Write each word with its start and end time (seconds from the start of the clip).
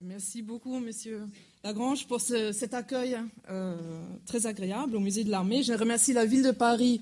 Merci 0.00 0.42
beaucoup, 0.42 0.78
Monsieur 0.78 1.22
Lagrange, 1.64 2.06
pour 2.06 2.20
cet 2.20 2.72
accueil 2.72 3.16
euh, 3.50 3.74
très 4.26 4.46
agréable 4.46 4.94
au 4.94 5.00
Musée 5.00 5.24
de 5.24 5.30
l'Armée. 5.30 5.64
Je 5.64 5.72
remercie 5.72 6.12
la 6.12 6.24
ville 6.24 6.44
de 6.44 6.52
Paris 6.52 7.00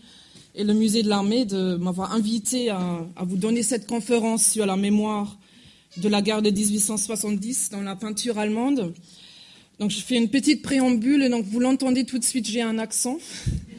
et 0.54 0.64
le 0.64 0.72
Musée 0.72 1.02
de 1.02 1.10
l'Armée 1.10 1.44
de 1.44 1.76
m'avoir 1.76 2.14
invité 2.14 2.70
à, 2.70 3.06
vous 3.20 3.36
donner 3.36 3.62
cette 3.62 3.86
conférence 3.86 4.46
sur 4.46 4.64
la 4.64 4.76
mémoire 4.76 5.36
de 5.98 6.08
la 6.08 6.22
guerre 6.22 6.40
de 6.40 6.48
1870 6.48 7.68
dans 7.68 7.82
la 7.82 7.96
peinture 7.96 8.38
allemande. 8.38 8.94
Donc, 9.78 9.90
je 9.90 10.00
fais 10.00 10.16
une 10.16 10.30
petite 10.30 10.62
préambule, 10.62 11.22
et 11.22 11.28
donc 11.28 11.44
vous 11.44 11.60
l'entendez 11.60 12.06
tout 12.06 12.18
de 12.18 12.24
suite, 12.24 12.48
j'ai 12.48 12.62
un 12.62 12.78
accent. 12.78 13.18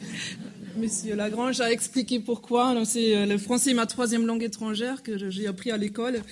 Monsieur 0.76 1.16
Lagrange 1.16 1.60
a 1.60 1.72
expliqué 1.72 2.20
pourquoi. 2.20 2.84
C'est 2.84 3.16
euh, 3.16 3.26
le 3.26 3.36
français 3.36 3.74
ma 3.74 3.86
troisième 3.86 4.26
langue 4.26 4.44
étrangère 4.44 5.02
que 5.02 5.28
j'ai 5.28 5.48
appris 5.48 5.72
à 5.72 5.76
l'école. 5.76 6.22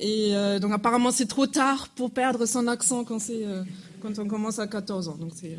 Et 0.00 0.30
euh, 0.32 0.58
donc 0.58 0.72
apparemment 0.72 1.10
c'est 1.10 1.26
trop 1.26 1.46
tard 1.46 1.88
pour 1.88 2.10
perdre 2.10 2.46
son 2.46 2.68
accent 2.68 3.04
quand 3.04 3.18
euh, 3.30 3.64
on 4.04 4.26
commence 4.26 4.58
à 4.58 4.66
14 4.66 5.08
ans. 5.08 5.16
Donc 5.18 5.32
c'est 5.34 5.56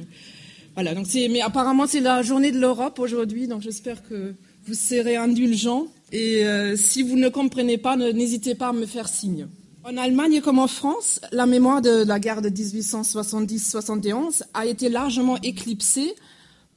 voilà. 0.75 0.93
Mais 1.29 1.41
apparemment 1.41 1.87
c'est 1.87 1.99
la 1.99 2.21
journée 2.21 2.51
de 2.51 2.59
l'Europe 2.59 2.99
aujourd'hui. 2.99 3.47
Donc 3.47 3.61
j'espère 3.61 4.01
que 4.03 4.35
vous 4.65 4.73
serez 4.73 5.17
indulgents. 5.17 5.87
Et 6.11 6.45
euh, 6.45 6.75
si 6.75 7.03
vous 7.03 7.17
ne 7.17 7.29
comprenez 7.29 7.77
pas, 7.77 7.95
n'hésitez 7.97 8.55
pas 8.55 8.69
à 8.69 8.73
me 8.73 8.85
faire 8.85 9.07
signe. 9.07 9.47
En 9.83 9.97
Allemagne 9.97 10.41
comme 10.41 10.59
en 10.59 10.67
France, 10.67 11.19
la 11.31 11.45
mémoire 11.45 11.81
de 11.81 12.03
la 12.03 12.19
guerre 12.19 12.41
de 12.41 12.49
1870-71 12.49 14.43
a 14.53 14.65
été 14.65 14.89
largement 14.89 15.37
éclipsée 15.41 16.13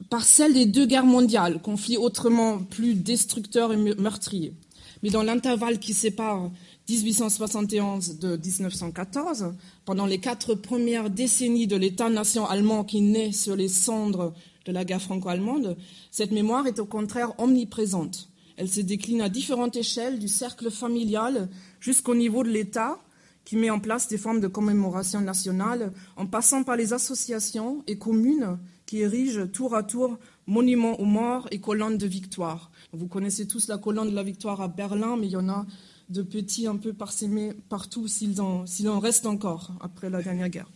par 0.09 0.23
celle 0.23 0.53
des 0.53 0.65
deux 0.65 0.85
guerres 0.85 1.05
mondiales, 1.05 1.61
conflits 1.61 1.97
autrement 1.97 2.59
plus 2.59 2.95
destructeurs 2.95 3.73
et 3.73 3.77
meurtriers. 3.77 4.53
Mais 5.01 5.09
dans 5.09 5.23
l'intervalle 5.23 5.79
qui 5.79 5.93
sépare 5.93 6.49
1871 6.89 8.19
de 8.19 8.35
1914, 8.35 9.53
pendant 9.85 10.05
les 10.05 10.17
quatre 10.19 10.53
premières 10.53 11.09
décennies 11.09 11.67
de 11.67 11.77
l'État-nation 11.77 12.45
allemand 12.45 12.83
qui 12.83 13.01
naît 13.01 13.31
sur 13.31 13.55
les 13.55 13.69
cendres 13.69 14.33
de 14.65 14.71
la 14.71 14.83
guerre 14.83 15.01
franco-allemande, 15.01 15.77
cette 16.11 16.31
mémoire 16.31 16.67
est 16.67 16.79
au 16.79 16.85
contraire 16.85 17.39
omniprésente. 17.39 18.29
Elle 18.57 18.69
se 18.69 18.81
décline 18.81 19.21
à 19.21 19.29
différentes 19.29 19.75
échelles, 19.77 20.19
du 20.19 20.27
cercle 20.27 20.69
familial 20.69 21.49
jusqu'au 21.79 22.15
niveau 22.15 22.43
de 22.43 22.49
l'État, 22.49 22.99
qui 23.45 23.55
met 23.55 23.69
en 23.69 23.79
place 23.79 24.07
des 24.07 24.17
formes 24.17 24.39
de 24.39 24.47
commémoration 24.47 25.21
nationale, 25.21 25.91
en 26.17 26.25
passant 26.25 26.63
par 26.63 26.75
les 26.75 26.93
associations 26.93 27.83
et 27.87 27.97
communes 27.97 28.57
qui 28.85 28.99
érigent 28.99 29.47
tour 29.47 29.75
à 29.75 29.83
tour 29.83 30.17
monuments 30.47 30.99
aux 30.99 31.05
morts 31.05 31.47
et 31.51 31.59
colonnes 31.59 31.97
de 31.97 32.05
victoire. 32.05 32.71
Vous 32.91 33.07
connaissez 33.07 33.47
tous 33.47 33.67
la 33.67 33.77
colonne 33.77 34.09
de 34.09 34.15
la 34.15 34.23
victoire 34.23 34.61
à 34.61 34.67
Berlin, 34.67 35.17
mais 35.17 35.27
il 35.27 35.31
y 35.31 35.37
en 35.37 35.49
a 35.49 35.65
de 36.09 36.21
petits 36.21 36.67
un 36.67 36.77
peu 36.77 36.93
parsemés 36.93 37.53
partout 37.69 38.07
s'il 38.07 38.39
en, 38.41 38.65
reste 38.99 39.25
encore 39.25 39.73
après 39.81 40.09
la 40.09 40.21
dernière 40.21 40.49
guerre. 40.49 40.69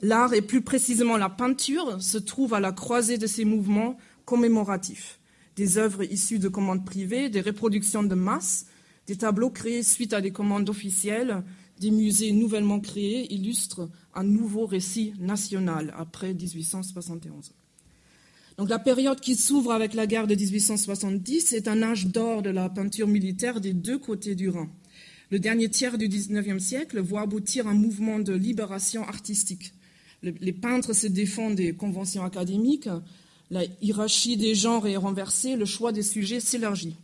L'art, 0.00 0.32
et 0.32 0.42
plus 0.42 0.62
précisément 0.62 1.16
la 1.16 1.28
peinture, 1.28 2.00
se 2.00 2.18
trouve 2.18 2.54
à 2.54 2.60
la 2.60 2.72
croisée 2.72 3.18
de 3.18 3.26
ces 3.26 3.44
mouvements 3.44 3.96
commémoratifs. 4.24 5.18
Des 5.56 5.76
œuvres 5.76 6.04
issues 6.04 6.38
de 6.38 6.48
commandes 6.48 6.84
privées, 6.84 7.28
des 7.28 7.40
reproductions 7.40 8.04
de 8.04 8.14
masse, 8.14 8.66
des 9.08 9.16
tableaux 9.16 9.50
créés 9.50 9.82
suite 9.82 10.12
à 10.12 10.20
des 10.20 10.30
commandes 10.30 10.68
officielles, 10.68 11.42
des 11.80 11.90
musées 11.90 12.32
nouvellement 12.32 12.80
créés 12.80 13.32
illustrent 13.32 13.88
un 14.14 14.24
nouveau 14.24 14.66
récit 14.66 15.14
national 15.18 15.94
après 15.96 16.34
1871. 16.34 17.52
Donc 18.58 18.68
la 18.68 18.78
période 18.80 19.20
qui 19.20 19.36
s'ouvre 19.36 19.70
avec 19.70 19.94
la 19.94 20.08
guerre 20.08 20.26
de 20.26 20.34
1870 20.34 21.52
est 21.52 21.68
un 21.68 21.80
âge 21.80 22.08
d'or 22.08 22.42
de 22.42 22.50
la 22.50 22.68
peinture 22.68 23.06
militaire 23.06 23.60
des 23.60 23.72
deux 23.72 24.00
côtés 24.00 24.34
du 24.34 24.48
Rhin. 24.48 24.68
Le 25.30 25.38
dernier 25.38 25.68
tiers 25.68 25.96
du 25.96 26.08
XIXe 26.08 26.60
siècle 26.60 27.00
voit 27.00 27.20
aboutir 27.20 27.68
un 27.68 27.74
mouvement 27.74 28.18
de 28.18 28.32
libération 28.32 29.04
artistique. 29.04 29.72
les 30.24 30.52
peintres 30.52 30.92
se 30.92 31.06
défendent 31.06 31.54
des 31.54 31.72
conventions 31.72 32.24
académiques, 32.24 32.88
la 33.52 33.62
hiérarchie 33.80 34.36
des 34.36 34.56
genres 34.56 34.88
est 34.88 34.96
renversée, 34.96 35.54
le 35.54 35.64
choix 35.64 35.92
des 35.92 36.02
sujets 36.02 36.40
s'élargit. 36.40 36.96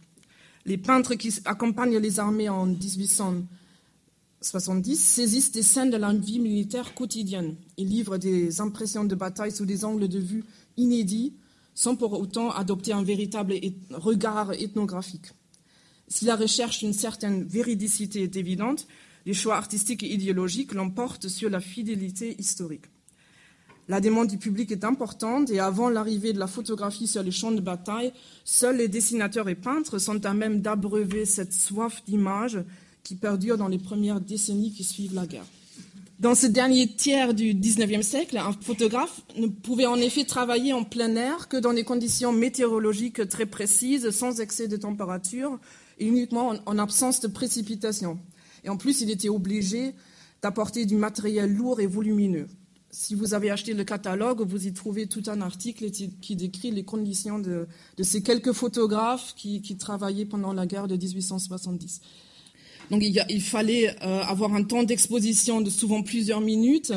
Les 0.66 0.76
peintres 0.76 1.14
qui 1.14 1.32
accompagnent 1.44 1.98
les 1.98 2.18
armées 2.18 2.48
en 2.48 2.66
1870 2.66 4.96
saisissent 4.96 5.52
des 5.52 5.62
scènes 5.62 5.90
de 5.90 5.98
la 5.98 6.12
vie 6.12 6.40
militaire 6.40 6.94
quotidienne 6.94 7.54
et 7.78 7.84
livrent 7.84 8.18
des 8.18 8.60
impressions 8.60 9.04
de 9.04 9.14
bataille 9.14 9.52
sous 9.52 9.66
des 9.66 9.84
angles 9.84 10.08
de 10.08 10.18
vue 10.18 10.42
inédits 10.76 11.32
sans 11.74 11.96
pour 11.96 12.18
autant 12.18 12.50
adopter 12.50 12.92
un 12.92 13.02
véritable 13.02 13.54
regard 13.90 14.52
ethnographique. 14.52 15.32
Si 16.08 16.24
la 16.24 16.36
recherche 16.36 16.80
d'une 16.80 16.92
certaine 16.92 17.44
véridicité 17.44 18.22
est 18.22 18.36
évidente, 18.36 18.86
les 19.26 19.34
choix 19.34 19.56
artistiques 19.56 20.02
et 20.02 20.12
idéologiques 20.12 20.74
l'emportent 20.74 21.28
sur 21.28 21.50
la 21.50 21.60
fidélité 21.60 22.36
historique. 22.38 22.84
La 23.88 24.00
demande 24.00 24.28
du 24.28 24.38
public 24.38 24.70
est 24.72 24.84
importante 24.84 25.50
et 25.50 25.60
avant 25.60 25.90
l'arrivée 25.90 26.32
de 26.32 26.38
la 26.38 26.46
photographie 26.46 27.06
sur 27.06 27.22
les 27.22 27.30
champs 27.30 27.52
de 27.52 27.60
bataille, 27.60 28.12
seuls 28.44 28.78
les 28.78 28.88
dessinateurs 28.88 29.48
et 29.48 29.54
peintres 29.54 29.98
sont 29.98 30.24
à 30.24 30.32
même 30.32 30.62
d'abreuver 30.62 31.26
cette 31.26 31.52
soif 31.52 32.02
d'image 32.06 32.58
qui 33.02 33.14
perdure 33.14 33.58
dans 33.58 33.68
les 33.68 33.78
premières 33.78 34.20
décennies 34.20 34.72
qui 34.72 34.84
suivent 34.84 35.14
la 35.14 35.26
guerre. 35.26 35.44
Dans 36.24 36.34
ce 36.34 36.46
dernier 36.46 36.86
tiers 36.86 37.34
du 37.34 37.52
XIXe 37.52 38.00
siècle, 38.00 38.38
un 38.38 38.54
photographe 38.62 39.20
ne 39.36 39.46
pouvait 39.46 39.84
en 39.84 39.96
effet 39.96 40.24
travailler 40.24 40.72
en 40.72 40.82
plein 40.82 41.14
air 41.16 41.48
que 41.48 41.58
dans 41.58 41.74
des 41.74 41.84
conditions 41.84 42.32
météorologiques 42.32 43.28
très 43.28 43.44
précises, 43.44 44.08
sans 44.08 44.40
excès 44.40 44.66
de 44.66 44.78
température 44.78 45.58
et 45.98 46.06
uniquement 46.06 46.54
en, 46.64 46.78
absence 46.78 47.20
de 47.20 47.28
précipitations. 47.28 48.18
Et 48.64 48.70
en 48.70 48.78
plus, 48.78 49.02
il 49.02 49.10
était 49.10 49.28
obligé 49.28 49.92
d'apporter 50.40 50.86
du 50.86 50.96
matériel 50.96 51.54
lourd 51.54 51.78
et 51.82 51.86
volumineux. 51.86 52.46
Si 52.90 53.14
vous 53.14 53.34
avez 53.34 53.50
acheté 53.50 53.74
le 53.74 53.84
catalogue, 53.84 54.40
vous 54.40 54.66
y 54.66 54.72
trouvez 54.72 55.06
tout 55.06 55.24
un 55.26 55.42
article 55.42 55.90
qui 55.90 56.36
décrit 56.36 56.70
les 56.70 56.84
conditions 56.84 57.38
de, 57.38 57.66
ces 58.00 58.22
quelques 58.22 58.52
photographes 58.52 59.34
qui 59.36 59.76
travaillaient 59.76 60.24
pendant 60.24 60.54
la 60.54 60.64
guerre 60.64 60.88
de 60.88 60.96
1870. 60.96 62.00
Donc 62.90 63.02
il, 63.02 63.42
fallait 63.42 63.90
euh, 64.02 64.22
avoir 64.22 64.54
un 64.54 64.62
temps 64.62 64.82
d'exposition 64.82 65.60
de 65.60 65.70
souvent 65.70 66.02
plusieurs 66.02 66.40
minutes. 66.40 66.92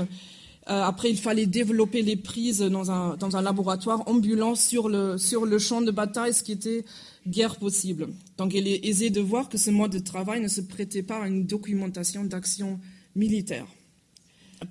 Euh, 0.70 0.81
après, 0.81 1.09
il 1.09 1.18
fallait 1.18 1.46
développer 1.46 2.02
les 2.02 2.18
prises 2.18 2.59
dans 2.59 2.92
un, 2.92 3.42
laboratoire 3.42 4.03
ambulant 4.08 4.56
sur 4.56 4.90
le, 4.90 5.18
sur 5.18 5.46
le 5.46 5.59
champ 5.59 5.81
de 5.81 5.92
bataille, 5.92 6.34
ce 6.34 6.44
qui 6.44 6.52
était 6.52 6.84
guère 7.25 7.56
possible. 7.56 8.09
Donc 8.38 8.53
il 8.53 8.68
est 8.68 8.86
aisé 8.86 9.09
de 9.09 9.22
voir 9.22 9.50
que 9.50 9.58
ce 9.58 9.70
mode 9.70 9.92
de 9.92 10.00
travail 10.00 10.42
ne 10.42 10.48
se 10.48 10.62
prêtait 10.62 11.03
pas 11.03 11.24
à 11.24 11.28
une 11.28 11.46
documentation 11.46 12.24
d'action 12.24 12.80
militaire. 13.16 13.66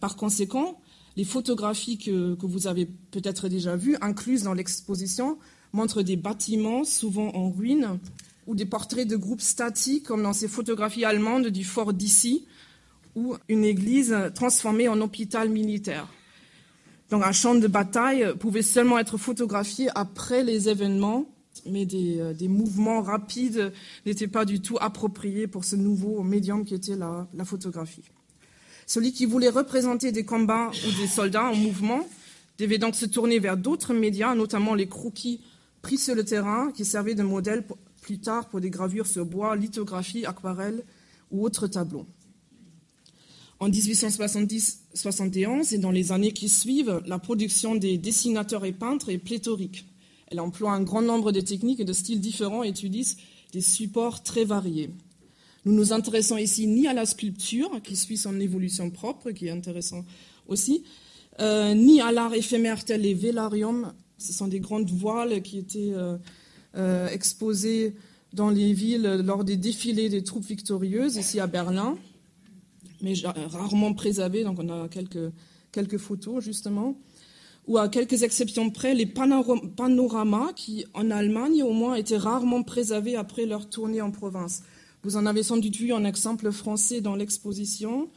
Par 0.01 0.17
conséquent, 0.17 0.81
les 1.17 1.25
photographies 1.25 1.97
que, 1.97 2.35
que 2.35 2.47
vous 2.47 2.67
avez 2.67 2.87
peut-être 3.11 3.49
déjà 3.49 3.77
vues, 3.77 3.97
incluses 4.03 4.43
dans 4.43 4.55
l'exposition, 4.55 5.39
montrent 5.73 6.03
des 6.03 6.17
bâtiments 6.17 6.85
souvent 6.85 7.35
en 7.35 7.51
ruine, 7.51 7.99
ou 8.47 8.55
des 8.55 8.67
portraits 8.67 9.07
de 9.07 9.17
groupes 9.17 9.41
statiques, 9.41 10.05
comme 10.05 10.23
dans 10.23 10.33
ces 10.33 10.49
photographies 10.49 11.05
allemandes 11.05 11.49
du 11.49 11.65
fort 11.65 11.93
d'Issy, 11.93 12.47
ou 13.15 13.37
une 13.49 13.65
église 13.65 14.15
transformée 14.35 14.89
en 14.89 15.01
hôpital 15.01 15.49
militaire. 15.49 16.07
Donc 17.11 17.25
un 17.25 17.33
champ 17.33 17.55
de 17.55 17.67
bataille 17.67 18.35
pouvait 18.39 18.63
seulement 18.63 18.99
être 18.99 19.17
photographié 19.17 19.89
après 19.95 20.43
les 20.43 20.69
événements, 20.69 21.27
mais 21.65 21.87
des, 21.87 22.19
euh, 22.21 22.49
mouvements 22.49 23.01
rapides 23.01 23.73
n'étaient 24.05 24.29
pas 24.29 24.45
du 24.45 24.61
tout 24.61 24.77
appropriés 24.81 25.47
pour 25.47 25.65
ce 25.65 25.77
nouveau 25.77 26.23
médium 26.23 26.65
qui 26.65 26.75
était 26.75 26.97
la, 26.97 27.27
la 27.33 27.45
photographie. 27.45 28.03
Celui 28.87 29.13
qui 29.13 29.25
voulait 29.25 29.49
représenter 29.49 30.13
des 30.13 30.25
combats 30.25 30.71
ou 30.71 31.01
des 31.01 31.09
soldats 31.09 31.47
en 31.47 31.55
mouvement 31.55 32.07
devait 32.59 32.79
donc 32.79 32.95
se 32.95 33.07
tourner 33.07 33.39
vers 33.39 33.57
d'autres 33.57 33.95
médias, 33.95 34.35
notamment 34.35 34.75
les 34.75 34.89
croquis 34.89 35.41
pris 35.83 35.99
sur 35.99 36.15
le 36.15 36.25
terrain, 36.25 36.71
qui 36.73 36.85
servaient 36.85 37.15
de 37.15 37.23
modèle 37.23 37.65
plus 38.07 38.19
tard 38.21 38.49
pour 38.49 38.61
des 38.61 38.71
gravures 38.71 39.09
sur 39.09 39.27
bois, 39.27 39.57
lithographie, 39.57 40.25
aquarelle 40.25 40.85
ou 41.33 41.45
autres 41.45 41.67
tableaux. 41.67 42.07
En 43.59 43.69
1870-71 43.69 45.75
et 45.75 45.79
dans 45.79 45.91
les 45.91 46.13
années 46.13 46.31
qui 46.31 46.49
suivent, 46.49 47.03
la 47.07 47.19
production 47.19 47.75
des 47.75 47.99
dessinateurs 47.99 48.65
et 48.65 48.71
peintres 48.71 49.09
est 49.09 49.19
pléthorique. 49.19 49.87
Elle 50.29 50.39
emploie 50.39 50.71
un 50.71 50.83
grand 50.83 51.03
nombre 51.03 51.33
de 51.33 51.41
techniques 51.41 51.81
et 51.81 51.85
de 51.85 51.93
styles 51.93 52.21
différents 52.21 52.63
et 52.63 52.69
utilise 52.69 53.17
des 53.53 53.61
supports 53.61 54.23
très 54.23 54.45
variés. 54.45 54.91
Nous 55.65 55.73
nous 55.73 55.93
intéressons 55.93 56.37
ici 56.37 56.69
ni 56.69 56.87
à 56.87 56.93
la 56.93 57.07
sculpture, 57.07 57.83
qui 57.83 57.97
suit 57.97 58.19
son 58.19 58.39
évolution 58.39 58.89
propre, 58.91 59.33
qui 59.33 59.49
est 59.49 59.51
intéressant 59.51 60.05
aussi, 60.47 60.85
euh, 61.41 61.75
ni 61.75 62.01
à 62.01 62.13
l'art 62.13 62.35
éphémère 62.35 62.85
tel 62.85 63.01
les 63.01 63.15
vélariums. 63.15 63.95
Ce 64.17 64.33
sont 64.33 64.47
des 64.47 64.61
grandes 64.61 64.91
voiles 64.91 65.43
qui 65.43 65.59
étaient 65.59 65.91
euh, 65.93 66.17
euh, 66.77 67.09
exposés 67.09 67.95
dans 68.33 68.51
les 68.51 68.73
villes 68.73 69.23
lors 69.25 69.45
des 69.45 69.57
défilés 69.57 70.09
des 70.09 70.23
troupes 70.23 70.45
victorieuses, 70.45 71.17
ici 71.17 71.41
à 71.41 71.47
Berlin, 71.47 71.97
mais 73.03 73.15
rarement 73.25 73.95
préservés, 73.95 74.45
donc 74.45 74.59
on 74.61 74.69
a 74.69 74.89
quelques, 74.89 75.33
quelques 75.73 75.99
photos 75.99 76.45
justement, 76.45 76.99
ou 77.67 77.79
à 77.79 77.89
quelques 77.89 78.23
exceptions 78.23 78.71
près, 78.71 78.95
les 78.95 79.07
panoramas 79.07 80.53
qui, 80.55 80.85
en 80.95 81.11
Allemagne 81.11 81.63
au 81.63 81.73
moins, 81.73 81.95
étaient 81.95 82.17
rarement 82.17 82.63
préservés 82.63 83.17
après 83.17 83.47
leur 83.47 83.69
tournée 83.69 84.01
en 84.01 84.11
province. 84.11 84.63
Vous 85.03 85.17
en 85.17 85.27
avez 85.27 85.43
sans 85.43 85.57
doute 85.57 85.77
vu 85.77 85.93
un 85.93 86.05
exemple 86.05 86.53
français 86.53 87.01
dans 87.01 87.17
l'exposition, 87.17 88.09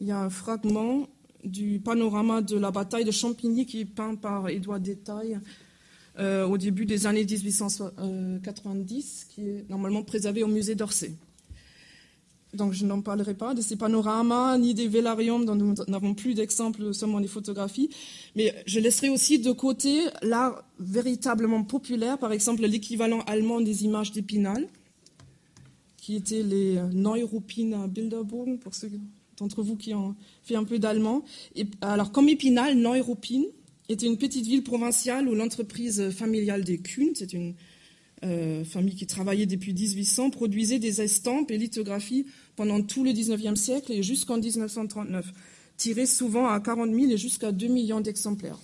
il 0.00 0.08
y 0.08 0.10
a 0.10 0.20
un 0.20 0.30
fragment 0.30 1.08
du 1.44 1.80
panorama 1.80 2.42
de 2.42 2.56
la 2.56 2.70
bataille 2.70 3.04
de 3.04 3.10
Champigny 3.10 3.66
qui 3.66 3.80
est 3.80 3.84
peint 3.84 4.16
par 4.16 4.48
Édouard 4.48 4.80
Détail 4.80 5.38
euh, 6.18 6.46
au 6.46 6.56
début 6.56 6.86
des 6.86 7.06
années 7.06 7.24
1890, 7.24 9.26
qui 9.28 9.42
est 9.42 9.68
normalement 9.68 10.02
préservé 10.02 10.42
au 10.42 10.48
musée 10.48 10.74
d'Orsay. 10.74 11.12
Donc 12.54 12.72
je 12.72 12.86
n'en 12.86 13.02
parlerai 13.02 13.34
pas 13.34 13.52
de 13.52 13.60
ces 13.60 13.76
panoramas 13.76 14.56
ni 14.56 14.72
des 14.72 14.88
vélariums 14.88 15.44
dont 15.44 15.54
nous 15.54 15.74
n'avons 15.88 16.14
plus 16.14 16.34
d'exemples, 16.34 16.94
seulement 16.94 17.20
des 17.20 17.28
photographies. 17.28 17.90
Mais 18.34 18.54
je 18.66 18.80
laisserai 18.80 19.10
aussi 19.10 19.38
de 19.38 19.52
côté 19.52 20.04
l'art 20.22 20.64
véritablement 20.78 21.62
populaire, 21.64 22.18
par 22.18 22.32
exemple 22.32 22.62
l'équivalent 22.62 23.20
allemand 23.26 23.60
des 23.60 23.84
images 23.84 24.12
d'Épinal, 24.12 24.66
qui 25.98 26.16
étaient 26.16 26.42
les 26.42 26.80
Neuruppiner 26.92 27.88
Bilderbogen, 27.88 28.58
pour 28.58 28.74
ceux 28.74 28.90
d'entre 29.38 29.62
vous 29.62 29.76
qui 29.76 29.92
ont 29.92 30.14
fait 30.42 30.56
un 30.56 30.64
peu 30.64 30.78
d'allemand. 30.78 31.24
alors 31.82 32.10
comme 32.10 32.30
Épinal, 32.30 32.74
Neuruppin 32.76 33.42
était 33.88 34.06
une 34.06 34.18
petite 34.18 34.46
ville 34.46 34.62
provinciale 34.62 35.28
où 35.28 35.34
l'entreprise 35.34 36.10
familiale 36.10 36.64
des 36.64 36.78
Kuhn, 36.78 37.10
c'est 37.14 37.32
une 37.32 37.54
euh, 38.24 38.64
famille 38.64 38.94
qui 38.94 39.06
travaillait 39.06 39.46
depuis 39.46 39.74
1800, 39.74 40.30
produisait 40.30 40.78
des 40.78 41.02
estampes 41.02 41.50
et 41.50 41.58
lithographies 41.58 42.26
pendant 42.56 42.80
tout 42.82 43.04
le 43.04 43.10
19e 43.10 43.56
siècle 43.56 43.92
et 43.92 44.02
jusqu'en 44.02 44.38
1939, 44.38 45.26
tirées 45.76 46.06
souvent 46.06 46.48
à 46.48 46.58
40 46.58 46.94
000 46.94 47.12
et 47.12 47.18
jusqu'à 47.18 47.52
2 47.52 47.66
millions 47.66 48.00
d'exemplaires. 48.00 48.58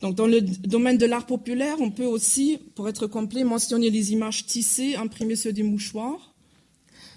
Donc, 0.00 0.16
dans 0.16 0.26
le 0.26 0.40
domaine 0.40 0.98
de 0.98 1.06
l'art 1.06 1.26
populaire, 1.26 1.76
on 1.80 1.90
peut 1.90 2.04
aussi, 2.04 2.58
pour 2.74 2.88
être 2.88 3.06
complet, 3.06 3.44
mentionner 3.44 3.90
les 3.90 4.12
images 4.12 4.46
tissées, 4.46 4.96
imprimées 4.96 5.36
sur 5.36 5.52
des 5.52 5.62
mouchoirs. 5.62 6.34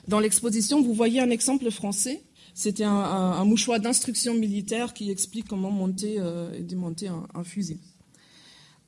Dans 0.07 0.19
l'exposition, 0.19 0.81
vous 0.81 0.93
voyez 0.93 1.19
un 1.19 1.29
exemple 1.29 1.69
français. 1.71 2.21
C'était 2.57 2.85
un, 2.85 3.45
mouchoir 3.45 3.79
d'instruction 3.79 4.33
militaire 4.33 4.95
qui 4.95 5.11
explique 5.11 5.47
comment 5.47 5.69
monter 5.69 6.15
euh, 6.17 6.51
et 6.57 6.61
démonter 6.61 7.07
un, 7.07 7.43
fusil. 7.43 7.77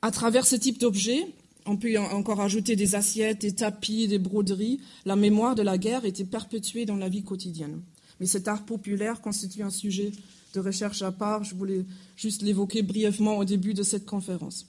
À 0.02 0.10
travers 0.10 0.44
ce 0.44 0.56
type 0.56 0.80
d'objet, 0.80 1.24
on 1.66 1.76
peut 1.76 1.96
encore 1.96 2.40
ajouter 2.40 2.74
des 2.74 2.96
assiettes, 2.96 3.42
des 3.42 3.52
tapis, 3.52 4.08
des 4.08 4.18
broderies. 4.18 4.80
La 5.04 5.14
mémoire 5.14 5.54
de 5.54 5.62
la 5.62 5.78
guerre 5.78 6.04
était 6.04 6.24
perpétuée 6.24 6.84
dans 6.84 6.96
la 6.96 7.08
vie 7.08 7.22
quotidienne. 7.22 7.80
Mais 8.18 8.26
cet 8.26 8.48
art 8.48 8.64
populaire 8.64 9.20
constitue 9.20 9.62
un 9.62 9.70
sujet 9.70 10.10
de 10.52 10.58
recherche 10.58 11.02
à 11.02 11.12
part. 11.12 11.44
Je 11.44 11.54
voulais 11.54 11.84
juste 12.16 12.42
l'évoquer 12.42 12.82
brièvement 12.82 13.38
au 13.38 13.44
début 13.44 13.72
de 13.72 13.84
cette 13.84 14.04
conférence. 14.04 14.66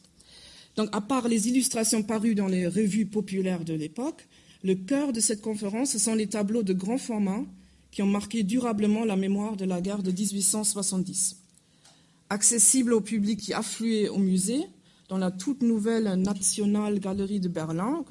Donc, 0.75 0.89
à 0.91 1.01
part 1.01 1.27
les 1.27 1.47
illustrations 1.47 2.03
parues 2.03 2.35
dans 2.35 2.45
les 2.47 2.67
revues 2.67 3.07
populaires 3.07 3.65
de 3.65 3.73
l'époque, 3.73 4.27
le 4.63 4.75
cœur 4.75 5.11
de 5.11 5.19
cette 5.21 5.41
conférence, 5.41 5.93
ce 5.93 5.97
sont 5.97 6.13
les 6.13 6.27
tableaux 6.27 6.61
de 6.61 6.73
grand 6.73 6.99
format 6.99 7.43
qui 7.91 8.01
ont 8.01 8.07
marqué 8.07 8.43
durablement 8.43 9.05
la 9.05 9.15
mémoire 9.15 9.57
de 9.57 9.65
la 9.65 9.81
guerre 9.81 10.01
de 10.01 10.11
1870. 10.11 11.37
Accessibles 12.29 12.93
au 12.93 13.01
public 13.01 13.39
qui 13.39 13.53
affluait 13.53 14.07
au 14.07 14.17
musée, 14.17 14.65
dans 15.09 15.17
la 15.17 15.29
toute 15.29 15.61
nouvelle 15.61 16.05
National 16.15 16.97
Galerie 16.99 17.41
de 17.41 17.49
Berlin, 17.49 18.05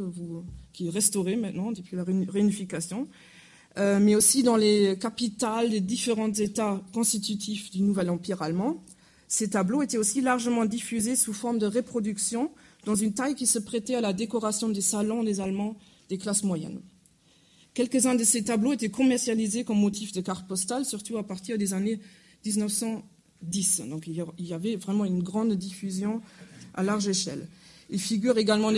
qui 0.74 0.88
est 0.88 0.90
restaurée 0.90 1.36
maintenant 1.36 1.72
depuis 1.72 1.96
la 1.96 2.04
réunification, 2.04 3.08
euh, 3.78 3.98
mais 3.98 4.14
aussi 4.14 4.42
dans 4.42 4.56
les 4.56 4.98
capitales 4.98 5.70
des 5.70 5.80
différents 5.80 6.32
États 6.32 6.82
constitutifs 6.92 7.70
du 7.70 7.80
nouvel 7.80 8.10
empire 8.10 8.42
allemand. 8.42 8.84
Ces 9.28 9.48
tableaux 9.48 9.80
étaient 9.80 9.96
aussi 9.96 10.20
largement 10.20 10.66
diffusés 10.66 11.16
sous 11.16 11.32
forme 11.32 11.58
de 11.58 11.66
reproduction 11.66 12.50
dans 12.84 12.96
une 12.96 13.14
taille 13.14 13.34
qui 13.34 13.46
se 13.46 13.58
prêtait 13.58 13.94
à 13.94 14.02
la 14.02 14.12
décoration 14.12 14.68
des 14.68 14.82
salons 14.82 15.22
des 15.22 15.40
Allemands 15.40 15.76
des 16.10 16.18
classes 16.18 16.44
moyennes. 16.44 16.80
Quelques-uns 17.74 18.14
de 18.14 18.24
ces 18.24 18.42
tableaux 18.42 18.72
étaient 18.72 18.90
commercialisés 18.90 19.64
comme 19.64 19.78
motifs 19.78 20.12
de 20.12 20.20
cartes 20.20 20.46
postales, 20.48 20.84
surtout 20.84 21.18
à 21.18 21.26
partir 21.26 21.56
des 21.56 21.72
années 21.72 22.00
1910. 22.44 23.82
Donc 23.88 24.06
il 24.06 24.24
y 24.38 24.52
avait 24.52 24.76
vraiment 24.76 25.04
une 25.04 25.22
grande 25.22 25.52
diffusion 25.52 26.20
à 26.74 26.82
large 26.82 27.08
échelle. 27.08 27.46
Il 27.90 28.00
figure 28.00 28.38
également 28.38 28.70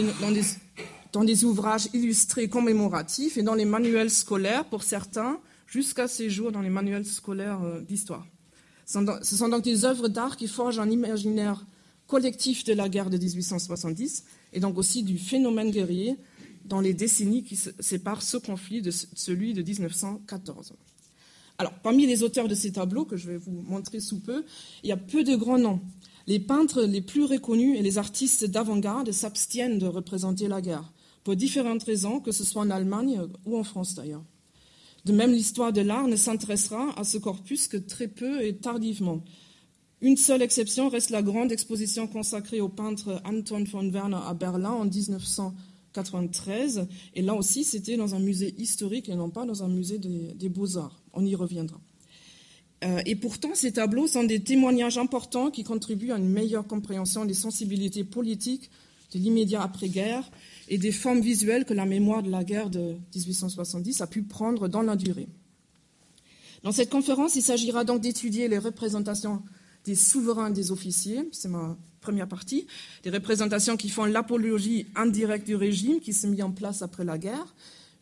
dans 1.13 1.25
des, 1.25 1.45
ouvrages 1.45 1.89
illustrés 1.93 2.49
commémoratifs 2.49 3.37
et 3.37 3.43
dans 3.43 3.55
les 3.55 3.67
manuels 3.67 4.11
scolaires 4.11 4.65
pour 4.65 4.83
certains, 4.83 5.39
jusqu'à 5.67 6.09
ces 6.09 6.31
jours 6.31 6.53
dans 6.53 6.63
les 6.63 6.71
manuels 6.71 7.07
scolaires 7.07 7.63
euh, 7.63 7.81
d'histoire. 7.81 8.27
Ce 8.87 9.37
sont 9.37 9.49
donc 9.49 9.65
des 9.65 9.85
œuvres 9.85 10.09
d'art 10.09 10.37
qui 10.37 10.49
forgent 10.49 10.81
un 10.81 10.91
imaginaire 10.91 11.65
collectif 12.07 12.65
de 12.65 12.75
la 12.75 12.89
guerre 12.89 13.11
de 13.11 13.17
1870 13.17 14.25
et 14.53 14.61
donc 14.61 14.77
aussi 14.77 15.03
du 15.03 15.19
phénomène 15.19 15.71
guerrier 15.71 16.17
dans 16.65 16.81
les 16.81 16.95
décennies 16.95 17.45
qui 17.45 17.57
séparent 17.57 18.23
ce 18.23 18.37
conflit 18.37 18.83
de 18.83 18.91
celui 18.91 19.55
de 19.55 19.63
1914. 19.63 20.75
Alors, 21.59 21.75
parmi 21.75 22.07
les 22.07 22.23
auteurs 22.23 22.49
de 22.49 22.55
ces 22.55 22.73
tableaux, 22.73 23.05
que 23.05 23.17
je 23.17 23.29
vais 23.29 23.37
vous 23.37 23.53
montrer 23.53 24.01
sous 24.01 24.21
peu, 24.21 24.45
il 24.83 24.89
y 24.89 24.93
a 24.93 24.97
peu 24.97 25.23
de 25.23 25.37
grands 25.37 25.59
noms. 25.59 25.81
Les 26.27 26.41
peintres 26.41 26.83
les 26.83 27.03
plus 27.03 27.25
reconnus 27.25 27.79
et 27.79 27.83
les 27.83 27.99
artistes 27.99 28.45
d'avant-garde 28.45 29.13
s'abstiennent 29.13 29.79
de 29.79 29.87
représenter 29.87 30.49
la 30.49 30.61
guerre, 30.61 30.93
pour 31.25 31.37
différentes 31.37 31.83
raisons, 31.83 32.21
que 32.21 32.33
ce 32.33 32.45
soit 32.45 32.63
en 32.63 32.71
Allemagne 32.71 33.21
ou 33.45 33.57
en 33.57 33.65
France 33.65 33.95
d'ailleurs. 33.95 34.25
De 35.05 35.13
même, 35.13 35.33
l'histoire 35.33 35.73
de 35.73 35.81
l'art 35.81 36.07
ne 36.07 36.17
s'intéressera 36.17 36.99
à 36.99 37.05
ce 37.05 37.19
corpus 37.19 37.67
que 37.67 37.77
très 37.77 38.09
peu 38.09 38.45
et 38.45 38.57
tardivement. 38.57 39.23
Une 40.01 40.17
seule 40.17 40.43
exception 40.43 40.89
reste 40.89 41.11
la 41.11 41.23
grande 41.23 41.53
exposition 41.53 42.07
consacrée 42.09 42.61
au 42.61 42.69
peintre 42.69 43.21
Anton 43.25 43.65
von 43.65 43.89
Werner 43.89 44.19
à 44.27 44.35
Berlin 44.35 44.71
en 44.71 44.85
1993. 45.93 46.87
Et 47.15 47.23
là 47.23 47.35
aussi, 47.35 47.65
c'était 47.65 47.97
dans 47.97 48.15
un 48.15 48.19
musée 48.19 48.55
historique 48.59 49.09
et 49.09 49.15
non 49.15 49.31
pas 49.31 49.45
dans 49.45 49.63
un 49.63 49.69
musée 49.69 49.99
des 49.99 50.49
beaux-arts. 50.49 51.03
On 51.13 51.25
y 51.25 51.35
reviendra. 51.35 51.81
Euh, 52.85 53.01
et 53.07 53.15
pourtant, 53.15 53.51
ces 53.55 53.73
tableaux 53.73 54.09
sont 54.09 54.25
des 54.25 54.41
témoignages 54.41 54.99
importants 54.99 55.51
qui 55.51 55.63
contribuent 55.63 56.13
à 56.13 56.19
une 56.19 56.29
meilleure 56.29 56.67
compréhension 56.67 57.25
des 57.25 57.35
sensibilités 57.35 58.05
politiques 58.05 58.71
de 59.13 59.19
l'immédiat 59.19 59.63
après-guerre 59.63 60.29
et 60.69 60.79
des 60.79 60.91
formes 60.91 61.21
visuelles 61.21 61.65
que 61.65 61.75
la 61.75 61.85
mémoire 61.85 62.23
de 62.23 62.31
la 62.31 62.45
guerre 62.45 62.71
de 62.71 62.97
1870 63.15 64.01
a 64.01 64.07
pu 64.07 64.23
prendre 64.23 64.69
dans 64.69 64.83
la 64.83 64.97
durée. 64.97 65.29
Dans 66.63 66.73
cette 66.73 66.91
conférence, 66.91 67.37
il 67.37 67.43
s'agira 67.43 67.85
donc 67.85 68.01
d'étudier 68.01 68.49
les 68.49 68.59
représentations 68.59 69.43
des 69.85 69.95
souverains 69.95 70.51
des 70.51 70.71
officiers, 70.71 71.29
c'est 71.33 71.49
ma 71.49 71.77
première 72.01 72.29
partie, 72.29 72.67
des 73.03 73.11
représentations 73.11 73.77
qui 73.77 73.89
font 73.89 74.05
l'apologie 74.05 74.87
indirecte 74.95 75.47
du 75.47 75.55
régime 75.55 76.01
qui 76.01 76.13
s'est 76.13 76.29
mis 76.29 76.43
en 76.43 76.51
place 76.51 76.83
après 76.83 77.05
la 77.05 77.19
guerre, 77.19 77.55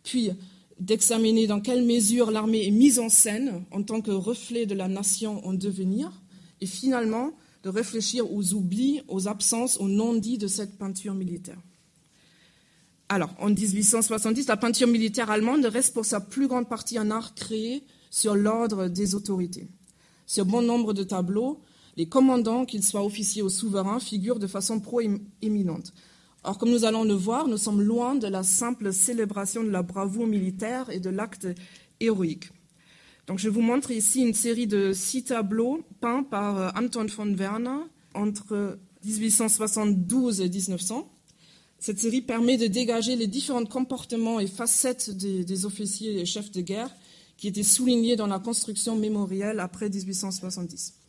puis 0.03 0.31
d'examiner 0.79 1.47
dans 1.47 1.61
quelle 1.61 1.85
mesure 1.85 2.31
l'armée 2.31 2.67
est 2.67 2.71
mise 2.71 2.99
en 2.99 3.11
scène 3.11 3.65
en 3.71 3.83
tant 3.83 4.01
que 4.01 4.11
reflet 4.11 4.67
de 4.67 4.75
la 4.75 4.89
nation 4.89 5.47
en 5.47 5.53
devenir, 5.53 6.11
et 6.61 6.67
finalement 6.67 7.33
de 7.63 7.69
réfléchir 7.69 8.33
aux 8.33 8.55
oublis, 8.55 9.03
aux 9.09 9.29
absences, 9.29 9.79
aux 9.79 9.89
non-dits 9.89 10.39
de 10.39 10.47
cette 10.47 10.79
peinture 10.79 11.15
militaire. 11.15 11.59
Alors, 13.09 13.35
en 13.39 13.51
1870, 13.51 14.47
la 14.47 14.57
peinture 14.57 14.87
militaire 14.87 15.31
allemande 15.31 15.65
reste 15.65 15.93
pour 15.93 16.05
sa 16.05 16.21
plus 16.21 16.47
grande 16.47 16.69
partie 16.69 16.97
un 16.97 17.11
art 17.11 17.35
créé 17.35 17.83
sur 18.11 18.35
l'ordre 18.35 18.89
des 18.89 19.15
autorités. 19.15 19.69
Sur 20.27 20.47
bon 20.47 20.63
nombre 20.63 20.93
de 20.95 21.03
tableaux, 21.03 21.61
les 22.01 22.07
commandants, 22.07 22.65
qu'ils 22.65 22.83
soient 22.83 23.05
officiers 23.05 23.43
ou 23.43 23.51
souverains, 23.51 24.01
figurent 24.01 24.39
de 24.39 24.47
façon 24.47 24.81
proéminente. 24.81 25.93
Or, 26.45 26.57
comme 26.57 26.71
nous 26.71 26.87
allons 26.87 27.05
le 27.05 27.13
voir, 27.13 27.47
nous 27.47 27.59
sommes 27.59 27.83
loin 27.83 28.15
de 28.15 28.27
la 28.27 28.43
simple 28.43 28.91
célébration 28.95 29.63
de 29.63 29.69
la 29.69 29.83
bravoure 29.83 30.27
militaire 30.27 30.89
et 30.89 30.99
de 30.99 31.11
l'acte 31.11 31.47
héroïque. 32.01 32.49
Donc, 33.27 33.39
je 33.39 33.51
vous 33.51 33.61
montre 33.61 33.91
ici 33.91 34.23
une 34.23 34.33
série 34.33 34.67
de 34.67 34.95
six 34.95 35.25
tableaux 35.25 35.83
peints 36.01 36.23
par 36.23 36.57
euh, 36.57 36.71
Anton 36.75 37.05
von 37.05 37.35
Werner 37.35 37.83
entre 38.15 38.79
1872 39.05 40.41
et 40.41 40.49
1900. 40.49 41.07
Cette 41.81 41.99
série 41.99 42.23
permet 42.23 42.57
de 42.57 42.67
dégager 42.67 43.15
les 43.15 43.27
différents 43.27 43.67
comportements 43.67 44.41
et 44.41 44.47
facettes 44.47 45.11
des, 45.11 45.45
des 45.45 45.67
officiers 45.67 46.19
et 46.19 46.25
chefs 46.25 46.51
de 46.51 46.63
guerre 46.63 46.97
qui 47.37 47.49
étaient 47.49 47.63
soulignés 47.63 48.17
dans 48.17 48.27
la 48.27 48.39
construction 48.39 48.97
mémorielle 48.97 49.61
après 49.61 49.91
1870. 49.91 51.00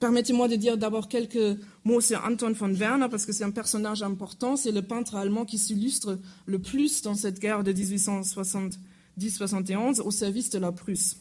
Permettez-moi 0.00 0.46
de 0.46 0.54
dire 0.54 0.78
d'abord 0.78 1.08
quelques 1.08 1.58
mots 1.82 2.00
sur 2.00 2.24
Anton 2.24 2.52
von 2.52 2.72
Werner, 2.72 3.08
parce 3.10 3.26
que 3.26 3.32
c'est 3.32 3.42
un 3.42 3.50
personnage 3.50 4.04
important. 4.04 4.56
C'est 4.56 4.70
le 4.70 4.82
peintre 4.82 5.16
allemand 5.16 5.44
qui 5.44 5.58
s'illustre 5.58 6.20
le 6.46 6.60
plus 6.60 7.02
dans 7.02 7.16
cette 7.16 7.40
guerre 7.40 7.64
de 7.64 7.72
1870-71 7.72 10.00
au 10.00 10.12
service 10.12 10.50
de 10.50 10.60
la 10.60 10.70
Prusse. 10.70 11.16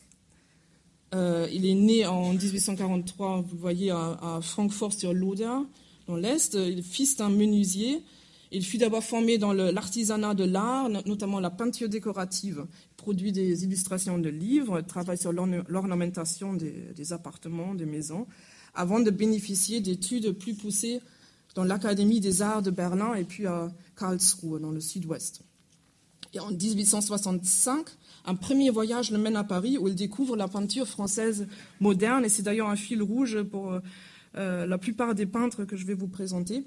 Euh, 1.16 1.48
il 1.52 1.66
est 1.66 1.74
né 1.74 2.06
en 2.06 2.34
1843, 2.34 3.42
vous 3.42 3.58
voyez, 3.58 3.90
à, 3.90 4.40
Francfort 4.44 4.94
sur 4.94 5.12
l'Oder, 5.12 5.58
dans 6.06 6.16
l'Est. 6.16 6.54
Il 6.54 6.78
est 6.80 6.84
fils 6.84 7.18
d'un 7.18 7.30
menuisier. 7.30 8.04
Il 8.52 8.64
fut 8.64 8.78
d'abord 8.78 9.04
formé 9.04 9.40
dans 9.40 9.54
l'artisanat 9.54 10.36
de 10.36 10.44
l'art, 10.44 10.88
notamment 11.08 11.40
la 11.40 11.50
peinture 11.50 11.90
décorative. 11.90 12.68
Il 12.92 12.96
produit 12.96 13.32
des 13.32 13.64
illustrations 13.64 14.20
de 14.20 14.30
livres, 14.30 14.82
travaille 14.82 15.18
sur 15.18 15.34
l'ornementation 15.34 16.54
des 16.54 17.14
appartements, 17.14 17.74
des 17.74 17.88
maisons 17.88 18.28
avant 18.78 19.00
de 19.00 19.10
bénéficier 19.10 19.82
d'études 19.82 20.32
plus 20.32 20.54
poussées 20.54 21.02
dans 21.56 21.64
l'Académie 21.64 22.20
des 22.20 22.44
arts 22.44 22.62
de 22.62 22.70
Berlin 22.70 23.16
et 23.16 23.24
puis 23.24 23.48
à 23.48 23.68
Karlsruhe, 23.98 24.62
dans 24.62 24.72
le 24.72 24.80
sud-ouest. 24.80 25.42
Et 26.34 26.40
en 26.40 26.52
1865, 26.52 27.88
un 28.26 28.36
premier 28.36 28.70
voyage 28.70 29.12
le 29.12 29.18
mène 29.18 29.36
à 29.36 29.44
Paris 29.44 29.78
où 29.80 29.88
il 29.88 29.96
découvre 29.96 30.38
la 30.38 30.48
peinture 30.48 30.88
française 30.88 31.48
moderne. 31.80 32.26
Et 32.26 32.30
c'est 32.30 32.44
d'ailleurs 32.44 32.70
un 32.70 32.76
fil 32.76 33.02
rouge 33.02 33.42
pour 33.42 33.80
euh, 34.36 34.66
la 34.68 34.78
plupart 34.78 35.16
des 35.16 35.26
peintres 35.26 35.66
que 35.66 35.76
je 35.76 35.86
vais 35.86 35.96
vous 35.96 36.08
présenter. 36.08 36.64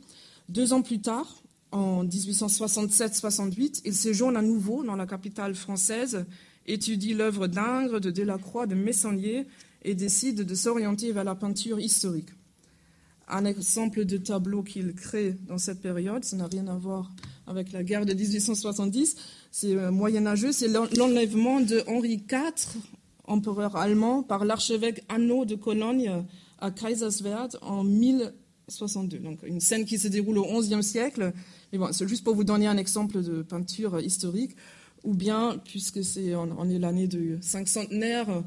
Deux 0.48 0.72
ans 0.72 0.82
plus 0.82 1.00
tard, 1.00 1.42
en 1.70 2.04
1867-68, 2.04 3.82
il 3.84 3.94
séjourne 3.94 4.36
à 4.36 4.42
nouveau 4.42 4.82
dans 4.82 4.96
la 4.96 5.06
capitale 5.06 5.54
française, 5.54 6.24
étudie 6.66 7.14
l'œuvre 7.14 7.46
d'Ingres, 7.46 8.00
de 8.00 8.10
Delacroix, 8.10 8.66
de 8.66 8.74
Messonnier 8.74 9.46
et 9.82 9.94
décide 9.94 10.42
de 10.42 10.54
s'orienter 10.54 11.12
vers 11.12 11.24
la 11.24 11.34
peinture 11.34 11.80
historique. 11.80 12.30
Un 13.28 13.44
exemple 13.44 14.04
de 14.04 14.16
tableau 14.16 14.62
qu'il 14.62 14.92
crée 14.94 15.36
dans 15.46 15.58
cette 15.58 15.80
période, 15.80 16.24
ça 16.24 16.36
n'a 16.36 16.46
rien 16.46 16.66
à 16.66 16.76
voir 16.76 17.12
avec 17.46 17.72
la 17.72 17.82
guerre 17.82 18.06
de 18.06 18.12
1870, 18.14 19.16
c'est 19.50 19.74
euh, 19.74 19.90
moyenâgeux, 19.90 20.52
c'est 20.52 20.68
l'enlèvement 20.68 21.60
de 21.60 21.82
Henri 21.86 22.24
IV, 22.30 22.80
empereur 23.24 23.76
allemand, 23.76 24.22
par 24.22 24.44
l'archevêque 24.44 25.04
Anno 25.08 25.44
de 25.44 25.56
Cologne 25.56 26.24
à 26.60 26.70
Kaiserswerth 26.70 27.56
en 27.62 27.84
1062. 27.84 29.18
Donc 29.18 29.38
une 29.44 29.60
scène 29.60 29.84
qui 29.84 29.98
se 29.98 30.08
déroule 30.08 30.38
au 30.38 30.60
XIe 30.60 30.82
siècle. 30.82 31.32
Mais 31.72 31.78
bon, 31.78 31.92
c'est 31.92 32.06
juste 32.08 32.24
pour 32.24 32.34
vous 32.34 32.44
donner 32.44 32.66
un 32.66 32.76
exemple 32.76 33.22
de 33.22 33.42
peinture 33.42 34.00
historique. 34.00 34.56
Ou 35.02 35.14
bien, 35.14 35.58
puisque 35.64 36.04
c'est 36.04 36.34
on, 36.34 36.68
est 36.68 36.78
l'année 36.78 37.06
du 37.06 37.38
cinquantenaire, 37.40 38.44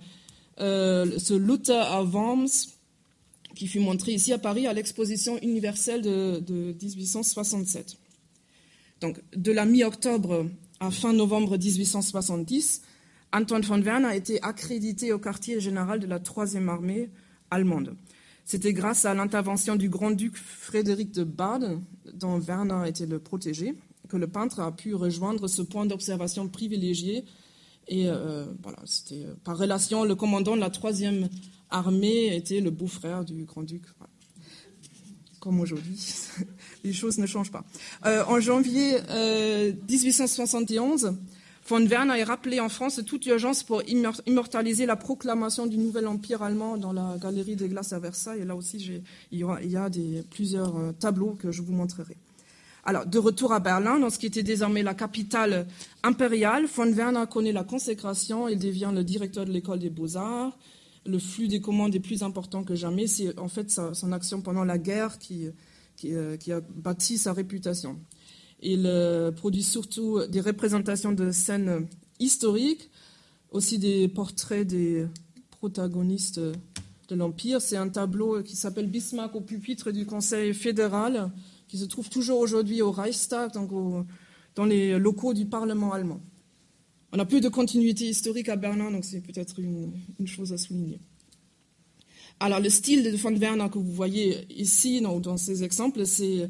euh, 0.59 1.17
ce 1.17 1.33
Luther 1.33 1.81
à 1.91 2.03
Worms, 2.03 2.49
qui 3.55 3.67
fut 3.67 3.79
montré 3.79 4.13
ici 4.13 4.33
à 4.33 4.37
Paris 4.37 4.67
à 4.67 4.73
l'exposition 4.73 5.37
universelle 5.41 6.01
de, 6.01 6.39
de 6.39 6.75
1867. 6.81 7.97
Donc, 9.01 9.19
de 9.35 9.51
la 9.51 9.65
mi-octobre 9.65 10.47
à 10.79 10.91
fin 10.91 11.13
novembre 11.13 11.57
1870, 11.57 12.81
Antoine 13.33 13.63
von 13.63 13.81
Werner 13.81 14.07
a 14.07 14.15
été 14.15 14.41
accrédité 14.43 15.11
au 15.11 15.19
quartier 15.19 15.59
général 15.59 15.99
de 15.99 16.07
la 16.07 16.19
Troisième 16.19 16.69
Armée 16.69 17.09
allemande. 17.49 17.95
C'était 18.45 18.73
grâce 18.73 19.05
à 19.05 19.13
l'intervention 19.13 19.75
du 19.75 19.89
grand-duc 19.89 20.35
Frédéric 20.35 21.11
de 21.11 21.23
Bade, 21.23 21.79
dont 22.13 22.39
Werner 22.39 22.87
était 22.87 23.05
le 23.05 23.19
protégé, 23.19 23.75
que 24.09 24.17
le 24.17 24.27
peintre 24.27 24.59
a 24.59 24.71
pu 24.71 24.93
rejoindre 24.93 25.47
ce 25.47 25.61
point 25.61 25.85
d'observation 25.85 26.47
privilégié. 26.47 27.25
Et 27.87 28.09
euh, 28.09 28.45
voilà, 28.61 28.79
c'était 28.85 29.25
euh, 29.25 29.33
par 29.43 29.57
relation, 29.57 30.03
le 30.03 30.15
commandant 30.15 30.55
de 30.55 30.61
la 30.61 30.69
troisième 30.69 31.29
armée 31.69 32.35
était 32.35 32.59
le 32.59 32.71
beau-frère 32.71 33.25
du 33.25 33.43
grand-duc. 33.43 33.83
Comme 35.39 35.59
aujourd'hui, 35.59 35.99
les 36.83 36.93
choses 36.93 37.17
ne 37.17 37.25
changent 37.25 37.51
pas. 37.51 37.65
Euh, 38.05 38.23
en 38.27 38.39
janvier 38.39 38.99
1871, 39.89 41.13
Von 41.65 41.85
Werner 41.85 42.19
est 42.19 42.23
rappelé 42.23 42.59
en 42.59 42.67
France 42.67 42.97
de 42.97 43.01
toute 43.01 43.25
urgence 43.25 43.63
pour 43.63 43.81
immortaliser 43.87 44.85
la 44.85 44.97
proclamation 44.97 45.65
du 45.65 45.77
nouvel 45.77 46.07
empire 46.07 46.43
allemand 46.43 46.77
dans 46.77 46.91
la 46.91 47.17
galerie 47.21 47.55
des 47.55 47.69
glaces 47.69 47.93
à 47.93 47.99
Versailles. 47.99 48.41
Et 48.41 48.45
là 48.45 48.55
aussi, 48.55 49.01
il 49.31 49.39
y 49.39 49.77
a, 49.77 49.89
plusieurs 50.29 50.75
euh, 50.75 50.91
tableaux 50.91 51.37
que 51.39 51.51
je 51.51 51.61
vous 51.61 51.71
montrerai. 51.71 52.17
Alors, 52.85 53.05
de 53.05 53.17
retour 53.17 53.53
à 53.53 53.61
Berlin, 53.61 53.99
dans 53.99 54.09
ce 54.09 54.19
qui 54.19 54.25
était 54.25 54.43
désormais 54.43 54.83
la 54.83 54.93
capitale 54.93 55.67
impériale, 56.03 56.65
von 56.65 56.91
Werner 56.91 57.23
connaît 57.31 57.53
la 57.53 57.63
consécration, 57.63 58.49
il 58.49 58.59
devient 58.59 58.91
le 58.93 59.05
directeur 59.05 59.45
de 59.45 59.51
l'école 59.51 59.79
des 59.79 59.89
beaux-arts. 59.89 60.57
Le 61.05 61.17
flux 61.17 61.47
des 61.47 61.61
commandes 61.61 61.95
est 61.95 62.01
plus 62.01 62.23
important 62.23 62.63
que 62.63 62.75
jamais. 62.75 63.07
C'est 63.07 63.39
en 63.39 63.47
fait 63.47 63.71
son 63.71 64.11
action 64.11 64.41
pendant 64.41 64.65
la 64.65 64.77
guerre 64.77 65.17
qui, 65.17 65.47
euh, 66.05 66.37
a 66.49 66.59
bâti 66.75 67.17
sa 67.17 67.31
réputation. 67.31 67.99
Il 68.61 68.83
euh, 68.85 69.31
produit 69.31 69.63
surtout 69.63 70.19
des 70.27 70.41
représentations 70.41 71.13
de 71.13 71.31
scènes 71.31 71.87
historiques, 72.19 72.89
aussi 73.51 73.79
des 73.79 74.09
portraits 74.09 74.67
des 74.67 75.05
protagonistes 75.51 76.39
de 76.39 77.15
l'Empire. 77.15 77.61
C'est 77.61 77.77
un 77.77 77.87
tableau 77.87 78.43
qui 78.43 78.57
s'appelle 78.57 78.87
Bismarck 78.87 79.35
au 79.35 79.41
pupitre 79.41 79.91
du 79.91 80.05
Conseil 80.05 80.53
fédéral, 80.53 81.31
qui 81.73 81.79
se 81.79 81.85
trouve 81.85 82.07
toujours 82.07 82.37
aujourd'hui 82.37 82.83
au 82.83 82.91
Reichstag, 82.91 83.51
donc 83.53 83.71
dans 84.53 84.65
les 84.65 84.99
locaux 84.99 85.33
du 85.33 85.47
Parlement 85.47 85.91
allemand. 85.91 86.21
On 87.11 87.17
n'a 87.17 87.25
plus 87.25 87.41
de 87.41 87.49
continuité 87.49 88.05
historique 88.05 88.47
à 88.47 88.57
Berlin, 88.57 88.91
donc 88.91 89.03
c'est 89.03 89.21
peut-être 89.21 89.59
une, 89.59 89.91
chose 90.27 90.53
à 90.53 90.59
souligner. 90.59 90.99
Alors 92.39 92.59
le 92.59 92.69
style 92.69 93.01
de 93.01 93.17
von 93.17 93.35
Werner 93.35 93.65
que 93.71 93.79
vous 93.79 93.91
voyez 93.91 94.45
ici 94.55 95.01
dans, 95.01 95.19
dans 95.19 95.37
ces 95.37 95.63
exemples, 95.63 96.05
c'est 96.05 96.47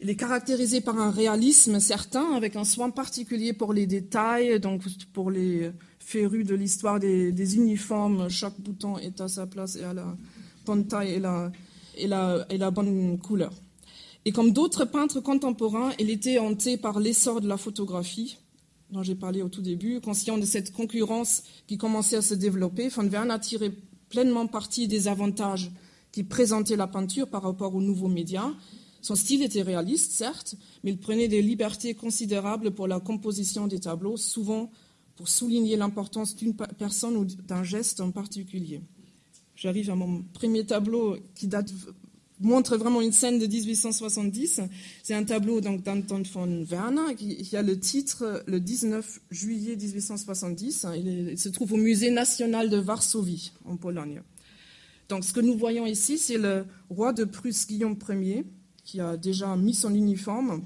il 0.00 0.08
est 0.08 0.16
caractérisé 0.16 0.80
par 0.80 0.98
un 0.98 1.10
réalisme 1.10 1.78
certain, 1.78 2.32
avec 2.32 2.56
un 2.56 2.64
soin 2.64 2.88
particulier 2.88 3.52
pour 3.52 3.74
les 3.74 3.86
détails, 3.86 4.60
donc 4.60 4.80
pour 5.12 5.30
les 5.30 5.72
férus 5.98 6.46
de 6.46 6.54
l'histoire 6.54 6.98
des, 6.98 7.56
uniformes. 7.56 8.30
Chaque 8.30 8.58
bouton 8.58 8.96
est 8.96 9.20
à 9.20 9.28
sa 9.28 9.46
place 9.46 9.76
et 9.76 9.84
à 9.84 9.92
la 9.92 10.16
bonne 10.64 10.86
taille 10.86 11.20
et 11.98 12.06
la 12.08 12.70
bonne 12.70 13.18
couleur. 13.18 13.52
Et 14.24 14.32
comme 14.32 14.52
d'autres 14.52 14.84
peintres 14.84 15.20
contemporains, 15.20 15.92
il 15.98 16.10
était 16.10 16.38
hanté 16.38 16.76
par 16.76 16.98
l'essor 16.98 17.40
de 17.40 17.48
la 17.48 17.56
photographie, 17.56 18.38
dont 18.90 19.02
j'ai 19.02 19.14
parlé 19.14 19.42
au 19.42 19.48
tout 19.48 19.62
début. 19.62 20.00
Conscient 20.00 20.38
de 20.38 20.46
cette 20.46 20.72
concurrence 20.72 21.42
qui 21.66 21.76
commençait 21.76 22.16
à 22.16 22.22
se 22.22 22.34
développer, 22.34 22.88
Van 22.88 23.06
Verne 23.06 23.30
a 23.30 23.38
tiré 23.38 23.72
pleinement 24.08 24.46
parti 24.46 24.88
des 24.88 25.08
avantages 25.08 25.70
qui 26.12 26.22
présentaient 26.22 26.76
la 26.76 26.86
peinture 26.86 27.28
par 27.28 27.42
rapport 27.42 27.74
aux 27.74 27.82
nouveaux 27.82 28.08
médias 28.08 28.52
son 29.04 29.16
style 29.16 29.42
était 29.42 29.60
réaliste, 29.60 30.12
certes, 30.12 30.54
mais 30.82 30.92
il 30.92 30.98
prenait 30.98 31.28
des 31.28 31.42
libertés 31.42 31.92
considérables 31.92 32.70
pour 32.70 32.88
la 32.88 33.00
composition 33.00 33.66
des 33.66 33.78
tableaux, 33.78 34.16
souvent 34.16 34.70
pour 35.16 35.28
souligner 35.28 35.76
l'importance 35.76 36.34
d'une 36.34 36.54
personne 36.54 37.14
ou 37.18 37.26
d'un 37.26 37.62
geste 37.62 38.00
en 38.00 38.12
particulier. 38.12 38.80
J'arrive 39.56 39.90
à 39.90 39.94
mon 39.94 40.22
premier 40.32 40.64
tableau 40.64 41.18
qui 41.34 41.48
date, 41.48 41.70
montre 42.44 42.76
vraiment 42.76 43.00
une 43.00 43.12
scène 43.12 43.38
de 43.38 43.46
1870. 43.46 44.60
C'est 45.02 45.14
un 45.14 45.24
tableau 45.24 45.60
d'Anton 45.60 46.02
von 46.32 46.64
Werner 46.64 47.14
qui, 47.16 47.56
a 47.56 47.62
le 47.62 47.78
titre 47.78 48.42
le 48.46 48.60
19 48.60 49.20
juillet 49.30 49.76
1870. 49.76 50.86
Il, 50.96 51.28
il, 51.30 51.38
se 51.38 51.48
trouve 51.48 51.72
au 51.72 51.76
musée 51.76 52.10
national 52.10 52.70
de 52.70 52.76
Varsovie, 52.76 53.52
en 53.64 53.76
Pologne. 53.76 54.22
Donc, 55.08 55.24
ce 55.24 55.32
que 55.32 55.40
nous 55.40 55.56
voyons 55.56 55.86
ici, 55.86 56.18
c'est 56.18 56.38
le 56.38 56.64
roi 56.88 57.12
de 57.12 57.24
Prusse 57.24 57.66
Guillaume 57.66 57.96
Ier 58.08 58.44
qui 58.84 59.00
a 59.00 59.16
déjà 59.16 59.56
mis 59.56 59.74
son 59.74 59.94
uniforme 59.94 60.62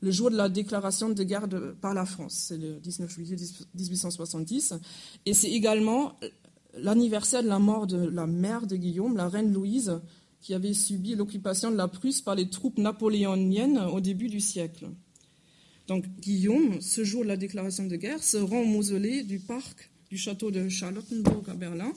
le 0.00 0.10
jour 0.10 0.30
de 0.30 0.36
la 0.36 0.48
déclaration 0.48 1.08
de 1.08 1.22
guerre 1.24 1.48
par 1.80 1.94
la 1.94 2.04
France. 2.04 2.46
C'est 2.48 2.58
le 2.58 2.78
19 2.78 3.10
juillet 3.10 3.36
1870. 3.74 4.74
Et 5.24 5.34
c'est 5.34 5.50
également 5.50 6.16
l'anniversaire 6.76 7.42
de 7.42 7.48
la 7.48 7.58
mort 7.58 7.86
de 7.86 7.96
la 7.96 8.26
mère 8.26 8.66
de 8.66 8.76
Guillaume, 8.76 9.16
la 9.16 9.28
reine 9.28 9.52
Louise, 9.52 10.00
qui 10.40 10.54
avait 10.54 10.74
subi 10.74 11.14
l'occupation 11.14 11.70
de 11.70 11.76
la 11.76 11.88
Prusse 11.88 12.20
par 12.20 12.34
les 12.34 12.48
troupes 12.48 12.78
napoléoniennes 12.78 13.78
au 13.78 14.00
début 14.00 14.28
du 14.28 14.40
siècle. 14.40 14.86
Donc 15.88 16.04
Guillaume, 16.20 16.80
ce 16.80 17.04
jour 17.04 17.22
de 17.22 17.28
la 17.28 17.36
déclaration 17.36 17.86
de 17.86 17.96
guerre, 17.96 18.22
se 18.22 18.36
rend 18.36 18.60
au 18.60 18.66
mausolée 18.66 19.22
du 19.22 19.38
parc 19.38 19.90
du 20.10 20.16
château 20.16 20.50
de 20.50 20.68
Charlottenburg 20.68 21.48
à 21.48 21.54
Berlin 21.54 21.92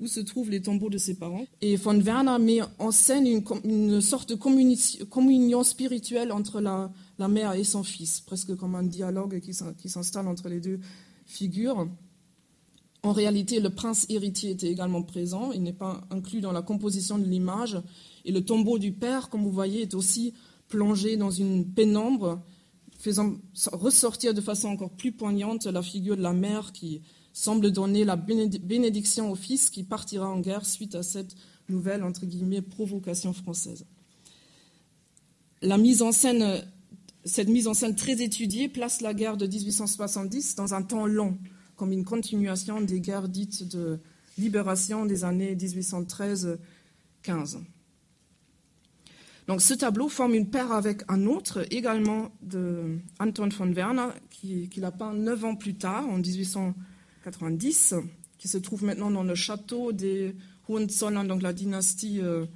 où 0.00 0.06
se 0.06 0.20
trouvent 0.20 0.50
les 0.50 0.62
tombeaux 0.62 0.90
de 0.90 0.98
ses 0.98 1.14
parents. 1.14 1.46
Et 1.60 1.76
von 1.76 1.98
Werner 2.00 2.38
met 2.40 2.60
en 2.78 2.90
scène 2.90 3.26
une, 3.26 4.00
sorte 4.00 4.30
de 4.30 4.34
communion 4.34 5.62
spirituelle 5.62 6.32
entre 6.32 6.60
la, 6.60 6.90
mère 7.28 7.52
et 7.52 7.62
son 7.62 7.84
fils, 7.84 8.20
presque 8.20 8.56
comme 8.56 8.74
un 8.74 8.82
dialogue 8.82 9.40
qui 9.40 9.88
s'installe 9.88 10.26
entre 10.26 10.48
les 10.48 10.60
deux 10.60 10.80
figures. 11.26 11.88
En 13.02 13.12
réalité, 13.12 13.58
le 13.58 13.70
prince 13.70 14.06
héritier 14.08 14.50
était 14.50 14.70
également 14.70 15.02
présent, 15.02 15.50
il 15.52 15.62
n'est 15.62 15.72
pas 15.72 16.02
inclus 16.10 16.40
dans 16.40 16.52
la 16.52 16.62
composition 16.62 17.18
de 17.18 17.24
l'image. 17.24 17.80
Et 18.24 18.30
le 18.30 18.44
tombeau 18.44 18.78
du 18.78 18.92
père, 18.92 19.28
comme 19.28 19.42
vous 19.42 19.50
voyez, 19.50 19.82
est 19.82 19.94
aussi 19.94 20.34
plongé 20.68 21.16
dans 21.16 21.30
une 21.30 21.66
pénombre, 21.66 22.40
faisant 22.98 23.34
ressortir 23.72 24.34
de 24.34 24.40
façon 24.40 24.68
encore 24.68 24.90
plus 24.90 25.10
poignante 25.10 25.66
la 25.66 25.82
figure 25.82 26.16
de 26.16 26.22
la 26.22 26.32
mère 26.32 26.72
qui, 26.72 27.02
semble 27.32 27.70
donner 27.70 28.04
la 28.04 28.16
bénédiction 28.16 29.30
au 29.30 29.34
fils 29.34 29.70
qui 29.70 29.84
partira 29.84 30.28
en 30.28 30.40
guerre 30.40 30.66
suite 30.66 30.94
à 30.94 31.02
cette 31.02 31.34
nouvelle, 31.68 32.02
entre 32.04 32.26
guillemets, 32.26 32.62
provocation 32.62 33.32
française. 33.32 33.86
La 35.62 35.78
mise 35.78 36.02
en 36.02 36.12
scène, 36.12 36.62
cette 37.24 37.48
mise 37.48 37.68
en 37.68 37.74
scène 37.74 37.94
très 37.94 38.20
étudiée 38.22 38.68
place 38.68 39.00
la 39.00 39.14
guerre 39.14 39.36
de 39.36 39.46
1870 39.46 40.56
dans 40.56 40.74
un 40.74 40.82
temps 40.82 41.06
long, 41.06 41.38
comme 41.82 41.90
une 41.90 42.04
continuation 42.04 42.80
des 42.80 43.00
guerres 43.00 43.28
dites 43.28 43.66
de 43.66 43.98
libération 44.38 45.04
des 45.04 45.24
années 45.24 45.56
1813-15. 45.56 46.58
Donc 49.48 49.60
ce 49.60 49.74
tableau 49.74 50.08
forme 50.08 50.34
une 50.34 50.48
paire 50.48 50.70
avec 50.70 51.02
un 51.08 51.26
autre, 51.26 51.66
également 51.72 52.30
de 52.40 53.00
Anton 53.18 53.48
von 53.48 53.72
Werner, 53.72 54.10
qu'il 54.30 54.68
qui 54.68 54.84
a 54.84 54.92
peint 54.92 55.12
neuf 55.12 55.44
ans 55.44 55.56
plus 55.56 55.74
tard, 55.74 56.08
en 56.08 56.18
1800 56.18 56.72
90, 57.24 57.94
qui 58.38 58.46
se 58.46 58.58
trouve 58.58 58.84
maintenant 58.84 59.10
dans 59.10 59.24
le 59.24 59.34
château 59.34 59.90
des 59.90 60.36
Hohenzollern, 60.68 61.26
donc 61.26 61.42
la 61.42 61.52
dynastie 61.52 62.20
euh, 62.20 62.46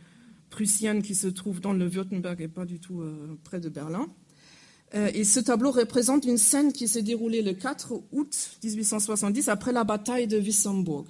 prussienne 0.51 1.03
qui 1.03 1.17
se 1.17 1.27
trouve 1.27 1.61
dans 1.61 1.73
le 1.73 1.89
Württemberg 1.89 2.41
et 2.43 2.47
pas 2.47 2.65
du 2.65 2.79
tout 2.79 3.01
euh, 3.01 3.37
près 3.43 3.59
de 3.59 3.71
Berlin. 3.71 4.07
Euh, 4.95 5.11
et 5.15 5.25
ce 5.25 5.41
tableau 5.41 5.71
représente 5.71 6.25
une 6.25 6.39
scène 6.39 6.73
qui 6.73 6.87
s'est 6.87 7.03
déroulée 7.03 7.43
le 7.43 7.53
4 7.53 7.93
août 8.13 8.51
1870 8.63 9.49
après 9.49 9.73
la 9.73 9.85
bataille 9.85 10.27
de 10.27 10.39
Wissembourg. 10.39 11.07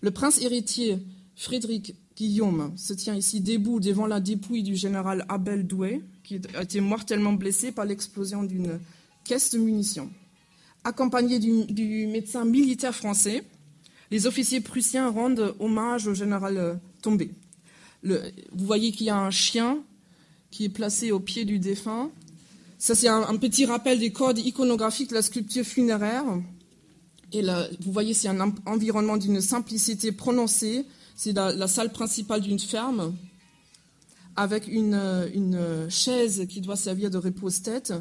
Le 0.00 0.10
prince 0.10 0.40
héritier 0.42 0.98
Frédéric 1.36 1.94
Guillaume 2.16 2.72
se 2.76 2.92
tient 2.92 3.14
ici 3.14 3.40
debout 3.40 3.80
devant 3.80 4.06
la 4.06 4.20
dépouille 4.20 4.62
du 4.62 4.76
général 4.76 5.24
Abel 5.28 5.66
Douai, 5.66 6.02
qui 6.24 6.40
a 6.54 6.62
été 6.62 6.80
mortellement 6.80 7.32
blessé 7.32 7.72
par 7.72 7.84
l'explosion 7.84 8.42
d'une 8.42 8.80
caisse 9.24 9.50
de 9.52 9.58
munitions. 9.58 10.10
Accompagné 10.84 11.38
du, 11.38 12.06
médecin 12.08 12.44
militaire 12.44 12.94
français, 12.94 13.44
les 14.10 14.26
officiers 14.26 14.60
prussiens 14.60 15.10
rendent 15.10 15.54
hommage 15.60 16.06
au 16.08 16.14
général 16.14 16.80
tombé. 17.00 17.30
vous 18.02 18.66
voyez 18.66 18.90
qu'il 18.90 19.06
y 19.06 19.10
a 19.10 19.18
un 19.18 19.30
chien 19.30 19.78
qui 20.50 20.64
est 20.64 20.68
placé 20.68 21.12
au 21.12 21.20
pied 21.20 21.44
du 21.44 21.58
défunt. 21.58 22.10
Ça, 22.82 22.96
c'est 22.96 23.06
un, 23.06 23.36
petit 23.36 23.64
rappel 23.64 24.00
des 24.00 24.10
codes 24.10 24.40
iconographiques 24.40 25.10
de 25.10 25.14
la 25.14 25.22
sculpture 25.22 25.64
funéraire. 25.64 26.24
Et 27.30 27.40
vous 27.78 27.92
voyez, 27.92 28.12
c'est 28.12 28.26
un 28.26 28.52
environnement 28.66 29.16
d'une 29.16 29.40
simplicité 29.40 30.10
prononcée. 30.10 30.84
C'est 31.14 31.30
la, 31.32 31.68
salle 31.68 31.92
principale 31.92 32.40
d'une 32.40 32.58
ferme 32.58 33.14
avec 34.34 34.66
une, 34.66 35.00
une, 35.32 35.86
chaise 35.90 36.44
qui 36.48 36.60
doit 36.60 36.74
servir 36.74 37.08
de 37.08 37.18
repose-tête, 37.18 37.94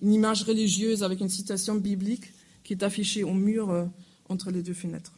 une 0.00 0.14
image 0.14 0.44
religieuse 0.44 1.02
avec 1.02 1.20
une 1.20 1.28
citation 1.28 1.74
biblique 1.74 2.32
qui 2.64 2.72
est 2.72 2.82
affichée 2.82 3.24
au 3.24 3.34
mur 3.34 3.70
euh, 3.70 3.84
entre 4.30 4.50
les 4.50 4.62
deux 4.62 4.72
fenêtres. 4.72 5.12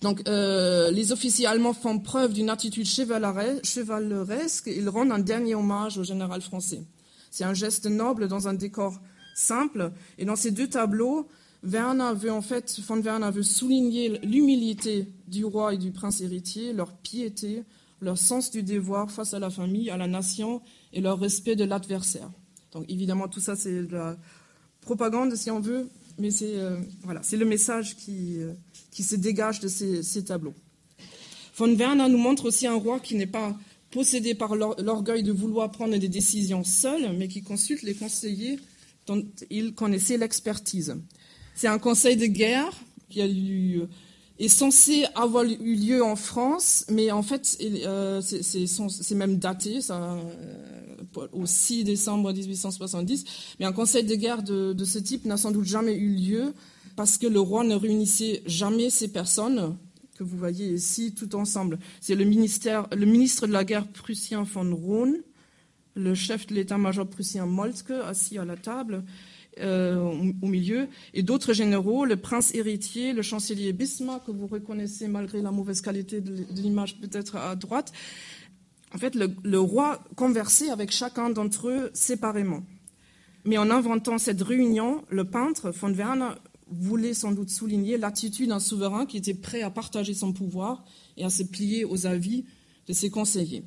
Donc, 0.00 0.28
euh, 0.28 0.92
les 0.92 1.10
officiers 1.10 1.46
allemands 1.46 1.74
font 1.74 1.98
preuve 1.98 2.34
d'une 2.34 2.50
attitude 2.50 2.86
chevaleresque. 2.86 4.68
Ils 4.68 4.88
rendent 4.88 5.10
un 5.10 5.18
dernier 5.18 5.56
hommage 5.56 5.98
au 5.98 6.04
général 6.04 6.40
français. 6.40 6.84
C'est 7.30 7.44
un 7.44 7.54
geste 7.54 7.86
noble 7.86 8.28
dans 8.28 8.48
un 8.48 8.54
décor 8.54 9.00
simple. 9.34 9.92
Et 10.18 10.24
dans 10.24 10.36
ces 10.36 10.50
deux 10.50 10.68
tableaux, 10.68 11.28
Werner 11.62 12.12
veut 12.14 12.32
en 12.32 12.42
fait, 12.42 12.80
von 12.80 13.00
Werner 13.00 13.30
veut 13.30 13.42
souligner 13.42 14.18
l'humilité 14.20 15.08
du 15.26 15.44
roi 15.44 15.74
et 15.74 15.78
du 15.78 15.90
prince 15.90 16.20
héritier, 16.20 16.72
leur 16.72 16.92
piété, 16.92 17.64
leur 18.00 18.18
sens 18.18 18.50
du 18.50 18.62
devoir 18.62 19.10
face 19.10 19.34
à 19.34 19.38
la 19.38 19.50
famille, 19.50 19.90
à 19.90 19.96
la 19.96 20.06
nation 20.06 20.62
et 20.92 21.00
leur 21.00 21.18
respect 21.18 21.56
de 21.56 21.64
l'adversaire. 21.64 22.30
Donc 22.72 22.84
évidemment, 22.88 23.28
tout 23.28 23.40
ça, 23.40 23.56
c'est 23.56 23.82
de 23.82 23.92
la 23.92 24.16
propagande, 24.82 25.34
si 25.34 25.50
on 25.50 25.60
veut, 25.60 25.88
mais 26.18 26.30
c'est 26.30 26.56
euh, 26.56 26.78
le 27.06 27.44
message 27.44 27.96
qui, 27.96 28.40
euh, 28.40 28.52
qui 28.90 29.02
se 29.02 29.16
dégage 29.16 29.60
de 29.60 29.68
ces, 29.68 30.24
tableaux. 30.24 30.54
Von 31.56 31.74
Werner 31.74 32.08
nous 32.08 32.18
montre 32.18 32.46
aussi 32.46 32.66
un 32.66 32.74
roi 32.74 33.00
qui 33.00 33.16
n'est 33.16 33.26
pas 33.26 33.56
possédé 33.90 34.34
par 34.34 34.54
l'orgueil 34.54 35.22
de 35.22 35.32
vouloir 35.32 35.70
prendre 35.70 35.96
des 35.96 36.08
décisions 36.08 36.64
seul, 36.64 37.16
mais 37.16 37.28
qui 37.28 37.42
consulte 37.42 37.82
les 37.82 37.94
conseillers 37.94 38.58
dont 39.06 39.24
il 39.50 39.74
connaissait 39.74 40.18
l'expertise. 40.18 40.96
C'est 41.54 41.68
un 41.68 41.78
conseil 41.78 42.16
de 42.16 42.26
guerre 42.26 42.72
qui 43.08 43.22
a 43.22 43.26
eu, 43.26 43.82
est 44.38 44.48
censé 44.48 45.06
avoir 45.14 45.44
eu 45.44 45.74
lieu 45.74 46.04
en 46.04 46.16
France, 46.16 46.84
mais 46.90 47.10
en 47.10 47.22
fait, 47.22 47.58
euh, 47.60 48.20
c'est 48.20 49.14
même 49.14 49.38
daté, 49.38 49.80
ça, 49.80 50.18
au 51.32 51.46
6 51.46 51.84
décembre 51.84 52.32
1870. 52.32 53.24
Mais 53.58 53.66
un 53.66 53.72
conseil 53.72 54.04
de 54.04 54.14
guerre 54.14 54.42
de, 54.42 54.84
ce 54.84 54.98
type 54.98 55.24
n'a 55.24 55.36
sans 55.36 55.50
doute 55.50 55.64
jamais 55.64 55.94
eu 55.94 56.14
lieu 56.14 56.54
parce 56.96 57.16
que 57.16 57.26
le 57.26 57.40
roi 57.40 57.64
ne 57.64 57.74
réunissait 57.74 58.42
jamais 58.46 58.90
ces 58.90 59.08
personnes 59.08 59.76
que 60.18 60.24
vous 60.24 60.36
voyez 60.36 60.66
ici 60.66 61.14
tout 61.14 61.36
ensemble. 61.36 61.78
C'est 62.00 62.16
le, 62.16 62.24
le 62.24 63.06
ministre 63.06 63.46
de 63.46 63.52
la 63.52 63.64
guerre 63.64 63.86
prussien 63.86 64.42
von 64.42 64.74
Rohn, 64.74 65.16
le 65.94 66.14
chef 66.14 66.46
de 66.48 66.54
l'état-major 66.54 67.06
prussien 67.06 67.46
Moltke, 67.46 67.92
assis 68.04 68.36
à 68.36 68.44
la 68.44 68.56
table, 68.56 69.04
euh, 69.60 69.96
au, 70.42 70.46
milieu, 70.46 70.88
et 71.14 71.22
d'autres 71.22 71.52
généraux, 71.52 72.04
le 72.04 72.16
prince 72.16 72.54
héritier, 72.54 73.12
le 73.12 73.22
chancelier 73.22 73.72
Bismarck, 73.72 74.26
que 74.26 74.32
vous 74.32 74.46
reconnaissez 74.48 75.06
malgré 75.06 75.40
la 75.40 75.52
mauvaise 75.52 75.80
qualité 75.80 76.20
de 76.20 76.44
l'image 76.54 77.00
peut-être 77.00 77.36
à 77.36 77.54
droite, 77.54 77.92
en 78.94 78.98
fait, 78.98 79.14
le, 79.14 79.60
roi 79.60 80.02
conversait 80.16 80.70
avec 80.70 80.90
chacun 80.90 81.30
d'entre 81.30 81.68
eux 81.68 81.90
séparément. 81.92 82.62
Mais 83.44 83.58
en 83.58 83.70
inventant 83.70 84.18
cette 84.18 84.42
réunion, 84.42 85.04
le 85.10 85.24
peintre 85.24 85.70
von 85.70 85.92
Werner 85.92 86.30
voulait 86.70 87.14
sans 87.14 87.32
doute 87.32 87.50
souligner 87.50 87.98
l'attitude 87.98 88.48
d'un 88.48 88.60
souverain 88.60 89.06
qui 89.06 89.16
était 89.16 89.34
prêt 89.34 89.62
à 89.62 89.70
partager 89.70 90.14
son 90.14 90.32
pouvoir 90.32 90.84
et 91.16 91.24
à 91.24 91.30
se 91.30 91.42
plier 91.42 91.84
aux 91.84 92.06
avis 92.06 92.44
de 92.86 92.92
ses 92.92 93.10
conseillers. 93.10 93.64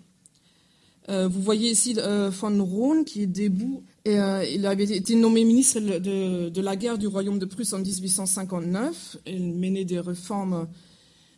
Euh, 1.10 1.28
vous 1.28 1.42
voyez 1.42 1.72
ici 1.72 1.96
euh, 1.98 2.30
von 2.30 2.64
Rohn 2.64 3.04
qui 3.06 3.24
est 3.24 3.28
debout. 3.28 3.84
Euh, 4.08 4.46
il 4.52 4.66
avait 4.66 4.84
été 4.84 5.16
nommé 5.16 5.44
ministre 5.44 5.80
de, 5.80 6.62
la 6.62 6.76
guerre 6.76 6.98
du 6.98 7.08
royaume 7.08 7.40
de 7.40 7.46
Prusse 7.46 7.74
en 7.74 7.80
1859. 7.80 9.18
Il 9.26 9.54
menait 9.56 9.86
des 9.86 10.00
réformes 10.00 10.68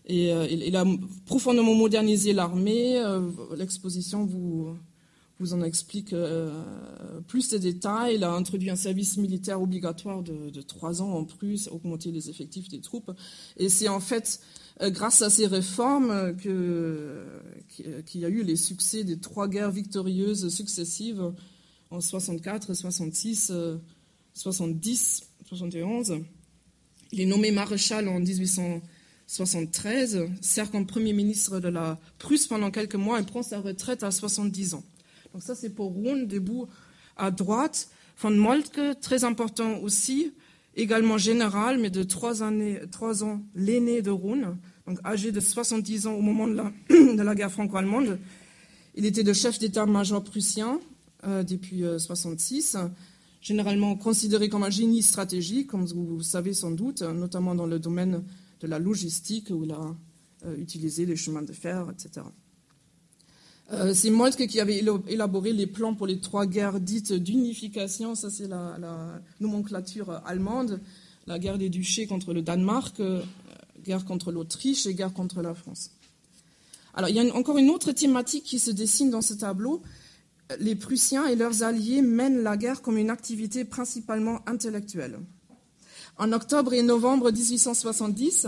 et 0.06 0.34
euh, 0.34 0.46
il, 0.50 0.76
a 0.76 0.86
profondément 1.26 1.76
modernisé 1.76 2.34
l'armée. 2.34 3.02
L'exposition 3.56 4.26
vous, 4.26 4.76
vous 5.44 5.54
en 5.54 5.62
explique 5.62 6.14
euh, 6.14 6.52
plus 7.28 7.50
de 7.50 7.58
détails. 7.58 8.16
Il 8.16 8.24
a 8.24 8.32
introduit 8.32 8.70
un 8.70 8.76
service 8.76 9.18
militaire 9.18 9.62
obligatoire 9.62 10.24
de, 10.24 10.62
trois 10.62 11.02
ans 11.02 11.12
en 11.12 11.26
plus, 11.26 11.68
augmenté 11.68 12.12
les 12.12 12.30
effectifs 12.30 12.70
des 12.70 12.82
troupes. 12.82 13.12
Et 13.58 13.70
c'est 13.70 13.88
en 13.88 14.00
fait 14.00 14.40
grâce 14.82 15.22
à 15.22 15.30
ces 15.30 15.46
réformes 15.46 16.36
qu'il 16.38 18.22
y 18.22 18.26
a 18.26 18.30
eu 18.30 18.44
les 18.44 18.56
succès 18.56 19.04
des 19.04 19.20
trois 19.20 19.48
guerres 19.48 19.72
victorieuses 19.72 20.48
successives 20.50 21.32
en 21.92 22.02
64, 22.02 22.74
66, 22.74 23.52
70, 24.34 25.24
71. 25.46 26.20
Il 27.12 27.22
est 27.22 27.26
nommé 27.26 27.52
maréchal 27.52 28.08
en 28.08 28.20
1800. 28.20 28.82
73, 29.28 30.30
sert 30.42 30.70
comme 30.70 30.86
Premier 30.86 31.14
ministre 31.14 31.60
de 31.60 31.70
la 31.70 32.00
Prusse 32.20 32.48
pendant 32.48 32.72
quelques 32.72 32.96
mois 32.96 33.20
et 33.20 33.24
prend 33.24 33.42
sa 33.42 33.60
retraite 33.60 34.04
à 34.04 34.12
70 34.12 34.76
ans. 34.76 34.84
Donc 35.34 35.42
ça, 35.42 35.56
c'est 35.56 35.70
pour 35.70 35.92
Rouen, 35.92 36.24
debout 36.26 36.68
à 37.18 37.32
droite. 37.32 37.90
Von 38.22 38.32
Moltke, 38.32 39.00
très 39.02 39.24
important 39.24 39.80
aussi, 39.80 40.34
également 40.76 41.18
général, 41.18 41.80
mais 41.80 41.90
de 41.90 42.04
trois, 42.04 42.44
années, 42.44 42.80
trois 42.92 43.24
ans 43.24 43.42
l'aîné 43.56 44.02
de 44.02 44.12
Rouen, 44.12 44.58
donc 44.88 45.00
âgé 45.04 45.32
de 45.32 45.40
70 45.40 46.08
ans 46.08 46.14
au 46.14 46.22
moment 46.22 46.48
de 46.48 46.54
la, 46.54 46.72
de 46.90 47.22
la 47.22 47.36
guerre 47.36 47.52
franco-allemande. 47.52 48.20
Il 48.96 49.06
était 49.06 49.24
le 49.24 49.34
chef 49.34 49.58
d'état-major 49.60 50.24
prussien 50.24 50.80
euh, 51.26 51.44
depuis 51.44 51.78
1966, 51.78 52.76
euh, 52.76 52.88
généralement 53.42 53.96
considéré 53.96 54.50
comme 54.50 54.64
un 54.64 54.70
génie 54.70 55.02
stratégique, 55.02 55.68
comme 55.68 55.86
vous 55.86 56.22
savez 56.22 56.54
sans 56.54 56.72
doute, 56.72 57.02
notamment 57.02 57.56
dans 57.56 57.66
le 57.66 57.80
domaine 57.80 58.24
de 58.62 58.68
la 58.68 58.80
logistique 58.80 59.50
où 59.50 59.64
il 59.64 59.72
a 59.72 59.96
euh, 60.46 60.58
utilisé 60.58 61.06
les 61.06 61.16
chemins 61.16 61.42
de 61.42 61.54
fer, 61.54 61.88
etc. 61.92 62.26
Euh, 63.72 63.94
c'est 63.94 64.10
Moltke 64.10 64.48
qui 64.48 64.60
avait 64.60 64.84
élaboré 65.08 65.54
les 65.54 65.68
plans 65.68 65.94
pour 65.94 66.06
les 66.06 66.20
trois 66.20 66.46
guerres 66.46 66.80
dites 66.80 67.14
d'unification. 67.14 68.16
Ça, 68.16 68.30
c'est 68.30 68.48
la, 68.48 68.78
nomenclature 69.40 70.22
allemande. 70.26 70.82
La 71.26 71.40
guerre 71.40 71.58
des 71.58 71.70
duchés 71.70 72.06
contre 72.06 72.34
le 72.34 72.42
Danemark, 72.42 73.00
euh, 73.00 73.22
guerre 73.86 74.04
contre 74.04 74.32
l'Autriche 74.32 74.86
et 74.86 74.94
guerre 74.94 75.14
contre 75.14 75.42
la 75.42 75.54
France. 75.54 75.92
Alors, 76.94 77.10
il 77.10 77.16
y 77.16 77.20
a 77.20 77.36
encore 77.36 77.58
une 77.58 77.70
autre 77.70 77.94
thématique 77.94 78.44
qui 78.44 78.60
se 78.60 78.72
dessine 78.72 79.10
dans 79.10 79.22
ce 79.22 79.34
tableau. 79.34 79.82
Les 80.60 80.76
Prussiens 80.76 81.26
et 81.28 81.36
leurs 81.36 81.64
alliés 81.64 82.02
mènent 82.02 82.44
la 82.44 82.58
guerre 82.58 82.82
comme 82.82 82.98
une 82.98 83.10
activité 83.10 83.64
principalement 83.64 84.42
intellectuelle. 84.46 85.18
En 86.18 86.32
octobre 86.34 86.74
et 86.74 86.84
novembre 86.84 87.32
1870, 87.32 88.48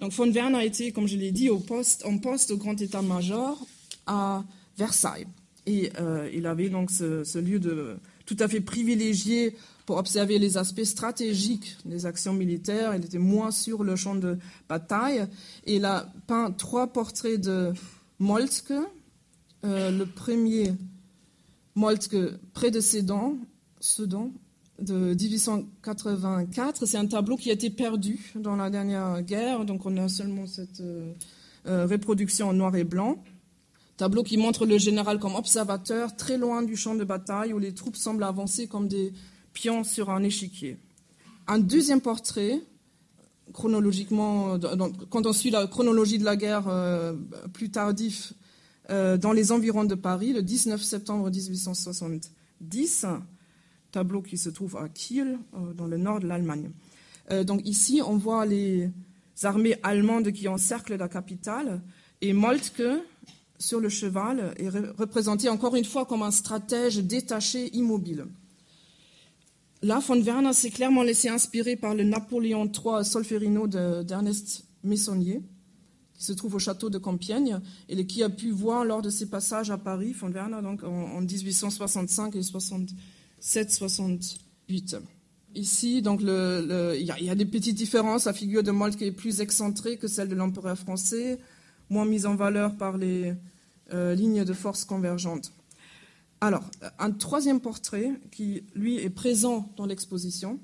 donc 0.00 0.10
von 0.12 0.32
Werner 0.32 0.58
a 0.58 0.64
été, 0.64 0.90
comme 0.90 1.06
je 1.06 1.16
l'ai 1.16 1.30
dit, 1.30 1.50
en 1.50 1.60
poste 1.60 2.50
au 2.50 2.56
grand 2.56 2.80
état-major 2.80 3.64
à 4.06 4.44
Versailles. 4.76 5.26
Et 5.66 5.90
euh, 5.98 6.28
il 6.32 6.46
avait 6.46 6.68
donc 6.68 6.90
ce, 6.90 7.38
lieu 7.38 7.58
de, 7.58 7.96
tout 8.26 8.36
à 8.38 8.48
fait 8.48 8.60
privilégié 8.60 9.56
pour 9.86 9.96
observer 9.96 10.38
les 10.38 10.56
aspects 10.56 10.84
stratégiques 10.84 11.76
des 11.84 12.06
actions 12.06 12.32
militaires. 12.32 12.94
Il 12.94 13.04
était 13.04 13.18
moins 13.18 13.50
sur 13.50 13.82
le 13.82 13.96
champ 13.96 14.14
de 14.14 14.38
bataille. 14.68 15.26
Et 15.64 15.76
il 15.76 15.84
a 15.84 16.12
peint 16.26 16.50
trois 16.50 16.88
portraits 16.88 17.40
de 17.40 17.72
Moltke. 18.18 18.72
Euh, 19.64 19.90
le 19.90 20.06
premier, 20.06 20.74
Moltke 21.74 22.38
prédécédent, 22.52 23.36
Sedan, 23.80 24.32
de 24.80 25.14
1884. 25.14 26.86
C'est 26.86 26.98
un 26.98 27.06
tableau 27.06 27.36
qui 27.36 27.50
a 27.50 27.54
été 27.54 27.70
perdu 27.70 28.32
dans 28.34 28.56
la 28.56 28.70
dernière 28.70 29.22
guerre, 29.22 29.64
donc 29.64 29.86
on 29.86 29.96
a 29.96 30.08
seulement 30.08 30.46
cette 30.46 30.80
euh, 30.80 31.86
reproduction 31.86 32.48
en 32.48 32.52
noir 32.52 32.74
et 32.76 32.84
blanc. 32.84 33.22
Tableau 33.96 34.24
qui 34.24 34.36
montre 34.36 34.66
le 34.66 34.78
général 34.78 35.18
comme 35.18 35.36
observateur, 35.36 36.16
très 36.16 36.36
loin 36.36 36.62
du 36.62 36.76
champ 36.76 36.94
de 36.94 37.04
bataille, 37.04 37.52
où 37.52 37.58
les 37.58 37.72
troupes 37.72 37.96
semblent 37.96 38.24
avancer 38.24 38.66
comme 38.66 38.88
des 38.88 39.12
pions 39.52 39.84
sur 39.84 40.10
un 40.10 40.22
échiquier. 40.22 40.78
Un 41.46 41.60
deuxième 41.60 42.00
portrait, 42.00 42.60
chronologiquement, 43.52 44.58
quand 45.10 45.26
on 45.26 45.32
suit 45.32 45.50
la 45.50 45.66
chronologie 45.68 46.18
de 46.18 46.24
la 46.24 46.34
guerre 46.34 46.66
euh, 46.68 47.14
plus 47.52 47.70
tardif, 47.70 48.32
dans 48.90 49.32
les 49.32 49.50
environs 49.50 49.84
de 49.84 49.94
Paris, 49.94 50.34
le 50.34 50.42
19 50.42 50.82
septembre 50.82 51.30
1870, 51.30 53.06
tableau 53.92 54.20
qui 54.20 54.36
se 54.36 54.50
trouve 54.50 54.76
à 54.76 54.90
Kiel, 54.90 55.38
dans 55.74 55.86
le 55.86 55.96
nord 55.96 56.20
de 56.20 56.26
l'Allemagne. 56.26 56.70
donc 57.44 57.66
ici, 57.66 58.02
on 58.06 58.18
voit 58.18 58.44
les 58.44 58.90
armées 59.42 59.76
allemandes 59.82 60.30
qui 60.32 60.48
encerclent 60.48 60.96
la 60.96 61.08
capitale 61.08 61.80
et 62.20 62.32
Moltke, 62.32 62.82
sur 63.64 63.80
le 63.80 63.88
cheval, 63.88 64.54
est 64.58 64.68
représenté 64.68 65.48
encore 65.48 65.74
une 65.74 65.84
fois 65.84 66.04
comme 66.04 66.22
un 66.22 66.30
stratège 66.30 66.98
détaché, 66.98 67.74
immobile. 67.74 68.26
Là, 69.82 70.00
von 70.00 70.20
Werner 70.20 70.52
s'est 70.52 70.70
clairement 70.70 71.02
laissé 71.02 71.28
inspirer 71.28 71.76
par 71.76 71.94
le 71.94 72.04
Napoléon 72.04 72.70
III 72.70 73.04
Solferino 73.04 73.66
d'Ernest 73.66 74.64
Messonnier, 74.82 75.42
qui 76.14 76.24
se 76.24 76.32
trouve 76.32 76.54
au 76.54 76.58
château 76.58 76.90
de 76.90 76.98
Compiègne 76.98 77.60
et 77.88 78.06
qui 78.06 78.22
a 78.22 78.28
pu 78.28 78.50
voir 78.50 78.84
lors 78.84 79.02
de 79.02 79.10
ses 79.10 79.26
passages 79.26 79.70
à 79.70 79.78
Paris, 79.78 80.12
von 80.12 80.30
Werner, 80.30 80.62
donc 80.62 80.84
en, 80.84 81.20
1865 81.20 82.36
et 82.36 82.40
67-68. 82.40 85.00
Ici, 85.54 86.02
donc, 86.02 86.20
il 86.22 87.14
y, 87.20 87.30
a 87.30 87.34
des 87.34 87.46
petites 87.46 87.76
différences. 87.76 88.24
La 88.24 88.32
figure 88.32 88.62
de 88.62 88.70
Moltke 88.70 89.02
est 89.02 89.12
plus 89.12 89.40
excentrée 89.40 89.96
que 89.96 90.08
celle 90.08 90.28
de 90.28 90.34
l'empereur 90.34 90.78
français, 90.78 91.38
moins 91.90 92.06
mise 92.06 92.26
en 92.26 92.36
valeur 92.36 92.76
par 92.76 92.96
les 92.96 93.34
euh, 93.92 94.14
lignes 94.14 94.44
de 94.44 94.52
force 94.52 94.84
convergentes. 94.84 95.52
Alors, 96.40 96.64
un 96.98 97.10
troisième 97.10 97.60
portrait 97.60 98.12
qui, 98.30 98.64
lui, 98.74 98.98
est 98.98 99.10
présent 99.10 99.72
dans 99.76 99.86
l'exposition, 99.86 100.58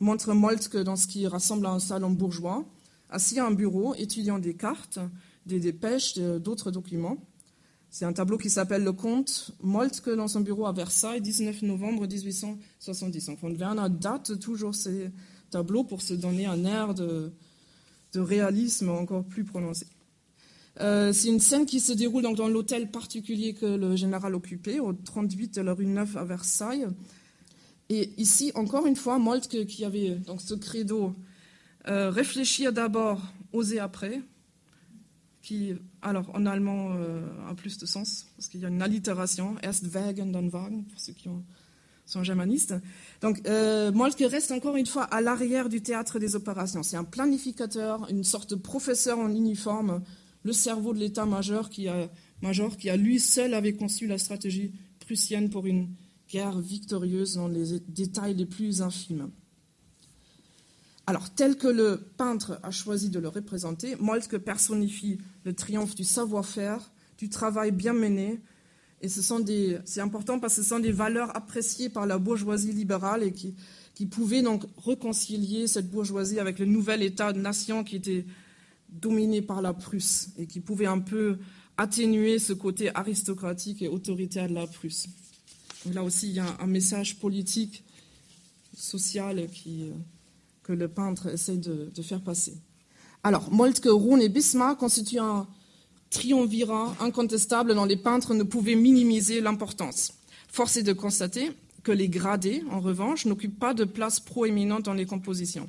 montre 0.00 0.32
Moltke 0.32 0.76
dans 0.78 0.96
ce 0.96 1.06
qui 1.06 1.26
rassemble 1.26 1.66
un 1.66 1.78
salon 1.78 2.10
bourgeois, 2.10 2.64
assis 3.10 3.38
à 3.38 3.46
un 3.46 3.50
bureau, 3.50 3.94
étudiant 3.94 4.38
des 4.38 4.54
cartes, 4.54 4.98
des 5.46 5.60
dépêches, 5.60 6.18
d'autres 6.18 6.70
documents. 6.70 7.18
C'est 7.90 8.04
un 8.04 8.12
tableau 8.12 8.38
qui 8.38 8.50
s'appelle 8.50 8.82
Le 8.82 8.92
Comte 8.92 9.52
Moltke 9.62 10.10
dans 10.10 10.26
son 10.26 10.40
bureau 10.40 10.66
à 10.66 10.72
Versailles, 10.72 11.20
19 11.20 11.62
novembre 11.62 12.08
1870. 12.08 13.26
Donc, 13.26 13.40
von 13.40 13.54
Werner 13.54 13.86
date 13.88 14.38
toujours 14.40 14.74
ces 14.74 15.10
tableaux 15.50 15.84
pour 15.84 16.02
se 16.02 16.14
donner 16.14 16.46
un 16.46 16.64
air 16.64 16.94
de 16.94 17.30
réalisme 18.14 18.90
encore 18.90 19.24
plus 19.24 19.44
prononcé. 19.44 19.86
Euh, 20.80 21.12
c'est 21.12 21.28
une 21.28 21.40
scène 21.40 21.66
qui 21.66 21.80
se 21.80 21.92
déroule 21.92 22.22
dans 22.22 22.48
l'hôtel 22.48 22.90
particulier 22.90 23.54
que 23.54 23.66
le 23.66 23.96
général 23.96 24.34
occupait, 24.34 24.80
au 24.80 24.92
38 24.92 25.54
de 25.54 25.60
la 25.60 25.72
rue 25.72 25.86
Neuve 25.86 26.16
à 26.16 26.24
Versailles. 26.24 26.86
Et 27.90 28.10
ici, 28.16 28.50
encore 28.54 28.86
une 28.86 28.96
fois, 28.96 29.18
Moltke 29.18 29.66
qui 29.66 29.84
avait 29.84 30.10
donc 30.10 30.40
ce 30.40 30.54
credo 30.54 31.14
euh, 31.86 32.10
réfléchir 32.10 32.72
d'abord, 32.72 33.20
oser 33.52 33.78
après, 33.78 34.22
qui, 35.42 35.74
alors 36.02 36.30
en 36.34 36.46
allemand, 36.46 36.92
euh, 36.94 37.22
a 37.48 37.54
plus 37.54 37.78
de 37.78 37.86
sens, 37.86 38.26
parce 38.36 38.48
qu'il 38.48 38.60
y 38.60 38.64
a 38.64 38.68
une 38.68 38.82
allitération, 38.82 39.56
erst 39.62 39.84
wägen, 39.92 40.32
dann 40.32 40.48
wagen, 40.48 40.84
pour 40.84 40.98
ceux 40.98 41.12
qui 41.12 41.28
sont 42.06 42.24
germanistes. 42.24 42.74
Donc, 43.20 43.42
Moltke 43.94 44.24
reste 44.28 44.50
encore 44.50 44.76
une 44.76 44.86
fois 44.86 45.04
à 45.04 45.20
l'arrière 45.20 45.68
du 45.68 45.82
théâtre 45.82 46.18
des 46.18 46.34
opérations. 46.34 46.82
C'est 46.82 46.96
un 46.96 47.04
planificateur, 47.04 48.08
une 48.10 48.24
sorte 48.24 48.50
de 48.50 48.56
professeur 48.56 49.18
en 49.18 49.28
uniforme 49.28 50.02
le 50.44 50.52
cerveau 50.52 50.94
de 50.94 50.98
l'état-major 51.00 51.70
qui 51.70 51.88
a 51.88 52.96
lui 52.96 53.18
seul 53.18 53.54
avait 53.54 53.72
conçu 53.72 54.06
la 54.06 54.18
stratégie 54.18 54.72
prussienne 55.00 55.50
pour 55.50 55.66
une 55.66 55.88
guerre 56.30 56.58
victorieuse 56.60 57.34
dans 57.34 57.48
les 57.48 57.80
détails 57.88 58.34
les 58.34 58.46
plus 58.46 58.82
infimes. 58.82 59.30
Alors, 61.06 61.28
tel 61.34 61.56
que 61.56 61.68
le 61.68 62.00
peintre 62.16 62.58
a 62.62 62.70
choisi 62.70 63.10
de 63.10 63.18
le 63.18 63.28
représenter, 63.28 63.96
Moltke 63.96 64.38
personnifie 64.38 65.18
le 65.44 65.52
triomphe 65.52 65.94
du 65.94 66.04
savoir-faire, 66.04 66.92
du 67.18 67.28
travail 67.28 67.72
bien 67.72 67.92
mené, 67.92 68.40
et 69.02 69.08
c'est 69.08 70.00
important 70.00 70.40
parce 70.40 70.56
que 70.56 70.62
ce 70.62 70.68
sont 70.68 70.78
des 70.78 70.92
valeurs 70.92 71.36
appréciées 71.36 71.90
par 71.90 72.06
la 72.06 72.16
bourgeoisie 72.16 72.72
libérale 72.72 73.22
et 73.22 73.32
qui, 73.32 73.54
qui 73.94 74.06
pouvaient 74.06 74.40
donc 74.40 74.64
réconcilier 74.82 75.66
cette 75.66 75.90
bourgeoisie 75.90 76.40
avec 76.40 76.58
le 76.58 76.64
nouvel 76.64 77.02
État-nation 77.02 77.84
qui 77.84 77.96
était 77.96 78.24
dominé 79.00 79.42
par 79.42 79.62
la 79.62 79.74
Prusse 79.74 80.30
et 80.38 80.46
qui 80.46 80.60
pouvait 80.60 80.86
un 80.86 81.00
peu 81.00 81.38
atténuer 81.76 82.38
ce 82.38 82.52
côté 82.52 82.90
aristocratique 82.94 83.82
et 83.82 83.88
autoritaire 83.88 84.48
de 84.48 84.54
la 84.54 84.66
Prusse. 84.66 85.06
là 85.92 86.02
aussi, 86.02 86.28
il 86.28 86.34
y 86.34 86.40
a 86.40 86.56
un 86.60 86.66
message 86.66 87.18
politique, 87.18 87.84
social 88.76 89.38
euh, 89.38 89.90
que 90.62 90.72
le 90.72 90.88
peintre 90.88 91.28
essaie 91.28 91.56
de, 91.56 91.90
faire 92.02 92.20
passer. 92.20 92.56
Alors, 93.22 93.50
Moltke, 93.52 93.86
Rohn 93.86 94.20
et 94.20 94.28
Bismarck 94.28 94.78
constituent 94.78 95.20
un 95.20 95.46
triumvirat 96.10 96.96
incontestable 97.00 97.74
dont 97.74 97.84
les 97.84 97.96
peintres 97.96 98.34
ne 98.34 98.42
pouvaient 98.42 98.76
minimiser 98.76 99.40
l'importance. 99.40 100.12
Force 100.48 100.76
est 100.76 100.82
de 100.82 100.92
constater 100.92 101.50
que 101.82 101.92
les 101.92 102.08
gradés, 102.08 102.62
en 102.70 102.80
revanche, 102.80 103.26
n'occupent 103.26 103.58
pas 103.58 103.74
de 103.74 103.84
place 103.84 104.20
proéminente 104.20 104.84
dans 104.84 104.94
les 104.94 105.06
compositions. 105.06 105.68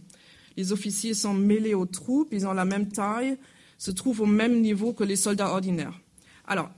Les 0.58 0.72
officiers 0.72 1.14
sont 1.14 1.34
mêlés 1.34 1.74
aux 1.74 1.86
troupes, 1.86 2.30
ils 2.32 2.48
ont 2.48 2.54
la 2.54 2.66
même 2.66 2.88
taille, 2.88 3.38
se 3.78 3.92
trouvent 3.92 4.22
au 4.22 4.26
même 4.26 4.62
niveau 4.62 4.94
que 4.94 5.04
les 5.04 5.16
soldats 5.16 5.52
ordinaires. 5.52 6.00
Alors, 6.48 6.70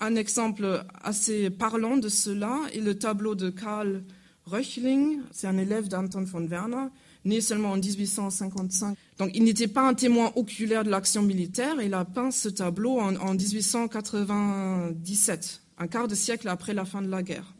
un 0.00 0.14
exemple 0.14 0.84
assez 1.02 1.50
parlant 1.50 1.96
de 1.96 2.08
cela 2.08 2.60
est 2.72 2.80
le 2.80 2.96
tableau 2.98 3.34
de 3.34 3.50
Karl 3.50 4.04
Röchling, 4.44 5.20
c'est 5.32 5.48
un 5.48 5.58
élève 5.58 5.88
d'Anton 5.88 6.22
von 6.22 6.46
Werner, 6.46 6.86
né 7.24 7.40
seulement 7.40 7.72
en 7.72 7.78
1855. 7.78 8.96
Donc 9.18 9.30
il 9.34 9.42
n'était 9.42 9.66
pas 9.66 9.88
un 9.88 9.94
témoin 9.94 10.30
oculaire 10.36 10.84
de 10.84 10.90
l'action 10.90 11.22
militaire, 11.22 11.82
il 11.82 11.94
a 11.94 12.04
peint 12.04 12.30
ce 12.30 12.48
tableau 12.48 13.00
en 13.00 13.34
1897, 13.34 15.62
un 15.78 15.88
quart 15.88 16.06
de 16.06 16.14
siècle 16.14 16.46
après 16.48 16.74
la 16.74 16.84
fin 16.84 17.02
de 17.02 17.08
la 17.08 17.24
guerre 17.24 17.55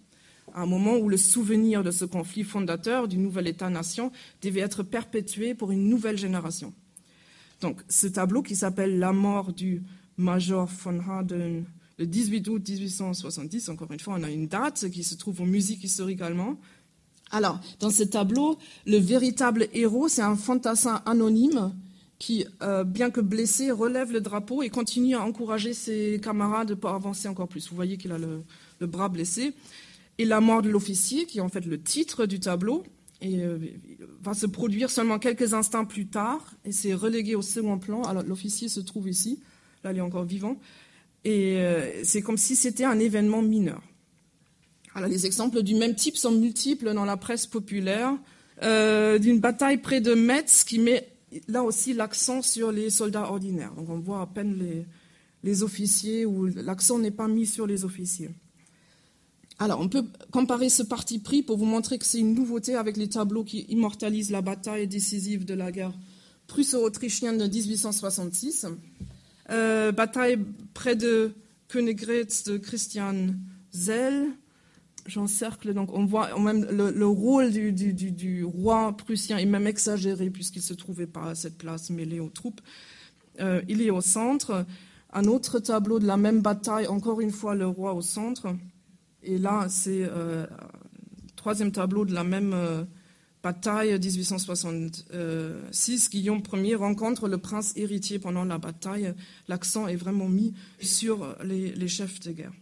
à 0.56 0.62
un 0.62 0.66
moment 0.66 0.96
où 0.96 1.08
le 1.08 1.18
souvenir 1.18 1.84
de 1.84 1.92
ce 1.92 2.04
conflit 2.04 2.42
fondateur 2.42 3.06
du 3.06 3.18
nouvel 3.18 3.46
État-nation 3.46 4.10
devait 4.42 4.60
être 4.60 4.82
perpétué 4.82 5.54
pour 5.54 5.70
une 5.70 5.88
nouvelle 5.88 6.16
génération. 6.16 6.72
Donc, 7.60 7.80
ce 7.88 8.06
tableau 8.06 8.42
qui 8.42 8.56
s'appelle 8.56 8.98
La 8.98 9.12
mort 9.12 9.52
du 9.52 9.82
Major 10.16 10.66
von 10.66 10.98
Harden 10.98 11.64
le 11.98 12.06
18 12.06 12.48
août 12.48 12.68
1870, 12.68 13.68
encore 13.70 13.90
une 13.90 14.00
fois, 14.00 14.16
on 14.18 14.22
a 14.22 14.30
une 14.30 14.48
date 14.48 14.90
qui 14.90 15.02
se 15.02 15.14
trouve 15.14 15.40
aux 15.40 15.46
musiques 15.46 15.82
historiques 15.84 16.20
allemandes. 16.20 16.56
Alors, 17.30 17.58
dans 17.80 17.90
ce 17.90 18.02
tableau, 18.02 18.58
le 18.86 18.98
véritable 18.98 19.68
héros, 19.72 20.08
c'est 20.08 20.22
un 20.22 20.36
fantassin 20.36 21.02
anonyme 21.06 21.72
qui, 22.18 22.46
euh, 22.62 22.84
bien 22.84 23.10
que 23.10 23.20
blessé, 23.20 23.70
relève 23.70 24.12
le 24.12 24.20
drapeau 24.20 24.62
et 24.62 24.68
continue 24.70 25.16
à 25.16 25.22
encourager 25.22 25.74
ses 25.74 26.20
camarades 26.22 26.74
pour 26.74 26.90
avancer 26.90 27.28
encore 27.28 27.48
plus. 27.48 27.68
Vous 27.68 27.76
voyez 27.76 27.96
qu'il 27.96 28.12
a 28.12 28.18
le, 28.18 28.86
bras 28.86 29.08
blessé 29.08 29.54
et 30.18 30.24
la 30.24 30.40
mort 30.40 30.62
de 30.62 30.70
l'officier, 30.70 31.26
qui 31.26 31.38
est 31.38 31.42
en 31.42 31.48
fait 31.48 31.66
le 31.66 31.80
titre 31.80 32.26
du 32.26 32.40
tableau, 32.40 32.84
euh, 33.24 33.58
va 34.20 34.34
se 34.34 34.46
produire 34.46 34.90
seulement 34.90 35.18
quelques 35.18 35.54
instants 35.54 35.84
plus 35.84 36.06
tard, 36.06 36.54
et 36.64 36.72
c'est 36.72 36.94
relégué 36.94 37.34
au 37.34 37.42
second 37.42 37.78
plan. 37.78 38.02
Alors 38.02 38.22
l'officier 38.22 38.68
se 38.68 38.80
trouve 38.80 39.08
ici, 39.08 39.40
là 39.84 39.92
il 39.92 39.98
est 39.98 40.02
encore 40.02 40.24
vivant, 40.24 40.58
et 41.24 41.56
euh, 41.58 42.04
c'est 42.04 42.22
comme 42.22 42.36
si 42.36 42.56
c'était 42.56 42.84
un 42.84 42.98
événement 42.98 43.42
mineur. 43.42 43.82
Alors 44.94 45.08
les 45.10 45.26
exemples 45.26 45.62
du 45.62 45.74
même 45.74 45.94
type 45.94 46.16
sont 46.16 46.32
multiples 46.32 46.92
dans 46.94 47.04
la 47.04 47.16
presse 47.16 47.46
populaire, 47.46 48.16
euh, 48.62 49.18
d'une 49.18 49.40
bataille 49.40 49.78
près 49.78 50.00
de 50.00 50.14
Metz 50.14 50.64
qui 50.64 50.78
met 50.78 51.08
là 51.48 51.62
aussi 51.62 51.92
l'accent 51.92 52.40
sur 52.40 52.72
les 52.72 52.88
soldats 52.88 53.30
ordinaires. 53.30 53.74
Donc 53.74 53.90
on 53.90 53.98
voit 53.98 54.22
à 54.22 54.26
peine 54.26 54.58
les, 54.58 54.86
les 55.42 55.62
officiers, 55.62 56.24
où 56.24 56.46
l'accent 56.46 56.98
n'est 56.98 57.10
pas 57.10 57.28
mis 57.28 57.46
sur 57.46 57.66
les 57.66 57.84
officiers. 57.84 58.30
Alors, 59.58 59.80
on 59.80 59.88
peut 59.88 60.04
comparer 60.32 60.68
ce 60.68 60.82
parti 60.82 61.18
pris 61.18 61.42
pour 61.42 61.56
vous 61.56 61.64
montrer 61.64 61.98
que 61.98 62.04
c'est 62.04 62.18
une 62.18 62.34
nouveauté 62.34 62.74
avec 62.74 62.96
les 62.96 63.08
tableaux 63.08 63.44
qui 63.44 63.64
immortalisent 63.68 64.30
la 64.30 64.42
bataille 64.42 64.86
décisive 64.86 65.46
de 65.46 65.54
la 65.54 65.72
guerre 65.72 65.94
prusso-autrichienne 66.46 67.38
de 67.38 67.46
1866. 67.46 68.66
Euh, 69.50 69.92
bataille 69.92 70.38
près 70.74 70.94
de 70.94 71.32
Königgrätz 71.68 72.44
de 72.44 72.58
Christian 72.58 73.34
Zell. 73.72 74.26
J'encercle, 75.06 75.72
donc 75.72 75.92
on 75.94 76.04
voit 76.04 76.36
même 76.38 76.66
le, 76.68 77.06
rôle 77.06 77.50
du, 77.52 78.44
roi 78.44 78.94
prussien 78.96 79.38
est 79.38 79.46
même 79.46 79.68
exagéré 79.68 80.30
puisqu'il 80.30 80.62
se 80.62 80.74
trouvait 80.74 81.06
pas 81.06 81.30
à 81.30 81.34
cette 81.36 81.56
place 81.56 81.90
mêlé 81.90 82.18
aux 82.18 82.28
troupes. 82.28 82.60
Euh, 83.40 83.62
il 83.68 83.80
est 83.82 83.90
au 83.90 84.00
centre. 84.00 84.66
Un 85.12 85.24
autre 85.24 85.60
tableau 85.60 86.00
de 86.00 86.06
la 86.06 86.16
même 86.16 86.42
bataille, 86.42 86.88
encore 86.88 87.20
une 87.20 87.30
fois 87.30 87.54
le 87.54 87.68
roi 87.68 87.94
au 87.94 88.02
centre. 88.02 88.48
Et 89.22 89.38
là, 89.38 89.66
c'est 89.68 90.00
le 90.00 90.10
euh, 90.10 90.46
troisième 91.36 91.70
tableau 91.72 92.04
de 92.04 92.12
la 92.14 92.24
même 92.24 92.52
euh, 92.54 92.84
bataille 93.42 93.98
1866. 93.98 96.10
Guillaume 96.10 96.42
Ier 96.52 96.74
rencontre 96.74 97.28
le 97.28 97.38
prince 97.38 97.72
héritier 97.76 98.18
pendant 98.18 98.44
la 98.44 98.58
bataille. 98.58 99.14
L'accent 99.48 99.86
est 99.86 99.96
vraiment 99.96 100.28
mis 100.28 100.52
sur 100.80 101.34
les, 101.44 101.88
chefs 101.88 102.20
de 102.20 102.32
guerre. 102.32 102.52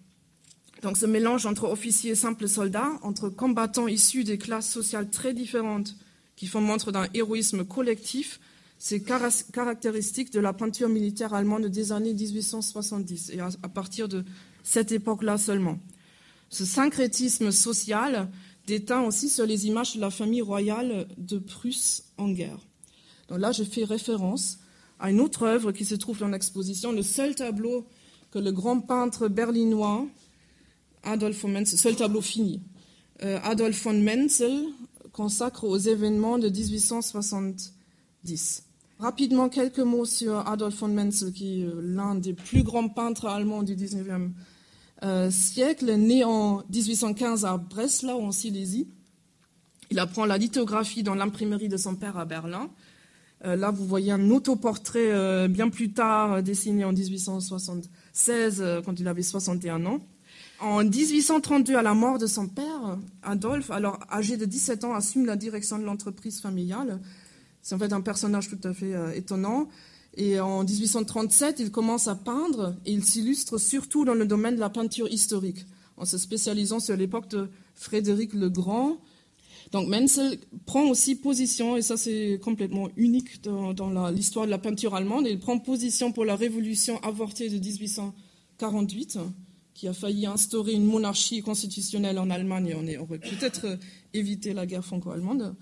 Donc 0.82 0.96
ce 0.98 1.06
mélange 1.06 1.46
entre 1.46 1.64
officiers 1.64 2.10
et 2.10 2.14
simples 2.14 2.48
soldats, 2.48 2.92
entre 3.00 3.30
combattants 3.30 3.88
issus 3.88 4.24
des 4.24 4.36
classes 4.36 4.70
sociales 4.70 5.08
très 5.08 5.32
différentes 5.32 5.96
qui 6.36 6.46
font 6.46 6.60
montre 6.60 6.92
d'un 6.92 7.08
héroïsme 7.14 7.64
collectif, 7.64 8.38
c'est 8.78 9.00
caractéristique 9.00 10.30
de 10.30 10.40
la 10.40 10.52
peinture 10.52 10.90
militaire 10.90 11.32
allemande 11.32 11.68
des 11.68 11.92
années 11.92 12.12
1870 12.12 13.30
et 13.30 13.40
à 13.40 13.68
partir 13.68 14.08
de 14.08 14.24
cette 14.62 14.92
époque-là 14.92 15.38
seulement. 15.38 15.78
Ce 16.54 16.64
syncrétisme 16.64 17.50
social 17.50 18.30
déteint 18.68 19.02
aussi 19.02 19.28
sur 19.28 19.44
les 19.44 19.66
images 19.66 19.96
de 19.96 20.00
la 20.00 20.10
famille 20.10 20.40
royale 20.40 21.08
de 21.18 21.38
Prusse 21.38 22.04
en 22.16 22.30
guerre. 22.30 22.60
Donc 23.28 23.40
là, 23.40 23.50
je 23.50 23.64
fais 23.64 23.82
référence 23.82 24.60
à 25.00 25.10
une 25.10 25.20
autre 25.20 25.42
œuvre 25.42 25.72
qui 25.72 25.84
se 25.84 25.96
trouve 25.96 26.20
dans 26.20 26.28
l'exposition, 26.28 26.92
le 26.92 27.02
seul 27.02 27.34
tableau 27.34 27.84
que 28.30 28.38
le 28.38 28.52
grand 28.52 28.78
peintre 28.78 29.26
berlinois 29.26 30.06
Adolf 31.02 31.42
von 31.42 31.48
Menzel, 31.48 31.76
seul 31.76 31.96
tableau 31.96 32.20
fini, 32.20 32.62
euh, 33.24 33.40
Adolf 33.42 33.82
von 33.82 34.00
Menzel 34.00 34.66
consacre 35.10 35.64
aux 35.64 35.76
événements 35.76 36.38
de 36.38 36.48
1870. 36.48 38.62
Rapidement, 39.00 39.48
quelques 39.48 39.80
mots 39.80 40.04
sur 40.04 40.48
Adolf 40.48 40.76
von 40.76 40.86
Menzel, 40.86 41.32
qui 41.32 41.62
est 41.62 41.68
l'un 41.82 42.14
des 42.14 42.32
plus 42.32 42.62
grands 42.62 42.88
peintres 42.88 43.26
allemands 43.26 43.64
du 43.64 43.74
19e 43.74 44.30
euh, 45.04 45.30
siècle, 45.30 45.92
né 45.96 46.24
en 46.24 46.62
1815 46.70 47.44
à 47.44 47.58
Breslau, 47.58 48.22
en 48.22 48.32
Silésie. 48.32 48.88
Il 49.90 49.98
apprend 49.98 50.24
la 50.24 50.38
lithographie 50.38 51.02
dans 51.02 51.14
l'imprimerie 51.14 51.68
de 51.68 51.76
son 51.76 51.94
père 51.94 52.16
à 52.16 52.24
Berlin. 52.24 52.70
Euh, 53.44 53.54
là, 53.54 53.70
vous 53.70 53.86
voyez 53.86 54.12
un 54.12 54.30
autoportrait 54.30 55.10
euh, 55.10 55.46
bien 55.46 55.68
plus 55.68 55.92
tard, 55.92 56.42
dessiné 56.42 56.84
en 56.84 56.92
1876, 56.92 58.64
quand 58.86 58.98
il 58.98 59.06
avait 59.06 59.22
61 59.22 59.84
ans. 59.84 59.98
En 60.60 60.82
1832, 60.82 61.76
à 61.76 61.82
la 61.82 61.92
mort 61.92 62.18
de 62.18 62.26
son 62.26 62.48
père, 62.48 62.98
Adolphe, 63.22 63.70
alors 63.70 63.98
âgé 64.10 64.38
de 64.38 64.46
17 64.46 64.84
ans, 64.84 64.94
assume 64.94 65.26
la 65.26 65.36
direction 65.36 65.78
de 65.78 65.84
l'entreprise 65.84 66.40
familiale. 66.40 66.98
C'est 67.60 67.74
en 67.74 67.78
fait 67.78 67.92
un 67.92 68.00
personnage 68.00 68.48
tout 68.48 68.60
à 68.66 68.72
fait 68.72 68.94
étonnant. 69.14 69.68
Et 70.16 70.38
en 70.38 70.62
1837, 70.62 71.58
il 71.58 71.70
commence 71.70 72.06
à 72.06 72.14
peindre 72.14 72.76
et 72.86 72.92
il 72.92 73.04
s'illustre 73.04 73.58
surtout 73.58 74.04
dans 74.04 74.14
le 74.14 74.26
domaine 74.26 74.54
de 74.54 74.60
la 74.60 74.70
peinture 74.70 75.08
historique, 75.08 75.66
en 75.96 76.04
se 76.04 76.18
spécialisant 76.18 76.78
sur 76.78 76.96
l'époque 76.96 77.28
de 77.28 77.48
Frédéric 77.74 78.32
le 78.32 78.48
Grand. 78.48 78.98
Donc 79.72 79.88
Menzel 79.88 80.38
prend 80.66 80.84
aussi 80.88 81.16
position, 81.16 81.76
et 81.76 81.82
ça 81.82 81.96
c'est 81.96 82.38
complètement 82.42 82.90
unique 82.96 83.42
dans, 83.42 84.10
l'histoire 84.10 84.46
de 84.46 84.50
la 84.50 84.58
peinture 84.58 84.94
allemande, 84.94 85.26
il 85.28 85.40
prend 85.40 85.58
position 85.58 86.12
pour 86.12 86.24
la 86.24 86.36
révolution 86.36 87.02
avortée 87.02 87.48
de 87.48 87.58
1848, 87.58 89.18
qui 89.72 89.88
a 89.88 89.92
failli 89.92 90.26
instaurer 90.26 90.74
une 90.74 90.84
monarchie 90.84 91.42
constitutionnelle 91.42 92.20
en 92.20 92.30
Allemagne, 92.30 92.68
et 92.68 92.74
on 92.76 93.02
aurait 93.02 93.18
peut-être 93.18 93.78
évité 94.12 94.52
la 94.52 94.64
guerre 94.64 94.84
franco-allemande. 94.84 95.56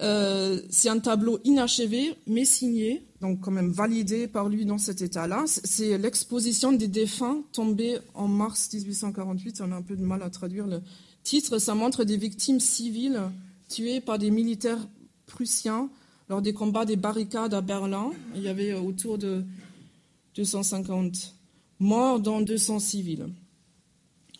Euh, 0.00 0.60
c'est 0.70 0.88
un 0.88 0.98
tableau 0.98 1.38
inachevé, 1.44 2.16
mais 2.26 2.44
signé, 2.44 3.06
donc 3.20 3.40
quand 3.40 3.52
même 3.52 3.70
validé 3.70 4.26
par 4.26 4.48
lui 4.48 4.64
dans 4.64 4.78
cet 4.78 5.02
état-là. 5.02 5.44
C'est 5.46 5.98
l'exposition 5.98 6.72
des 6.72 6.88
défunts 6.88 7.42
tombés 7.52 7.98
en 8.14 8.26
mars 8.26 8.72
1848. 8.72 9.60
On 9.60 9.72
a 9.72 9.76
un 9.76 9.82
peu 9.82 9.96
de 9.96 10.02
mal 10.02 10.22
à 10.22 10.30
traduire 10.30 10.66
le 10.66 10.80
titre. 11.22 11.58
Ça 11.58 11.74
montre 11.74 12.04
des 12.04 12.16
victimes 12.16 12.60
civiles 12.60 13.20
tuées 13.68 14.00
par 14.00 14.18
des 14.18 14.30
militaires 14.30 14.84
prussiens 15.26 15.88
lors 16.28 16.42
des 16.42 16.52
combats 16.52 16.84
des 16.84 16.96
barricades 16.96 17.54
à 17.54 17.60
Berlin. 17.60 18.10
Il 18.34 18.42
y 18.42 18.48
avait 18.48 18.74
autour 18.74 19.16
de 19.18 19.44
250 20.34 21.34
morts, 21.78 22.18
dont 22.18 22.40
200 22.40 22.80
civils. 22.80 23.28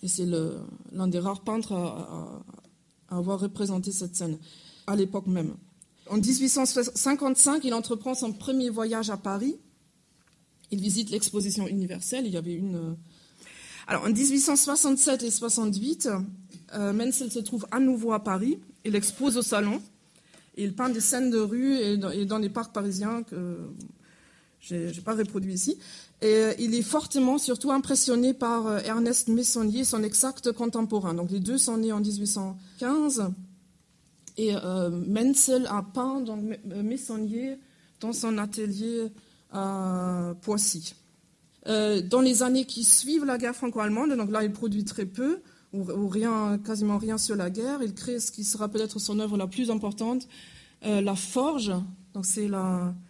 Et 0.02 0.08
c'est 0.08 0.26
l'un 0.26 1.08
des 1.08 1.20
rares 1.20 1.42
peintres 1.42 1.72
à 1.72 3.16
avoir 3.16 3.38
représenté 3.38 3.92
cette 3.92 4.16
scène 4.16 4.38
à 4.86 4.96
l'époque 4.96 5.26
même. 5.26 5.54
En 6.10 6.18
1855, 6.18 7.64
il 7.64 7.72
entreprend 7.72 8.14
son 8.14 8.32
premier 8.32 8.68
voyage 8.68 9.10
à 9.10 9.16
Paris. 9.16 9.56
Il 10.70 10.80
visite 10.80 11.10
l'exposition 11.10 11.66
universelle. 11.66 12.26
Il 12.26 12.32
y 12.32 12.36
avait 12.36 12.54
une. 12.54 12.76
Euh, 12.76 12.94
alors, 13.86 14.04
en 14.04 14.10
1867 14.10 15.22
et 15.22 15.30
68, 15.30 16.08
euh, 16.74 16.92
Menzel 16.92 17.30
se 17.30 17.38
trouve 17.38 17.66
à 17.70 17.80
nouveau 17.80 18.12
à 18.12 18.22
Paris. 18.22 18.58
Il 18.84 18.94
expose 18.96 19.36
au 19.36 19.42
salon. 19.42 19.80
il 20.56 20.74
peint 20.74 20.90
des 20.90 21.00
scènes 21.00 21.30
de 21.30 21.38
rue 21.38 21.76
et 21.76 21.96
dans, 21.96 22.38
les 22.38 22.48
parcs 22.48 22.72
parisiens 22.72 23.22
que 23.22 23.58
je 24.60 24.76
n'ai 24.76 25.00
pas 25.00 25.14
reproduit 25.14 25.54
ici. 25.54 25.78
Et 26.22 26.26
euh, 26.26 26.54
il 26.58 26.74
est 26.74 26.82
fortement, 26.82 27.38
surtout 27.38 27.72
impressionné 27.72 28.34
par 28.34 28.78
Ernest 28.84 29.28
Messonnier, 29.28 29.84
son 29.84 30.02
exact 30.02 30.52
contemporain. 30.52 31.14
Donc, 31.14 31.30
les 31.30 31.40
deux 31.40 31.58
sont 31.58 31.78
nés 31.78 31.92
en 31.92 32.00
1815. 32.00 33.32
Et 34.36 34.54
euh, 34.54 34.90
Menzel 34.90 35.66
a 35.68 35.82
peint 35.82 36.20
donc, 36.20 36.40
euh, 36.72 36.82
Messonnier 36.82 37.58
dans 38.00 38.12
son 38.12 38.38
atelier 38.38 39.08
à 39.52 40.34
Poissy. 40.42 40.94
Euh, 41.66 42.02
dans 42.02 42.20
les 42.20 42.42
années 42.42 42.64
qui 42.66 42.84
suivent 42.84 43.24
la 43.24 43.38
guerre 43.38 43.54
franco-allemande, 43.54 44.12
donc 44.16 44.30
là 44.30 44.42
il 44.42 44.52
produit 44.52 44.84
très 44.84 45.06
peu, 45.06 45.40
ou, 45.72 46.08
rien, 46.08 46.58
quasiment 46.64 46.98
rien 46.98 47.18
sur 47.18 47.34
la 47.34 47.50
guerre, 47.50 47.82
il 47.82 47.94
crée 47.94 48.20
ce 48.20 48.30
qui 48.30 48.44
sera 48.44 48.68
peut-être 48.68 49.00
son 49.00 49.18
œuvre 49.18 49.36
la 49.36 49.48
plus 49.48 49.70
importante, 49.72 50.28
la 50.82 51.16
Forge. 51.16 51.72
Donc 52.12 52.26
c'est 52.26 52.48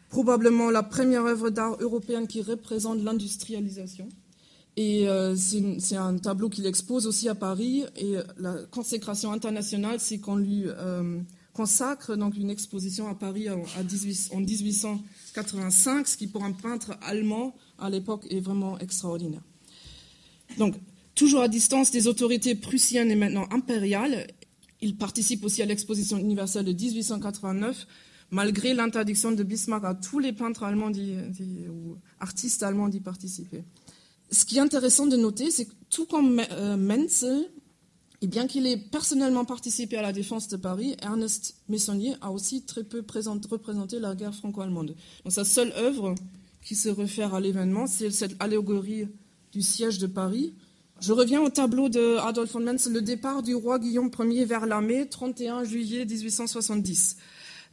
probablement 0.09 0.71
la 0.71 0.83
première 0.83 1.27
œuvre 1.27 1.51
d'art 1.51 1.77
européenne 1.81 2.27
qui 2.27 2.41
représente 2.41 3.03
l'industrialisation. 3.03 4.09
Et 4.77 5.09
euh, 5.09 5.37
c'est 5.37 5.97
un 5.97 6.19
tableau 6.19 6.49
qu'il 6.49 6.67
expose 6.67 7.07
aussi 7.07 7.29
à 7.29 7.37
Paris. 7.37 7.85
Et 7.97 8.17
la 8.39 8.55
consécration 8.71 9.33
internationale, 9.33 10.01
c'est 10.01 10.19
qu'on 10.19 10.37
lui 10.37 10.65
euh, 10.67 11.21
consacre 11.53 12.17
donc 12.17 12.37
une 12.37 12.51
exposition 12.51 13.07
à 13.09 13.15
Paris 13.15 13.49
en, 13.51 13.63
1885, 14.41 16.09
ce 16.09 16.17
qui 16.17 16.27
pour 16.27 16.43
un 16.45 16.53
peintre 16.53 16.99
allemand 17.03 17.55
à 17.79 17.89
l'époque 17.89 18.27
est 18.31 18.41
vraiment 18.41 18.77
extraordinaire. 18.81 19.43
Donc, 20.59 20.75
toujours 21.15 21.43
à 21.43 21.49
distance 21.49 21.93
des 21.93 22.09
autorités 22.09 22.57
prussiennes 22.57 23.11
et 23.11 23.17
maintenant 23.17 23.47
impériales, 23.53 24.27
il 24.81 24.97
participe 24.97 25.45
aussi 25.45 25.63
à 25.63 25.67
l'exposition 25.67 26.19
universelle 26.19 26.65
de 26.65 26.73
1889, 26.73 27.87
malgré 28.33 28.75
l'interdiction 28.75 29.31
de 29.31 29.43
Bismarck 29.45 29.85
à 29.85 29.95
tous 29.95 30.19
les 30.19 30.33
peintres 30.33 30.65
allemands 30.65 30.91
ou 30.91 31.97
artistes 32.19 32.65
allemands 32.65 32.89
d'y 32.89 33.01
participer 33.01 33.63
ce 34.35 34.45
qui 34.45 34.59
est 34.59 34.61
intéressant 34.61 35.07
de 35.07 35.17
noter, 35.17 35.51
c'est 35.51 35.67
que 35.67 35.75
tout 35.91 36.07
comme 36.07 36.43
euh, 36.51 36.77
Menzel, 36.77 37.49
et 38.21 38.27
bien 38.27 38.47
qu'il 38.47 38.67
ait 38.67 38.77
personnellement 38.77 39.45
participé 39.45 39.97
à 39.97 40.03
la 40.03 40.13
défense 40.13 40.49
de 40.49 40.57
Paris, 40.57 40.97
Ernest 41.03 41.57
Messonnier 41.69 42.15
a 42.21 42.31
aussi 42.31 42.63
très 42.63 42.83
peu 42.83 43.05
représenté 43.51 44.01
la 44.01 44.15
guerre 44.15 44.35
franco-allemande. 44.35 44.95
Sa 45.29 45.45
seule 45.45 45.73
œuvre 45.77 46.15
qui 46.63 46.75
se 46.75 46.89
réfère 46.89 47.35
à 47.35 47.41
l'événement, 47.41 47.87
c'est 47.87 48.11
cette 48.11 48.35
allégorie 48.41 49.07
du 49.53 49.61
siège 49.61 49.99
de 49.99 50.07
Paris. 50.07 50.55
Je 51.01 51.13
reviens 51.13 51.43
au 51.43 51.51
tableau 51.51 51.89
de 51.89 52.17
Adolf 52.19 52.53
von 52.53 52.61
Menzel, 52.61 52.95
le 52.95 53.03
départ 53.03 53.43
du 53.43 53.55
roi 53.55 53.79
Guillaume 53.79 54.11
Ier 54.19 54.47
vers 54.47 54.65
l'armée, 54.65 55.07
31 55.07 55.65
juillet 55.65 56.07
1870. 56.07 57.17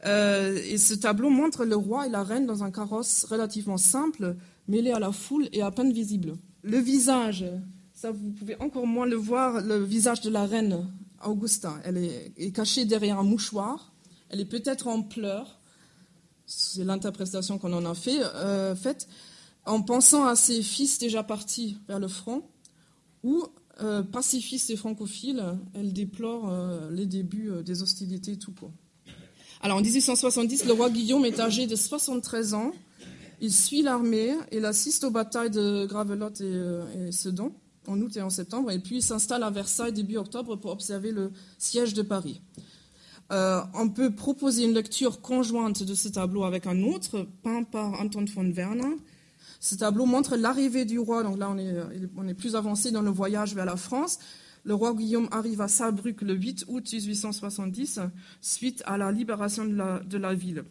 Euh, 0.04 0.60
et 0.64 0.78
ce 0.78 0.94
tableau 0.94 1.30
montre 1.30 1.64
le 1.64 1.76
roi 1.76 2.06
et 2.06 2.10
la 2.10 2.24
reine 2.24 2.44
dans 2.44 2.62
un 2.62 2.70
carrosse 2.70 3.24
relativement 3.24 3.78
simple, 3.78 4.36
mêlé 4.68 4.90
à 4.90 4.98
la 4.98 5.12
foule 5.12 5.48
et 5.52 5.62
à 5.62 5.70
peine 5.70 5.92
visible. 5.92 6.34
Le 6.62 6.78
visage, 6.78 7.44
ça 7.92 8.12
vous 8.12 8.30
pouvez 8.30 8.56
encore 8.60 8.86
moins 8.86 9.06
le 9.06 9.16
voir, 9.16 9.60
le 9.60 9.82
visage 9.82 10.20
de 10.20 10.30
la 10.30 10.46
reine 10.46 10.88
Augusta. 11.24 11.74
Elle 11.84 11.98
est, 11.98 12.52
cachée 12.52 12.84
derrière 12.84 13.18
un 13.18 13.24
mouchoir. 13.24 13.92
Elle 14.28 14.40
est 14.40 14.46
peut-être 14.46 14.86
en 14.86 15.02
pleurs. 15.02 15.58
C'est 16.46 16.84
l'interprétation 16.84 17.58
qu'on 17.58 17.72
en 17.72 17.84
a 17.84 17.94
euh, 18.08 18.76
faite, 18.76 19.08
en 19.64 19.82
pensant 19.82 20.24
à 20.24 20.36
ses 20.36 20.62
fils 20.62 20.98
déjà 20.98 21.22
partis 21.22 21.78
vers 21.88 21.98
le 21.98 22.08
front, 22.08 22.42
ou 23.22 23.44
euh, 23.80 24.02
pacifiste 24.02 24.70
et 24.70 24.76
francophile, 24.76 25.42
elle 25.74 25.92
déplore 25.92 26.48
euh, 26.50 26.90
les 26.90 27.06
débuts 27.06 27.50
des 27.64 27.82
hostilités 27.82 28.36
tout 28.36 28.52
court. 28.52 28.72
Alors 29.62 29.78
en 29.78 29.80
1870, 29.80 30.66
le 30.66 30.72
roi 30.72 30.90
Guillaume 30.90 31.24
est 31.24 31.40
âgé 31.40 31.66
de 31.66 31.76
73 31.76 32.54
ans. 32.54 32.72
Il 33.42 33.52
suit 33.52 33.82
l'armée, 33.82 34.36
il 34.52 34.64
assiste 34.64 35.02
aux 35.02 35.10
batailles 35.10 35.50
de 35.50 35.84
Gravelotte 35.86 36.40
et, 36.40 36.44
euh, 36.44 37.10
Sedan 37.10 37.50
en 37.88 38.00
août 38.00 38.16
et 38.16 38.22
en 38.22 38.30
septembre, 38.30 38.70
et 38.70 38.78
puis 38.78 38.98
il 38.98 39.02
s'installe 39.02 39.42
à 39.42 39.50
Versailles 39.50 39.92
début 39.92 40.16
octobre 40.16 40.54
pour 40.54 40.70
observer 40.70 41.10
le 41.10 41.32
siège 41.58 41.92
de 41.92 42.02
Paris. 42.02 42.40
Euh, 43.32 43.60
on 43.74 43.88
peut 43.88 44.14
proposer 44.14 44.62
une 44.62 44.74
lecture 44.74 45.20
conjointe 45.20 45.82
de 45.82 45.92
ce 45.92 46.08
tableau 46.08 46.44
avec 46.44 46.68
un 46.68 46.84
autre, 46.84 47.26
peint 47.42 47.64
par 47.64 48.00
Anton 48.00 48.24
von 48.32 48.48
Werner. 48.52 48.96
Ce 49.58 49.74
tableau 49.74 50.06
montre 50.06 50.36
l'arrivée 50.36 50.84
du 50.84 51.00
roi, 51.00 51.24
donc 51.24 51.36
là 51.36 51.50
on 51.50 51.58
est, 51.58 51.74
on 52.16 52.28
est, 52.28 52.34
plus 52.34 52.54
avancé 52.54 52.92
dans 52.92 53.02
le 53.02 53.10
voyage 53.10 53.56
vers 53.56 53.66
la 53.66 53.76
France. 53.76 54.20
Le 54.62 54.74
roi 54.74 54.94
Guillaume 54.94 55.26
arrive 55.32 55.60
à 55.60 55.66
Saarbrück 55.66 56.22
le 56.22 56.34
8 56.34 56.66
août 56.68 56.92
1870, 56.92 57.98
suite 58.40 58.84
à 58.86 58.96
la 58.96 59.10
libération 59.10 59.64
de 59.64 60.16
la 60.18 60.34
ville. 60.34 60.62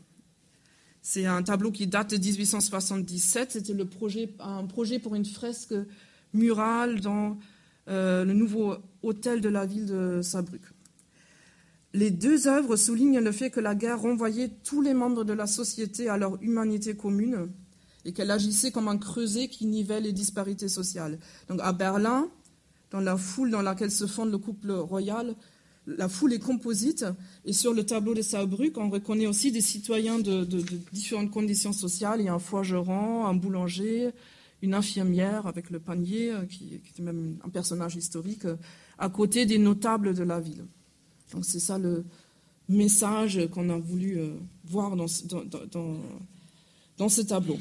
C'est 1.01 1.25
un 1.25 1.41
tableau 1.41 1.71
qui 1.71 1.87
date 1.87 2.11
de 2.11 2.17
1877. 2.17 3.53
C'était 3.53 3.73
le 3.73 3.85
projet, 3.85 4.29
un 4.39 4.65
projet 4.65 4.99
pour 4.99 5.15
une 5.15 5.25
fresque 5.25 5.73
murale 6.33 7.01
dans 7.01 7.37
euh, 7.87 8.23
le 8.23 8.33
nouveau 8.33 8.75
hôtel 9.01 9.41
de 9.41 9.49
la 9.49 9.65
ville 9.65 9.87
de 9.87 10.21
Saarbrück. 10.21 10.61
Les 11.93 12.11
deux 12.11 12.47
œuvres 12.47 12.75
soulignent 12.75 13.19
le 13.19 13.31
fait 13.31 13.49
que 13.49 13.59
la 13.59 13.75
guerre 13.75 13.99
renvoyait 13.99 14.49
tous 14.63 14.81
les 14.81 14.93
membres 14.93 15.23
de 15.23 15.33
la 15.33 15.47
société 15.47 16.07
à 16.07 16.17
leur 16.17 16.41
humanité 16.41 16.95
commune 16.95 17.49
et 18.05 18.13
qu'elle 18.13 18.31
agissait 18.31 18.71
comme 18.71 18.87
un 18.87 18.97
creuset 18.97 19.47
qui 19.47 19.65
nivelle 19.65 20.03
les 20.03 20.13
disparités 20.13 20.69
sociales. 20.69 21.19
Donc 21.49 21.59
à 21.61 21.73
Berlin, 21.73 22.29
dans 22.91 23.01
la 23.01 23.17
foule 23.17 23.51
dans 23.51 23.61
laquelle 23.61 23.91
se 23.91 24.07
fonde 24.07 24.31
le 24.31 24.37
couple 24.37 24.71
royal, 24.71 25.35
la 25.87 26.07
foule 26.09 26.33
est 26.33 26.39
composite. 26.39 27.05
Et 27.45 27.53
sur 27.53 27.73
le 27.73 27.85
tableau 27.85 28.13
de 28.13 28.21
Saarbrück, 28.21 28.77
on 28.77 28.89
reconnaît 28.89 29.27
aussi 29.27 29.51
des 29.51 29.61
citoyens 29.61 30.19
de, 30.19 30.43
différentes 30.91 31.31
conditions 31.31 31.73
sociales. 31.73 32.21
Il 32.21 32.25
y 32.25 32.29
a 32.29 32.33
un 32.33 32.39
forgeron, 32.39 33.25
un 33.25 33.33
boulanger, 33.33 34.11
une 34.61 34.73
infirmière 34.73 35.47
avec 35.47 35.69
le 35.69 35.79
panier, 35.79 36.31
euh, 36.31 36.45
qui, 36.45 36.79
qui 36.83 36.91
était 36.91 37.01
même 37.01 37.37
un 37.43 37.49
personnage 37.49 37.95
historique, 37.95 38.45
euh, 38.45 38.57
à 38.99 39.09
côté 39.09 39.45
des 39.45 39.57
notables 39.57 40.13
de 40.13 40.23
la 40.23 40.39
ville. 40.39 40.65
Donc 41.33 41.45
c'est 41.45 41.59
ça 41.59 41.79
le 41.79 42.05
message 42.69 43.47
qu'on 43.49 43.69
a 43.69 43.77
voulu 43.77 44.19
euh, 44.19 44.33
voir 44.65 44.95
dans, 44.95 45.07
dans, 45.71 45.97
dans 46.97 47.09
ce 47.09 47.21
tableau. 47.21 47.57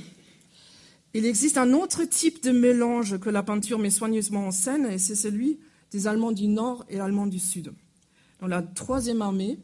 Il 1.15 1.25
existe 1.25 1.57
un 1.57 1.73
autre 1.73 2.05
type 2.05 2.43
de 2.43 2.51
mélange 2.51 3.19
que 3.19 3.31
la 3.31 3.43
peinture 3.43 3.79
met 3.79 3.91
soigneusement 3.91 4.47
en 4.47 4.53
scène, 4.53 4.87
et 4.87 4.99
c'est 4.99 5.15
celui 5.15 5.59
des 5.91 6.07
Allemands 6.07 6.33
du 6.33 6.47
Nord 6.47 6.85
et 6.89 7.01
Allemands 7.01 7.27
du 7.27 7.39
Sud. 7.39 7.73
La 8.47 8.63
troisième 8.63 9.23
armée 9.23 9.59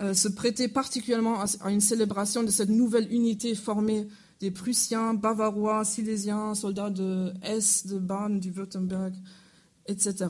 euh, 0.00 0.14
se 0.14 0.28
prêtait 0.28 0.68
particulièrement 0.68 1.42
à, 1.60 1.70
une 1.70 1.80
célébration 1.80 2.42
de 2.42 2.50
cette 2.50 2.68
nouvelle 2.68 3.12
unité 3.12 3.54
formée 3.54 4.06
des 4.40 4.50
Prussiens, 4.50 5.14
Bavarois, 5.14 5.84
Silésiens, 5.84 6.54
soldats 6.54 6.90
de 6.90 7.32
Hesse, 7.42 7.86
de 7.86 7.98
Bade, 7.98 8.40
du 8.40 8.50
Württemberg, 8.50 9.14
etc. 9.86 10.28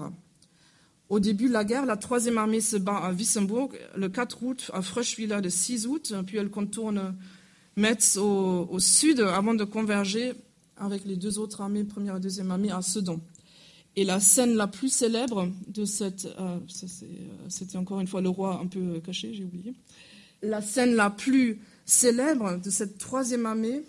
Au 1.08 1.20
début 1.20 1.48
de 1.48 1.52
la 1.52 1.64
guerre, 1.64 1.86
la 1.86 1.96
troisième 1.96 2.38
armée 2.38 2.60
se 2.60 2.76
bat 2.76 2.96
à 2.96 3.12
Wissembourg 3.12 3.72
le 3.96 4.08
4 4.08 4.42
août, 4.42 4.70
à 4.74 4.82
Fröschwiller 4.82 5.40
le 5.40 5.50
6 5.50 5.86
août, 5.86 6.14
puis 6.26 6.38
elle 6.38 6.50
contourne 6.50 7.16
Metz 7.76 8.16
au, 8.16 8.78
sud 8.78 9.20
avant 9.20 9.54
de 9.54 9.64
converger 9.64 10.34
avec 10.76 11.04
les 11.04 11.16
deux 11.16 11.38
autres 11.38 11.60
armées, 11.60 11.84
première 11.84 12.16
et 12.16 12.20
deuxième 12.20 12.50
armée, 12.50 12.70
à 12.70 12.82
Sedan. 12.82 13.20
Et 13.96 14.05
la 14.05 14.20
scène 14.20 14.55
la 14.55 14.66
plus 14.66 14.88
célèbre 14.88 15.48
de 15.66 15.85
cette. 15.85 16.26
Euh, 16.26 16.59
euh, 16.59 16.59
c'était 17.48 17.76
encore 17.76 18.00
une 18.00 18.07
fois 18.07 18.20
le 18.20 18.29
roi 18.29 18.61
un 18.62 18.66
peu 18.66 19.00
caché, 19.00 19.35
j'ai 19.35 19.44
oublié. 19.44 19.74
La 20.42 20.62
scène 20.62 20.94
la 20.94 21.11
plus 21.11 21.61
célèbre 21.85 22.57
de 22.59 22.70
cette 22.70 22.98
troisième 22.98 23.46
armée, 23.46 23.83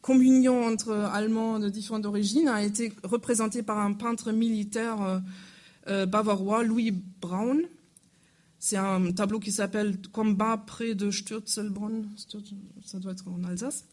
communion 0.00 0.64
entre 0.64 0.92
Allemands 0.92 1.58
de 1.58 1.68
différentes 1.68 2.06
origines, 2.06 2.48
a 2.48 2.62
été 2.62 2.92
représentée 3.04 3.62
par 3.62 3.78
un 3.78 3.92
peintre 3.92 4.32
militaire 4.32 5.22
euh, 5.88 6.06
bavarois, 6.06 6.62
Louis 6.62 6.92
Braun, 7.20 7.62
c'est 8.64 8.76
un 8.76 9.10
tableau 9.10 9.40
qui 9.40 9.50
s'appelle 9.50 9.98
Combat 10.12 10.56
près 10.56 10.94
de 10.94 11.10
Stürzelbronn, 11.10 12.08
ça 12.84 13.00
doit 13.00 13.10
être 13.10 13.26
en 13.26 13.42
Alsace. 13.42 13.84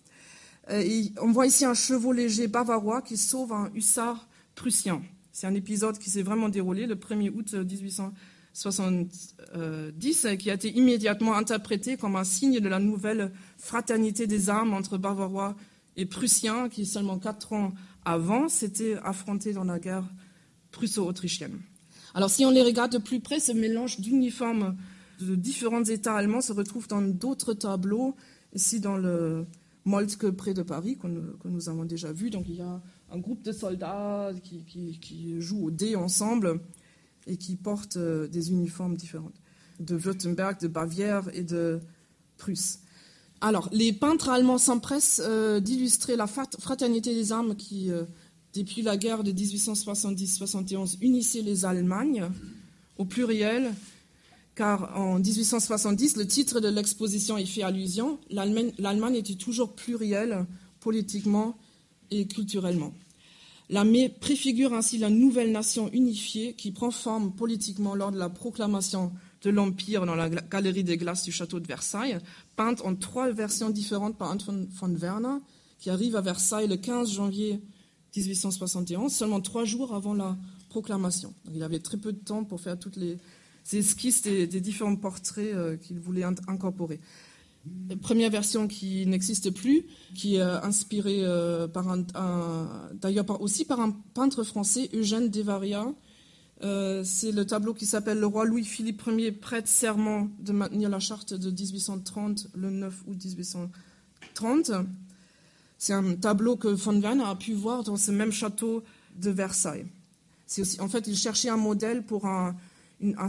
Euh, 0.69 1.04
on 1.19 1.32
voit 1.32 1.48
ici 1.48 1.65
un 1.65 1.74
chevau 1.74 2.12
léger 2.12 2.48
bavarois 2.48 3.02
qui 3.02 3.17
sauve 3.17 3.52
un 3.52 3.72
hussard 3.74 4.28
prussien. 4.54 5.02
C'est 5.39 5.47
un 5.47 5.56
épisode 5.56 5.97
qui 5.97 6.10
s'est 6.10 6.21
vraiment 6.21 6.49
déroulé 6.49 6.86
le 6.86 6.95
1er 6.95 7.30
août 7.30 7.54
1870 7.54 10.25
et 10.25 10.38
qui 10.38 10.52
a 10.52 10.56
été 10.56 10.69
immédiatement 10.69 11.34
interprété 11.34 11.95
comme 11.95 12.17
un 12.17 12.25
signe 12.25 12.60
de 12.60 12.67
la 12.67 12.80
nouvelle 12.80 13.32
fraternité 13.58 14.28
des 14.28 14.49
armes 14.49 14.73
entre 14.73 14.97
Bavarois 14.97 15.56
et 15.95 16.06
Prussiens 16.06 16.67
qui, 16.67 16.86
seulement 16.86 17.19
quatre 17.19 17.54
ans 17.54 17.71
avant, 18.04 18.49
s'étaient 18.49 18.97
affrontés 19.02 19.54
dans 19.54 19.63
la 19.63 19.80
guerre 19.80 20.04
prusso-autrichienne. 20.71 21.58
Alors 22.13 22.30
si 22.30 22.43
on 22.43 22.52
les 22.52 22.62
regarde 22.62 22.91
de 22.91 22.97
plus 22.97 23.21
près, 23.21 23.39
ce 23.39 23.54
mélange 23.54 24.02
d'uniformes 24.02 24.75
de 25.21 25.36
différents 25.36 25.86
États 25.86 26.15
allemands 26.15 26.41
se 26.41 26.52
retrouve 26.52 26.89
dans 26.89 27.02
d'autres 27.02 27.54
tableaux, 27.54 28.13
ici 28.54 28.82
dans 28.82 28.97
le 28.97 29.45
Moltke 29.86 30.32
près 30.32 30.54
de 30.54 30.63
Paris, 30.63 30.97
que 30.97 31.08
nous, 31.47 31.69
avons 31.69 31.86
déjà 31.86 32.12
vu. 32.12 32.30
Donc 32.30 32.43
il 32.49 32.56
y 32.56 32.62
a 32.62 32.82
un 33.12 33.17
groupe 33.17 33.41
de 33.43 33.52
soldats 33.52 34.32
qui, 34.43 35.39
jouent 35.39 35.65
au 35.65 35.72
dé 35.72 35.95
ensemble 35.95 36.60
et 37.28 37.38
qui 37.38 37.56
portent 37.56 37.98
euh, 37.98 38.28
des 38.28 38.52
uniformes 38.52 38.95
différents, 38.95 39.32
de 39.80 39.95
Württemberg, 39.95 40.60
de 40.60 40.67
Bavière 40.67 41.30
et 41.34 41.43
de 41.43 41.80
Prusse. 42.38 42.80
Alors, 43.41 43.69
les 43.72 43.93
peintres 43.93 44.30
allemands 44.30 44.58
s'empressent 44.58 45.22
euh, 45.24 45.60
d'illustrer 45.60 46.15
la 46.15 46.28
fraternité 46.28 47.13
des 47.13 47.32
armes 47.32 47.56
qui 47.56 47.91
euh, 47.91 48.06
depuis 48.54 48.82
la 48.82 48.98
guerre 48.98 49.24
de 49.24 49.32
1870-71, 49.32 50.98
unissait 51.02 51.41
les 51.41 51.65
Allemagnes 51.65 52.30
au 52.98 53.06
pluriel, 53.06 53.74
car 54.56 54.98
en 55.00 55.19
1870, 55.19 56.17
le 56.17 56.28
titre 56.28 56.60
de 56.60 56.67
l'exposition 56.67 57.38
y 57.38 57.45
fait 57.45 57.63
allusion, 57.63 58.19
l'Allemagne 58.30 59.15
était 59.15 59.36
toujours 59.36 59.74
plurielle 59.74 60.45
politiquement 60.80 61.58
et 62.12 62.28
culturellement. 62.28 62.93
L'armée 63.69 64.10
préfigure 64.10 64.74
ainsi 64.74 64.98
la 64.98 65.12
nouvelle 65.12 65.52
nation 65.52 65.89
unifiée 65.91 66.54
qui 66.54 66.72
prend 66.72 66.89
forme 66.89 67.32
politiquement 67.34 67.93
lors 67.93 68.12
de 68.12 68.17
la 68.17 68.30
proclamation 68.30 69.12
de 69.43 69.50
l'Empire 69.52 70.06
dans 70.06 70.15
la 70.15 70.30
galerie 70.30 70.84
des 70.84 70.98
glaces 70.98 71.24
du 71.24 71.32
château 71.32 71.60
de 71.60 71.67
Versailles, 71.67 72.17
peinte 72.56 72.82
en 72.82 72.95
trois 72.95 73.32
versions 73.32 73.69
différentes 73.69 74.17
par 74.17 74.32
Anton 74.32 74.67
von 74.72 74.93
Werner, 74.95 75.38
qui 75.80 75.89
arrive 75.89 76.15
à 76.15 76.22
Versailles 76.22 76.67
le 76.67 76.78
15 76.78 77.12
janvier 77.12 77.62
1871, 78.15 79.13
seulement 79.13 79.39
trois 79.39 79.65
jours 79.65 79.93
avant 79.93 80.13
la 80.13 80.36
proclamation. 80.69 81.34
il 81.54 81.63
avait 81.63 81.80
très 81.80 81.98
peu 81.98 82.12
de 82.12 82.17
temps 82.17 82.43
pour 82.43 82.62
faire 82.62 82.78
toutes 82.78 82.98
les 82.98 83.17
esquisses 83.72 84.24
des, 84.24 84.48
différents 84.48 84.95
portraits 84.95 85.54
euh, 85.54 85.78
qu'il 85.78 86.00
voulait 86.00 86.24
incorporer. 86.24 87.00
Première 88.01 88.29
version 88.29 88.67
qui 88.67 89.05
n'existe 89.05 89.51
plus, 89.51 89.86
qui 90.15 90.36
est 90.36 90.41
inspirée 90.41 91.23
euh, 91.23 91.67
par 91.67 91.88
un, 91.89 92.05
d'ailleurs 92.93 93.41
aussi 93.41 93.65
par 93.65 93.79
un 93.79 93.91
peintre 94.13 94.43
français, 94.43 94.89
Eugène 94.93 95.29
Devaria. 95.29 95.88
Euh, 96.62 97.03
c'est 97.05 97.32
le 97.32 97.45
tableau 97.45 97.73
qui 97.73 97.86
s'appelle 97.86 98.19
Le 98.19 98.25
roi 98.25 98.45
Louis-Philippe 98.45 99.03
Ier 99.08 99.32
prête 99.32 99.67
serment 99.67 100.27
de 100.39 100.51
maintenir 100.51 100.89
la 100.89 100.99
charte 100.99 101.34
de 101.34 101.49
1830 101.49 102.47
le 102.53 102.69
9 102.69 103.03
août 103.08 103.17
1830. 103.23 104.71
C'est 105.77 105.93
un 105.93 106.15
tableau 106.15 106.58
que 106.58 106.67
von 106.67 106.99
Werner 106.99 107.23
a 107.23 107.36
pu 107.36 107.53
voir 107.53 107.84
dans 107.84 107.95
ce 107.95 108.12
même 108.12 108.34
château 108.34 108.84
de 109.15 109.29
Versailles. 109.29 109.86
Aussi, 110.58 110.82
en 110.82 110.89
fait, 110.89 111.08
il 111.08 111.15
cherchait 111.15 111.49
un 111.49 111.58
modèle 111.58 112.03
pour 112.03 112.25
un, 112.25 112.55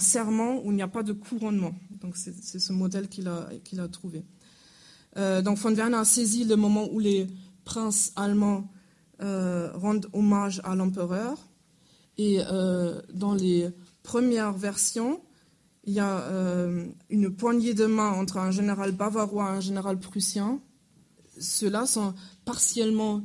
serment 0.00 0.60
où 0.64 0.72
il 0.72 0.74
n'y 0.74 0.82
a 0.82 0.88
pas 0.88 1.04
de 1.04 1.12
couronnement. 1.12 1.74
Donc, 2.00 2.16
c'est 2.16 2.58
ce 2.58 2.72
modèle 2.72 3.08
qu'il 3.08 3.28
a, 3.28 3.88
trouvé. 3.88 4.24
Euh, 5.16 5.42
donc, 5.42 5.58
von 5.58 5.74
Werner 5.74 5.98
a 5.98 6.04
saisi 6.04 6.44
le 6.44 6.56
moment 6.56 6.88
où 6.90 6.98
les 6.98 7.26
princes 7.64 8.12
allemands 8.16 8.68
euh, 9.22 9.70
rendent 9.74 10.08
hommage 10.12 10.60
à 10.64 10.74
l'empereur. 10.74 11.36
Et 12.16 12.40
euh, 12.40 13.00
dans 13.12 13.34
les 13.34 13.68
premières 14.02 14.52
versions, 14.52 15.20
il 15.84 15.94
y 15.94 16.00
a 16.00 16.24
une 17.08 17.34
poignée 17.34 17.74
de 17.74 17.86
main 17.86 18.10
entre 18.10 18.36
un 18.36 18.50
général 18.50 18.92
bavarois 18.92 19.54
et 19.54 19.56
un 19.56 19.60
général 19.60 19.98
prussien 19.98 20.60
ceux-là 21.40 21.86
sont 21.86 22.14
partiellement 22.44 23.22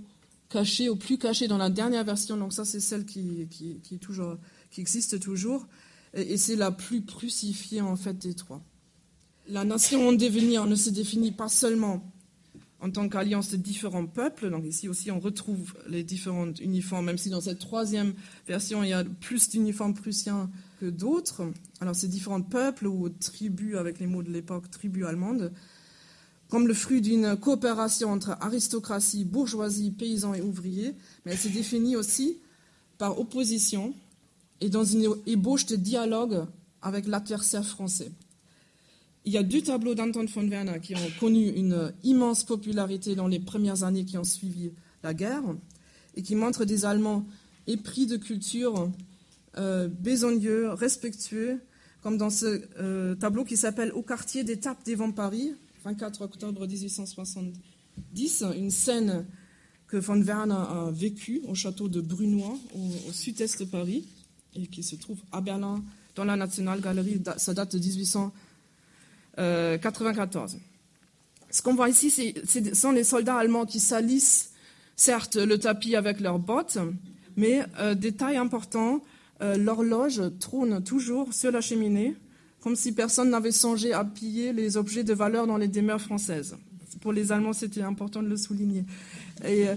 cachés 0.50 0.90
ou 0.90 0.96
plus 0.96 1.18
cachés 1.18 1.48
dans 1.48 1.58
la 1.58 1.70
dernière 1.70 2.04
version. 2.04 2.38
Donc 2.38 2.54
ça, 2.54 2.66
c'est 2.66 2.80
celle 2.80 3.06
qui 3.06 3.48
existe 4.78 5.20
toujours. 5.20 5.68
Et, 6.16 6.38
c'est 6.38 6.56
la 6.56 6.72
plus 6.72 7.02
prussifiée 7.02 7.82
en 7.82 7.96
fait 7.96 8.18
des 8.18 8.34
trois. 8.34 8.62
La 9.48 9.64
nation 9.64 10.08
en 10.08 10.14
devenir 10.14 10.66
ne 10.66 10.76
se 10.76 10.90
définit 10.90 11.32
pas 11.32 11.50
seulement 11.50 12.12
en 12.82 12.90
tant 12.90 13.08
qu'alliance 13.10 13.52
de 13.52 13.58
différents 13.58 14.06
peuples. 14.06 14.50
Donc 14.50 14.66
ici 14.66 14.88
aussi, 14.88 15.12
on 15.12 15.20
retrouve 15.20 15.74
les 15.88 16.04
différents 16.04 16.52
uniformes, 16.54 17.06
même 17.06 17.18
si 17.18 17.30
dans 17.30 17.42
cette 17.42 17.60
troisième 17.60 18.14
version, 18.48 18.84
il 18.84 18.90
y 18.90 18.94
a 18.94 19.04
plus 19.04 19.50
d'uniformes 19.50 19.94
prussiens 19.94 20.50
que 20.80 20.86
d'autres. 20.86 21.44
Alors 21.82 21.96
ces 21.96 22.08
différents 22.08 22.42
peuples 22.42 22.88
ou 22.88 23.10
tribus, 23.10 23.76
avec 23.76 24.00
les 24.00 24.08
mots 24.08 24.24
de 24.24 24.32
l'époque, 24.32 24.70
tribus 24.72 25.06
allemandes, 25.06 25.52
comme 26.50 26.68
le 26.68 26.74
fruit 26.74 27.02
d'une 27.02 27.36
coopération 27.36 28.12
entre 28.12 28.38
aristocratie, 28.40 29.26
bourgeoisie, 29.26 29.92
paysans 29.92 30.34
et 30.34 30.42
ouvriers, 30.42 30.94
mais 31.26 31.34
elle 31.34 31.38
s'est 31.38 31.50
définie 31.50 31.96
aussi 31.96 32.38
par 32.98 33.20
opposition 33.20 33.94
et 34.62 34.70
dans 34.70 34.84
une 34.84 35.16
ébauche 35.26 35.66
de 35.66 35.76
dialogue 35.76 36.46
avec 36.82 37.08
l'adversaire 37.08 37.66
français. 37.66 38.12
Il 39.26 39.34
y 39.34 39.38
a 39.38 39.44
deux 39.44 39.62
tableaux 39.62 39.96
d'Anton 39.96 40.26
von 40.26 40.48
Werner 40.48 40.80
qui 40.82 40.96
ont 40.96 41.10
connu 41.20 41.50
une 41.50 41.92
immense 42.04 42.44
popularité 42.44 43.16
dans 43.16 43.28
les 43.28 43.40
premières 43.40 43.84
années 43.84 44.06
qui 44.06 44.18
ont 44.18 44.24
suivi 44.24 44.72
la 45.04 45.14
guerre 45.14 45.44
et 46.16 46.22
qui 46.22 46.36
montrent 46.36 46.66
des 46.66 46.86
Allemands 46.86 47.26
épris 47.68 48.06
de 48.06 48.18
culture, 48.18 48.92
euh, 49.58 49.88
bésogneux, 49.88 50.70
respectueux, 50.74 51.60
comme 52.04 52.18
dans 52.18 52.30
ce 52.30 52.62
euh, 52.80 53.16
tableau 53.16 53.44
qui 53.44 53.58
s'appelle 53.58 53.92
Au 53.94 54.04
quartier 54.04 54.44
des 54.44 54.58
Tapes 54.60 54.86
devant 54.86 55.12
Paris, 55.12 55.54
24 55.84 56.22
octobre 56.22 56.68
1870, 56.68 58.44
une 58.56 58.70
scène 58.70 59.26
que 59.88 59.98
von 59.98 60.22
Werner 60.22 60.54
a 60.54 60.90
vécue 60.92 61.42
au 61.48 61.56
château 61.56 61.88
de 61.88 62.02
Brunois, 62.02 62.58
au, 62.76 63.12
sud-est 63.12 63.60
de 63.60 63.66
Paris, 63.66 64.06
et 64.56 64.68
qui 64.68 64.84
se 64.84 64.96
trouve 64.96 65.18
à 65.32 65.42
Berlin, 65.42 65.82
dans 66.16 66.24
la 66.24 66.36
Nationalgalerie. 66.36 67.22
Ça 67.38 67.54
date 67.54 67.76
de 67.76 67.80
1894. 67.80 70.58
Ce 71.52 71.62
qu'on 71.62 71.76
voit 71.76 71.90
ici, 71.90 72.10
ce 72.10 72.74
sont 72.74 72.92
les 72.92 73.04
soldats 73.04 73.38
allemands 73.38 73.66
qui 73.66 73.80
salissent, 73.80 74.52
certes, 74.96 75.36
le 75.36 75.58
tapis 75.58 75.96
avec 75.96 76.20
leurs 76.20 76.40
bottes, 76.40 76.78
mais, 77.38 77.64
euh, 77.80 77.96
détail 77.96 78.38
important, 78.38 79.04
euh, 79.42 79.58
l'horloge 79.58 80.22
trône 80.40 80.84
toujours 80.84 81.34
sur 81.34 81.52
la 81.52 81.62
cheminée 81.62 82.16
comme 82.66 82.76
si 82.76 82.94
personne 82.94 83.30
n'avait 83.30 83.52
songé 83.52 83.94
à 83.94 84.04
piller 84.04 84.52
les 84.52 84.76
objets 84.76 85.04
de 85.04 85.14
valeur 85.14 85.46
dans 85.46 85.58
les 85.58 85.68
demeures 85.68 86.02
françaises. 86.02 86.58
Pour 87.00 87.14
les 87.14 87.32
Allemands, 87.32 87.54
c'était 87.54 87.84
important 87.84 88.24
de 88.24 88.28
le 88.28 88.38
souligner. 88.38 88.86
Et 89.44 89.68
euh, 89.68 89.76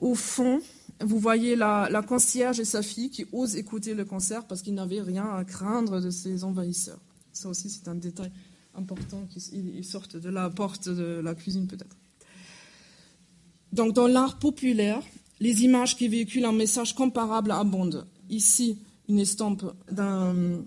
au 0.00 0.14
fond, 0.14 0.62
vous 1.00 1.18
voyez 1.18 1.56
la, 1.56 2.02
concierge 2.06 2.60
et 2.60 2.64
sa 2.64 2.82
fille 2.82 3.10
qui 3.10 3.26
osent 3.32 3.56
écouter 3.56 3.94
le 3.94 4.04
concert 4.04 4.46
parce 4.46 4.62
qu'ils 4.62 4.74
n'avaient 4.74 5.00
rien 5.00 5.28
à 5.34 5.44
craindre 5.44 6.00
de 6.00 6.10
ces 6.10 6.44
envahisseurs. 6.44 7.00
Ça 7.32 7.48
aussi, 7.48 7.70
c'est 7.70 7.88
un 7.88 7.94
détail 7.94 8.30
important 8.74 9.26
qu'ils 9.30 9.84
sortent 9.84 10.16
de 10.16 10.28
la 10.28 10.50
porte 10.50 10.88
de 10.88 11.20
la 11.22 11.34
cuisine 11.34 11.66
peut-être. 11.66 11.96
Donc, 13.72 13.92
dans 13.92 14.08
l'art 14.08 14.38
populaire, 14.38 15.02
les 15.40 15.64
images 15.64 15.96
qui 15.96 16.08
véhiculent 16.08 16.46
un 16.46 16.52
message 16.52 16.94
comparable 16.94 17.50
abondent. 17.50 18.06
Ici, 18.30 18.78
une 19.08 19.18
estampe 19.18 19.64
d'un 19.90 20.62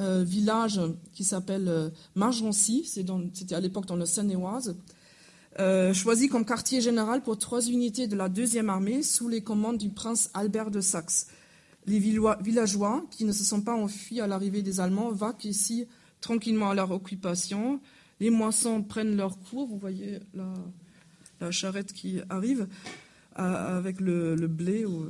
euh, 0.00 0.24
village 0.24 0.80
qui 1.14 1.24
s'appelle 1.24 1.68
euh, 1.68 1.90
Margency, 2.14 2.84
c'était 2.84 3.54
à 3.54 3.60
l'époque 3.60 3.86
dans 3.86 3.96
le 3.96 4.06
Seine-et-Oise, 4.06 4.76
euh, 5.60 5.92
choisi 5.92 6.28
comme 6.28 6.46
quartier 6.46 6.80
général 6.80 7.20
pour 7.20 7.36
trois 7.36 7.60
unités 7.66 8.06
de 8.06 8.16
la 8.16 8.30
deuxième 8.30 8.70
armée 8.70 9.02
sous 9.02 9.28
les 9.28 9.42
commandes 9.42 9.76
du 9.76 9.90
prince 9.90 10.30
Albert 10.32 10.70
de 10.70 10.80
Saxe. 10.80 11.26
Les 11.86 11.98
villageois 11.98 13.04
qui 13.10 13.26
ne 13.26 13.32
se 13.32 13.44
sont 13.44 13.60
pas 13.60 13.74
enfuis 13.74 14.22
à 14.22 14.26
l'arrivée 14.26 14.62
des 14.62 14.80
Allemands 14.80 15.12
vaquent 15.12 15.44
ici 15.44 15.86
tranquillement 16.22 16.70
à 16.70 16.74
leur 16.74 16.90
occupation. 16.90 17.78
Les 18.20 18.30
moissons 18.30 18.82
prennent 18.82 19.16
leur 19.16 19.38
cours, 19.38 19.66
vous 19.66 19.78
voyez 19.78 20.20
la, 20.34 21.50
charrette 21.50 21.92
qui 21.92 22.20
arrive 22.30 22.66
avec 23.34 24.00
le, 24.00 24.36
blé 24.46 24.86
ou 24.86 25.08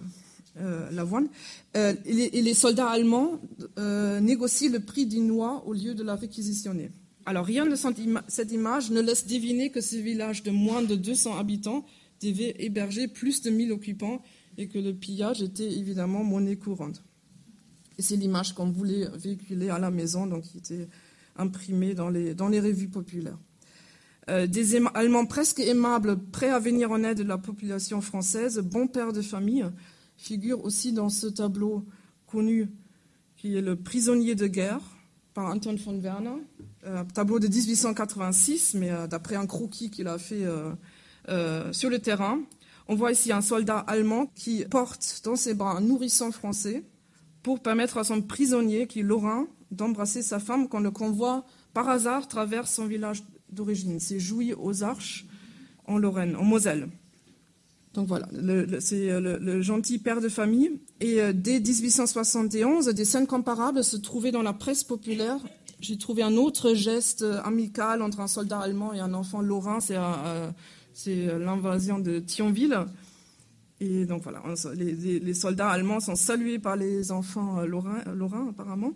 euh, 0.59 0.91
l'avoine. 0.91 1.29
Euh, 1.77 1.95
et, 2.05 2.43
les 2.43 2.55
soldats 2.55 2.89
allemands 2.89 3.41
négocient 4.21 4.73
le 4.73 4.81
prix 4.81 5.07
d'une 5.07 5.29
noix 5.29 5.63
au 5.67 5.75
lieu 5.75 5.95
de 5.95 6.03
la 6.03 6.17
réquisitionner. 6.17 6.91
Alors 7.27 7.45
rien 7.45 7.67
de 7.67 7.77
cette 7.77 8.53
image 8.53 8.91
ne 8.91 9.01
laisse 9.01 9.27
deviner 9.27 9.71
que 9.71 9.81
ce 9.81 9.97
village 9.97 10.43
de 10.43 10.51
moins 10.51 10.83
de 10.83 10.95
200 10.95 11.37
habitants 11.39 11.85
devait 12.23 12.55
héberger 12.59 13.09
plus 13.09 13.43
de 13.43 13.51
1000 13.51 13.73
occupants 13.73 14.23
et 14.59 14.69
que 14.69 14.79
le 14.79 14.95
pillage 14.95 15.43
était 15.43 15.71
évidemment 15.71 16.25
monnaie 16.25 16.57
courante. 16.57 17.03
Et 17.99 18.03
c'est 18.03 18.17
l'image 18.17 18.55
qu'on 18.55 18.71
voulait 18.71 19.07
véhiculer 19.15 19.69
à 19.69 19.79
la 19.79 19.91
maison, 19.91 20.27
donc 20.27 20.45
qui 20.45 20.59
était 20.59 20.89
imprimée 21.37 21.95
dans 21.95 22.09
les, 22.09 22.33
revues 22.33 22.89
populaires. 22.89 23.39
Euh, 24.29 24.47
des 24.47 24.77
Allemands 24.95 25.27
presque 25.27 25.61
aimables, 25.61 26.19
prêts 26.31 26.51
à 26.51 26.59
venir 26.59 26.91
en 26.91 27.03
aide 27.03 27.19
de 27.19 27.23
la 27.23 27.39
population 27.39 28.01
française, 28.01 28.59
bons 28.59 28.87
pères 28.87 29.13
de 29.13 29.23
famille, 29.23 29.67
figurent 30.17 30.65
aussi 30.65 30.93
dans 30.93 31.09
ce 31.09 31.27
tableau 31.27 31.87
connu 32.27 32.71
qui 33.37 33.57
est 33.57 33.63
le 33.63 33.77
prisonnier 33.77 34.35
de 34.35 34.47
guerre 34.47 34.83
par 35.35 35.47
Anton 35.47 35.77
von 35.77 35.99
Werner, 36.01 36.43
un 36.85 37.05
tableau 37.05 37.39
de 37.39 37.49
1886, 37.49 38.75
mais 38.75 38.91
euh, 38.91 39.07
d'après 39.07 39.37
un 39.37 39.47
croquis 39.47 39.91
qu'il 39.91 40.09
a 40.09 40.19
fait 40.19 40.45
euh, 40.45 40.73
euh, 41.29 41.73
sur 41.73 41.91
le 41.91 41.99
terrain. 41.99 42.41
On 42.89 42.95
voit 42.95 43.13
ici 43.13 43.33
un 43.33 43.41
soldat 43.41 43.79
allemand 43.79 44.27
qui 44.35 44.65
porte 44.65 45.21
dans 45.25 45.37
ses 45.37 45.55
bras 45.55 45.77
un 45.77 45.81
nourrisson 45.81 46.33
français 46.33 46.83
pour 47.43 47.61
permettre 47.61 47.99
à 47.99 48.05
son 48.05 48.21
prisonnier, 48.21 48.87
qui 48.87 49.01
est 49.01 49.05
Lorrain, 49.05 49.47
d'embrasser 49.71 50.23
sa 50.23 50.41
femme 50.41 50.69
quand 50.69 50.81
le 50.81 50.91
convoi, 50.91 51.45
par 51.73 51.89
hasard, 51.89 52.27
traverse 52.29 52.73
son 52.73 52.87
village 52.87 53.23
d'origine. 53.51 54.01
C'est 54.01 54.19
Jouy 54.19 54.53
aux 54.55 54.83
Arches, 54.83 55.27
en 55.87 55.99
Lorraine, 55.99 56.37
en 56.37 56.45
Moselle. 56.45 56.89
Donc 57.95 58.07
voilà, 58.07 58.29
c'est 58.79 59.21
le, 59.21 59.63
gentil 59.63 59.99
père 59.99 60.21
de 60.21 60.29
famille. 60.29 60.71
Et 61.01 61.19
dès 61.33 61.59
1871, 61.59 62.87
des 62.87 63.05
scènes 63.05 63.27
comparables 63.27 63.83
se 63.83 63.97
trouvaient 63.97 64.31
dans 64.31 64.43
la 64.43 64.53
presse 64.53 64.85
populaire 64.85 65.41
j'ai 65.81 65.97
trouvé 65.97 66.23
un 66.23 66.37
autre 66.37 66.75
geste 66.75 67.25
amical 67.45 68.03
entre 68.03 68.21
un 68.21 68.27
soldat 68.27 68.61
allemand 68.61 68.93
et 68.93 69.01
un 69.01 69.15
enfant 69.15 69.41
lorrain, 69.41 69.81
c'est 69.81 69.97
euh, 69.97 70.51
euh, 71.09 71.39
l'invasion 71.39 71.99
de 71.99 72.19
Thionville. 72.19 72.79
Et 73.81 74.05
donc 74.05 74.23
voilà, 74.23 74.43
les, 74.75 75.35
soldats 75.35 75.71
allemands 75.71 76.01
sont 76.01 76.17
salués 76.17 76.59
par 76.59 76.77
les 76.77 77.13
enfants 77.13 77.61
euh, 77.61 77.67
lorrains, 77.67 78.49
apparemment. 78.51 78.93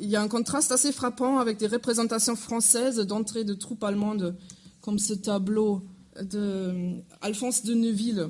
Il 0.00 0.10
y 0.10 0.16
a 0.16 0.22
un 0.22 0.28
contraste 0.28 0.70
assez 0.70 0.92
frappant 0.92 1.38
avec 1.38 1.56
des 1.56 1.66
représentations 1.66 2.36
françaises 2.36 2.98
d'entrée 2.98 3.44
de 3.44 3.54
troupes 3.54 3.82
allemandes, 3.82 4.36
comme 4.82 4.98
ce 4.98 5.14
tableau 5.14 5.82
d'Alphonse 6.20 7.64
de 7.64 7.74
Neuville, 7.74 8.28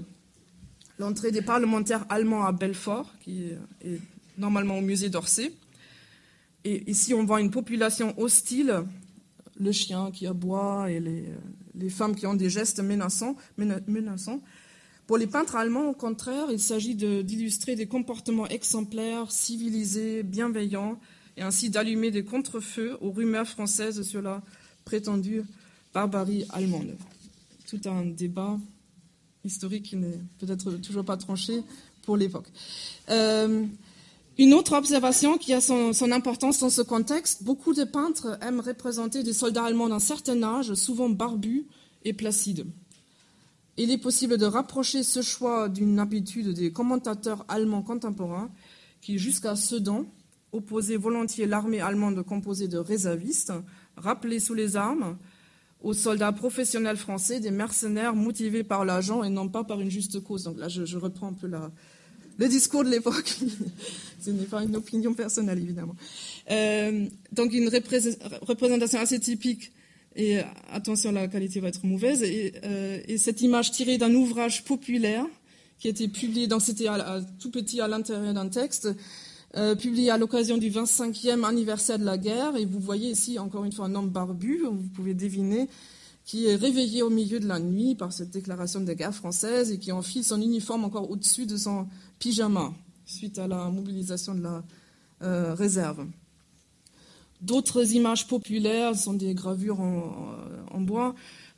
l'entrée 0.98 1.32
des 1.32 1.42
parlementaires 1.42 2.06
allemands 2.08 2.44
à 2.44 2.52
Belfort, 2.52 3.12
qui 3.20 3.50
est 3.82 3.98
normalement 4.38 4.78
au 4.78 4.80
musée 4.80 5.08
d'Orsay. 5.08 5.52
Et 6.64 6.88
ici, 6.90 7.12
on 7.12 7.24
voit 7.24 7.40
une 7.40 7.50
population 7.50 8.14
hostile, 8.20 8.84
le 9.58 9.72
chien 9.72 10.10
qui 10.12 10.26
aboie 10.26 10.90
et 10.90 11.00
les, 11.00 11.90
femmes 11.90 12.14
qui 12.14 12.26
ont 12.26 12.34
des 12.34 12.50
gestes 12.50 12.80
menaçants, 12.80 13.36
menaçants. 13.58 14.40
Pour 15.06 15.18
les 15.18 15.26
peintres 15.26 15.56
allemands, 15.56 15.88
au 15.88 15.94
contraire, 15.94 16.46
il 16.50 16.60
s'agit 16.60 16.94
d'illustrer 16.94 17.74
des 17.74 17.86
comportements 17.86 18.46
exemplaires, 18.46 19.30
civilisés, 19.30 20.22
bienveillants, 20.22 20.98
et 21.36 21.42
ainsi 21.42 21.70
d'allumer 21.70 22.10
des 22.10 22.24
contre-feux 22.24 22.96
aux 23.00 23.10
rumeurs 23.10 23.48
françaises 23.48 24.02
sur 24.02 24.22
la 24.22 24.42
prétendue 24.84 25.42
barbarie 25.92 26.44
allemande. 26.50 26.94
Tout 27.72 27.88
un 27.88 28.04
débat 28.04 28.58
historique 29.46 29.84
qui 29.84 29.96
n'est 29.96 30.20
peut-être 30.38 30.72
toujours 30.82 31.06
pas 31.06 31.16
tranché 31.16 31.62
pour 32.02 32.18
l'époque. 32.18 32.44
Euh, 33.08 33.64
une 34.36 34.52
autre 34.52 34.76
observation 34.76 35.38
qui 35.38 35.54
a 35.54 35.62
son, 35.62 36.12
importance 36.12 36.58
dans 36.58 36.68
ce 36.68 36.82
contexte, 36.82 37.44
beaucoup 37.44 37.72
de 37.72 37.84
peintres 37.84 38.38
aiment 38.42 38.60
représenter 38.60 39.22
des 39.22 39.32
soldats 39.32 39.64
allemands 39.64 39.88
d'un 39.88 40.00
certain 40.00 40.42
âge, 40.42 40.74
souvent 40.74 41.08
barbus 41.08 41.64
et 42.04 42.12
placides. 42.12 42.66
Il 43.78 43.90
est 43.90 43.96
possible 43.96 44.36
de 44.36 44.44
rapprocher 44.44 45.02
ce 45.02 45.22
choix 45.22 45.70
d'une 45.70 45.98
habitude 45.98 46.52
des 46.52 46.72
commentateurs 46.72 47.46
allemands 47.48 47.80
contemporains 47.80 48.50
qui, 49.00 49.16
jusqu'à 49.16 49.56
Sedan, 49.56 50.04
opposaient 50.52 50.98
volontiers 50.98 51.46
l'armée 51.46 51.80
allemande 51.80 52.22
composée 52.22 52.68
de 52.68 52.76
réservistes, 52.76 53.54
rappelés 53.96 54.40
sous 54.40 54.52
les 54.52 54.76
armes, 54.76 55.16
aux 55.82 55.94
soldats 55.94 56.32
professionnels 56.32 56.96
français, 56.96 57.40
des 57.40 57.50
mercenaires 57.50 58.14
motivés 58.14 58.62
par 58.62 58.84
l'argent 58.84 59.24
et 59.24 59.28
non 59.28 59.48
pas 59.48 59.64
par 59.64 59.80
une 59.80 59.90
juste 59.90 60.20
cause. 60.20 60.44
Donc 60.44 60.58
là, 60.58 60.68
je 60.68 60.96
reprends 60.96 61.28
un 61.28 61.32
peu 61.32 61.48
la, 61.48 61.70
le 62.38 62.48
discours 62.48 62.84
de 62.84 62.90
l'époque. 62.90 63.28
Ce 64.20 64.30
n'est 64.30 64.44
pas 64.44 64.62
une 64.62 64.76
opinion 64.76 65.14
personnelle, 65.14 65.58
évidemment. 65.58 65.96
Euh, 66.50 67.06
donc 67.32 67.52
une 67.52 67.68
représentation 67.68 68.98
assez 68.98 69.20
typique. 69.20 69.72
Et 70.14 70.40
attention, 70.70 71.10
la 71.10 71.26
qualité 71.28 71.60
va 71.60 71.68
être 71.68 71.84
mauvaise. 71.84 72.22
Et, 72.22 72.52
euh, 72.64 73.00
cette 73.16 73.40
image 73.40 73.72
tirée 73.72 73.98
d'un 73.98 74.14
ouvrage 74.14 74.64
populaire 74.64 75.24
qui 75.78 75.88
a 75.88 75.90
été 75.90 76.06
publié, 76.06 76.46
donc 76.46 76.62
c'était 76.62 76.86
tout 77.40 77.50
petit 77.50 77.80
à 77.80 77.88
l'intérieur 77.88 78.34
d'un 78.34 78.48
texte, 78.48 78.88
publié 79.78 80.11
à 80.11 80.16
l'occasion 80.16 80.57
du 80.57 80.70
25e 80.70 81.44
anniversaire 81.44 81.98
de 81.98 82.05
la 82.05 82.16
guerre. 82.16 82.57
Et 82.57 82.64
vous 82.64 82.80
voyez 82.80 83.11
ici 83.11 83.38
encore 83.38 83.64
une 83.64 83.72
fois 83.72 83.86
un 83.86 83.94
homme 83.94 84.09
barbu, 84.09 84.62
vous 84.64 84.88
pouvez 84.94 85.14
deviner 85.14 85.68
qui 86.24 86.46
est 86.46 86.55
réveillé 86.55 87.03
au 87.03 87.11
milieu 87.11 87.40
de 87.40 87.46
la 87.48 87.59
nuit 87.59 87.94
par 87.94 88.12
cette 88.12 88.30
déclaration 88.30 88.80
de 88.80 88.92
guerre 88.92 89.14
française 89.14 89.72
et 89.72 89.78
qui 89.78 89.92
enfile 89.92 90.24
son 90.24 90.40
uniforme 90.40 90.84
encore 90.84 91.11
au-dessus 91.11 91.46
de 91.46 91.57
son 91.57 91.88
pyjama 92.18 92.72
suite 93.05 93.38
à 93.38 93.48
la 93.48 93.68
mobilisation 93.68 94.34
de 94.34 94.42
la 94.42 94.62
euh, 95.22 95.55
réserve. 95.55 96.07
D'autres 97.40 97.92
images 97.92 98.28
populaires 98.28 98.96
sont 98.96 99.14
des 99.14 99.34
gravures 99.34 99.80
en, 99.80 100.80
bois. 100.80 101.14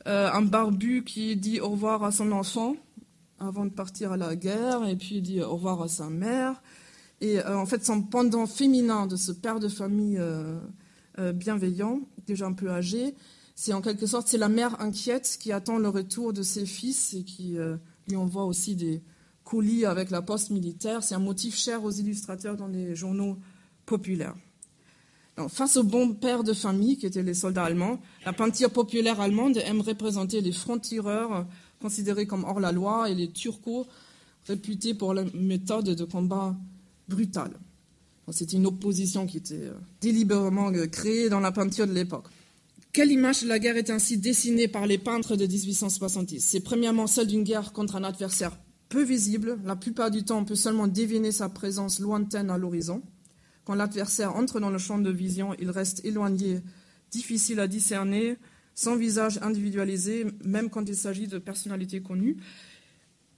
Euh, 0.07 0.31
un 0.31 0.41
barbu 0.41 1.03
qui 1.03 1.35
dit 1.35 1.59
au 1.59 1.69
revoir 1.69 2.03
à 2.03 2.11
son 2.11 2.31
enfant 2.31 2.75
avant 3.39 3.65
de 3.65 3.69
partir 3.69 4.11
à 4.11 4.17
la 4.17 4.35
guerre, 4.35 4.87
et 4.87 4.95
puis 4.95 5.21
dit 5.21 5.41
au 5.41 5.53
revoir 5.53 5.81
à 5.83 5.87
sa 5.87 6.09
mère. 6.09 6.61
Et 7.21 7.39
euh, 7.39 7.57
en 7.57 7.65
fait, 7.65 7.83
son 7.85 8.01
pendant 8.01 8.45
féminin 8.45 9.07
de 9.07 9.15
ce 9.15 9.31
père 9.31 9.59
de 9.59 9.67
famille 9.67 10.19
bienveillant, 11.17 12.01
déjà 12.27 12.45
un 12.45 12.53
peu 12.53 12.69
âgé, 12.69 13.15
c'est 13.55 13.71
en 13.71 13.81
quelque 13.81 14.05
sorte 14.05 14.27
c'est 14.27 14.37
la 14.37 14.49
mère 14.49 14.81
inquiète 14.81 15.37
qui 15.39 15.53
attend 15.53 15.77
le 15.77 15.87
retour 15.87 16.33
de 16.33 16.43
ses 16.43 16.65
fils 16.65 17.13
et 17.13 17.23
qui 17.23 17.55
lui 18.09 18.17
envoie 18.17 18.43
aussi 18.43 18.75
des, 18.75 19.01
colis 19.45 19.85
avec 19.85 20.09
la 20.09 20.21
poste 20.21 20.49
militaire. 20.49 21.03
C'est 21.03 21.15
un 21.15 21.19
motif 21.19 21.55
cher 21.55 21.83
aux 21.85 21.91
illustrateurs 21.91 22.57
dans 22.57 22.67
les 22.67 22.95
journaux 22.95 23.37
populaires. 23.85 24.35
face 25.47 25.77
aux 25.77 25.83
bons 25.83 26.13
pères 26.13 26.43
de 26.43 26.53
famille, 26.53 26.97
qui 26.97 27.05
étaient 27.05 27.23
les 27.23 27.33
soldats 27.33 27.63
allemands, 27.63 28.01
la 28.25 28.33
peinture 28.33 28.71
populaire 28.71 29.21
allemande 29.21 29.57
aime 29.57 29.81
représenter 29.81 30.41
les 30.41 30.51
francs-tireurs 30.51 31.45
considérés 31.79 32.25
comme 32.25 32.43
hors 32.43 32.59
la 32.59 32.71
loi 32.71 33.09
et 33.09 33.15
les 33.15 33.29
turcos 33.31 33.85
réputés 34.47 34.93
pour 34.93 35.13
la 35.13 35.23
méthode 35.33 35.85
de 35.85 36.03
combat 36.03 36.55
brutale. 37.07 37.53
C'était 38.31 38.57
une 38.57 38.65
opposition 38.65 39.27
qui 39.27 39.37
était 39.37 39.65
euh, 39.65 39.73
délibérément 40.01 40.71
euh, 40.71 40.87
créée 40.87 41.29
dans 41.29 41.39
la 41.39 41.51
peinture 41.51 41.85
de 41.85 41.93
l'époque. 41.93 42.25
Quelle 42.91 43.11
image 43.11 43.43
de 43.43 43.47
la 43.47 43.59
guerre 43.59 43.77
est 43.77 43.89
ainsi 43.89 44.17
dessinée 44.17 44.67
par 44.67 44.87
les 44.87 44.97
peintres 44.97 45.35
de 45.35 45.45
1870 45.45 46.39
C'est 46.39 46.61
premièrement 46.61 47.07
celle 47.07 47.27
d'une 47.27 47.43
guerre 47.43 47.73
contre 47.73 47.97
un 47.97 48.03
adversaire 48.03 48.57
peu 48.89 49.03
visible. 49.03 49.59
La 49.65 49.75
plupart 49.75 50.09
du 50.09 50.23
temps, 50.23 50.39
on 50.39 50.45
peut 50.45 50.55
seulement 50.55 50.87
deviner 50.87 51.31
sa 51.31 51.49
présence 51.49 51.99
lointaine 51.99 52.49
à 52.49 52.57
l'horizon. 52.57 53.03
Quand 53.65 53.75
l'adversaire 53.75 54.35
entre 54.35 54.59
dans 54.59 54.69
le 54.69 54.77
champ 54.77 54.97
de 54.97 55.09
vision, 55.09 55.53
il 55.59 55.69
reste 55.69 56.05
éloigné, 56.05 56.61
difficile 57.11 57.59
à 57.59 57.67
discerner, 57.67 58.37
sans 58.75 58.95
visage 58.95 59.39
individualisé, 59.41 60.25
même 60.43 60.69
quand 60.69 60.87
il 60.87 60.95
s'agit 60.95 61.27
de 61.27 61.37
personnalités 61.37 62.01
connues. 62.01 62.37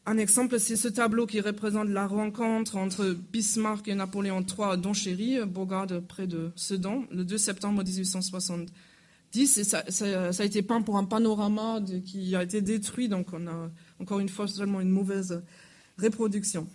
Un 0.10 0.18
exemple, 0.20 0.58
c'est 0.58 0.78
ce 0.78 0.88
tableau 0.88 1.26
qui 1.26 1.42
représente 1.42 1.90
la 1.90 2.08
rencontre 2.08 2.78
entre 2.78 3.14
Bismarck 3.34 3.90
et 3.90 3.94
Napoléon 3.94 4.40
III 4.40 4.70
à 4.72 4.78
Donchéry, 4.78 5.40
Bourgade 5.46 6.00
près 6.08 6.28
de 6.28 6.50
Sedan, 6.56 7.04
le 7.12 7.26
2 7.26 7.38
septembre 7.38 7.84
1870. 7.84 9.58
Et 9.58 9.66
ça, 9.66 9.84
a 9.84 10.46
été 10.46 10.62
peint 10.62 10.82
pour 10.82 10.98
un 10.98 11.04
panorama 11.04 11.82
qui 12.06 12.38
a 12.38 12.44
été 12.44 12.62
détruit, 12.62 13.10
donc 13.10 13.34
on 13.34 13.48
a 13.48 13.70
encore 14.00 14.22
une 14.22 14.30
fois 14.30 14.48
seulement 14.48 14.80
une 14.80 14.92
mauvaise 14.92 15.44
reproduction. 16.02 16.70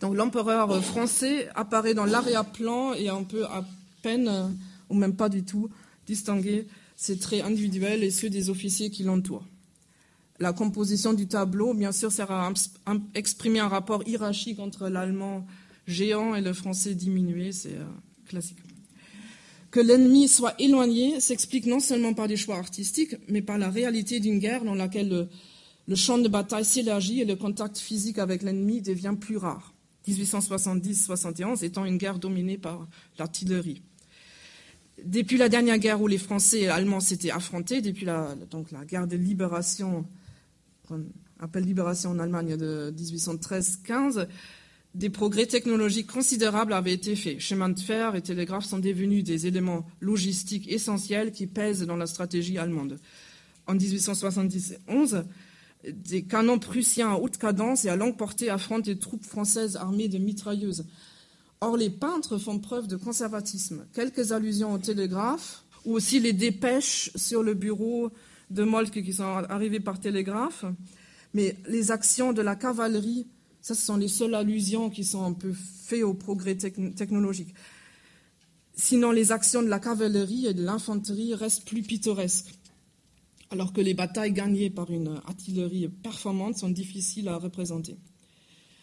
Donc 0.00 0.16
l'empereur 0.16 0.82
français 0.82 1.48
apparaît 1.54 1.94
dans 1.94 2.06
l'arrière-plan 2.06 2.92
et 2.94 3.08
on 3.12 3.22
peut 3.22 3.44
à 3.44 3.64
peine, 4.02 4.58
ou 4.88 4.96
même 4.96 5.14
pas 5.14 5.28
du 5.28 5.44
tout, 5.44 5.70
distinguer 6.08 6.66
ses 6.96 7.20
traits 7.20 7.44
individuels 7.44 8.02
et 8.02 8.10
ceux 8.10 8.30
des 8.30 8.50
officiers 8.50 8.90
qui 8.90 9.04
l'entourent. 9.04 9.46
La 10.40 10.54
composition 10.54 11.12
du 11.12 11.26
tableau, 11.26 11.74
bien 11.74 11.92
sûr, 11.92 12.10
sert 12.10 12.30
à 12.30 12.50
exprimer 13.14 13.58
un 13.58 13.68
rapport 13.68 14.02
hiérarchique 14.08 14.58
entre 14.58 14.88
l'allemand 14.88 15.46
géant 15.86 16.34
et 16.34 16.40
le 16.40 16.54
français 16.54 16.94
diminué, 16.94 17.52
c'est 17.52 17.74
euh, 17.74 17.84
classique. 18.26 18.56
Que 19.70 19.80
l'ennemi 19.80 20.28
soit 20.28 20.54
éloigné 20.58 21.20
s'explique 21.20 21.66
non 21.66 21.78
seulement 21.78 22.14
par 22.14 22.26
des 22.26 22.38
choix 22.38 22.56
artistiques, 22.56 23.16
mais 23.28 23.42
par 23.42 23.58
la 23.58 23.68
réalité 23.68 24.18
d'une 24.18 24.38
guerre 24.38 24.64
dans 24.64 24.74
laquelle 24.74 25.28
le, 25.86 25.94
champ 25.94 26.16
de 26.16 26.28
bataille 26.28 26.64
s'élargit 26.64 27.20
et 27.20 27.24
le 27.26 27.36
contact 27.36 27.76
physique 27.78 28.18
avec 28.18 28.42
l'ennemi 28.42 28.80
devient 28.80 29.14
plus 29.20 29.36
rare. 29.36 29.74
1870-71 30.08 31.64
étant 31.64 31.84
une 31.84 31.98
guerre 31.98 32.18
dominée 32.18 32.56
par 32.56 32.88
l'artillerie. 33.18 33.82
Depuis 35.04 35.36
la 35.36 35.50
dernière 35.50 35.78
guerre 35.78 36.00
où 36.00 36.06
les 36.06 36.18
Français 36.18 36.60
et 36.60 36.62
les 36.62 36.68
Allemands 36.68 37.00
s'étaient 37.00 37.30
affrontés, 37.30 37.82
depuis 37.82 38.06
donc 38.50 38.70
la 38.72 38.84
guerre 38.86 39.06
de 39.06 39.16
libération, 39.16 40.06
qu'on 40.90 41.04
appelle 41.38 41.64
libération 41.64 42.10
en 42.10 42.18
Allemagne 42.18 42.56
de 42.56 42.92
1813-15, 42.96 44.26
des 44.94 45.08
progrès 45.08 45.46
technologiques 45.46 46.08
considérables 46.08 46.72
avaient 46.72 46.92
été 46.92 47.14
faits. 47.14 47.38
Chemins 47.38 47.68
de 47.68 47.78
fer 47.78 48.16
et 48.16 48.22
télégraphes 48.22 48.64
sont 48.64 48.80
devenus 48.80 49.22
des 49.22 49.46
éléments 49.46 49.86
logistiques 50.00 50.70
essentiels 50.70 51.30
qui 51.30 51.46
pèsent 51.46 51.86
dans 51.86 51.96
la 51.96 52.06
stratégie 52.06 52.58
allemande. 52.58 52.98
En 53.68 53.74
1871, 53.74 55.24
des 55.92 56.22
canons 56.24 56.58
prussiens 56.58 57.12
à 57.12 57.14
haute 57.14 57.38
cadence 57.38 57.84
et 57.84 57.88
à 57.88 57.96
longue 57.96 58.16
portée 58.16 58.50
affrontent 58.50 58.80
des 58.80 58.98
troupes 58.98 59.24
françaises 59.24 59.76
armées 59.76 60.08
de 60.08 60.18
mitrailleuses. 60.18 60.86
Or, 61.60 61.76
les 61.76 61.90
peintres 61.90 62.38
font 62.38 62.58
preuve 62.58 62.88
de 62.88 62.96
conservatisme. 62.96 63.86
Quelques 63.94 64.32
allusions 64.32 64.72
au 64.72 64.78
télégraphe, 64.78 65.62
ou 65.84 65.94
aussi 65.94 66.18
les 66.18 66.32
dépêches 66.32 67.10
sur 67.14 67.42
le 67.42 67.54
bureau 67.54 68.10
de 68.50 68.64
Moltke 68.64 69.02
qui 69.02 69.12
sont 69.12 69.24
arrivées 69.24 69.80
par 69.80 70.00
télégraphe, 70.00 70.64
mais 71.34 71.56
les 71.68 71.90
actions 71.90 72.32
de 72.32 72.42
la 72.42 72.56
cavalerie, 72.56 73.26
ça, 73.60 73.74
ce 73.74 73.82
sont 73.82 73.96
les 73.96 74.08
seules 74.08 74.34
allusions 74.34 74.90
qui 74.90 75.04
sont 75.04 75.24
un 75.24 75.32
peu 75.32 75.52
faites 75.52 76.02
au 76.02 76.14
progrès 76.14 76.56
technologique. 76.56 77.54
Sinon, 78.74 79.10
les 79.10 79.32
actions 79.32 79.62
de 79.62 79.68
la 79.68 79.78
cavalerie 79.78 80.46
et 80.46 80.54
de 80.54 80.64
l'infanterie 80.64 81.34
restent 81.34 81.66
plus 81.66 81.82
pittoresques, 81.82 82.54
alors 83.50 83.72
que 83.72 83.80
les 83.80 83.94
batailles 83.94 84.32
gagnées 84.32 84.70
par 84.70 84.90
une 84.90 85.20
artillerie 85.26 85.88
performante 85.88 86.56
sont 86.56 86.70
difficiles 86.70 87.28
à 87.28 87.36
représenter. 87.36 87.98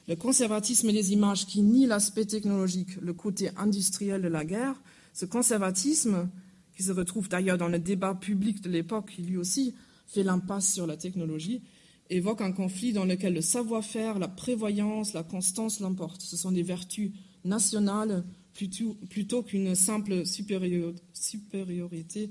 Le 0.08 0.16
conservatisme 0.16 0.92
des 0.92 1.12
images 1.12 1.48
qui 1.48 1.62
nie 1.62 1.86
l'aspect 1.86 2.26
technologique, 2.26 2.96
le 3.02 3.14
côté 3.14 3.50
industriel 3.58 4.22
de 4.22 4.30
la 4.30 4.46
guerre, 4.46 4.82
ce 5.14 5.26
conservatisme, 5.26 6.30
qui 6.78 6.84
se 6.84 6.92
retrouve 6.92 7.28
d'ailleurs 7.28 7.58
dans 7.58 7.68
le 7.68 7.80
débat 7.80 8.14
public 8.14 8.62
de 8.62 8.70
l'époque, 8.70 9.14
qui 9.16 9.24
lui 9.24 9.36
aussi 9.36 9.74
fait 10.06 10.22
l'impasse 10.22 10.72
sur 10.72 10.86
la 10.86 10.96
technologie, 10.96 11.64
évoque 12.12 12.42
un 12.42 12.52
conflit 12.52 12.94
dans 12.94 13.04
lequel 13.04 13.34
le 13.34 13.42
savoir-faire, 13.42 14.20
la 14.20 14.28
prévoyance, 14.28 15.14
la 15.14 15.24
constance 15.24 15.80
l'emportent. 15.80 16.22
Ce 16.22 16.38
sont 16.38 16.52
des 16.52 16.62
vertus 16.62 17.12
nationales 17.44 18.24
plutôt, 18.54 18.96
plutôt 19.10 19.42
qu'une 19.42 19.74
simple 19.74 20.24
supériorité 20.24 22.30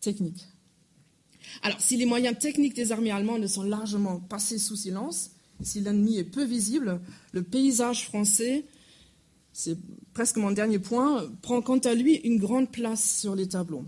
technique. 0.00 0.48
Alors, 1.62 1.80
si 1.80 1.96
les 1.96 2.06
moyens 2.06 2.36
techniques 2.36 2.74
des 2.74 2.90
armées 2.90 3.12
allemandes 3.12 3.46
sont 3.46 3.62
largement 3.62 4.18
passés 4.18 4.58
sous 4.58 4.76
silence, 4.76 5.30
si 5.62 5.80
l'ennemi 5.80 6.18
est 6.18 6.24
peu 6.24 6.44
visible, 6.44 7.00
le 7.30 7.44
paysage 7.44 8.06
français, 8.06 8.64
c'est 9.52 9.78
presque 10.14 10.36
mon 10.36 10.52
dernier 10.52 10.78
point, 10.78 11.24
prend 11.42 11.60
quant 11.60 11.78
à 11.78 11.94
lui 11.94 12.14
une 12.14 12.38
grande 12.38 12.70
place 12.70 13.20
sur 13.20 13.34
les 13.34 13.48
tableaux. 13.48 13.84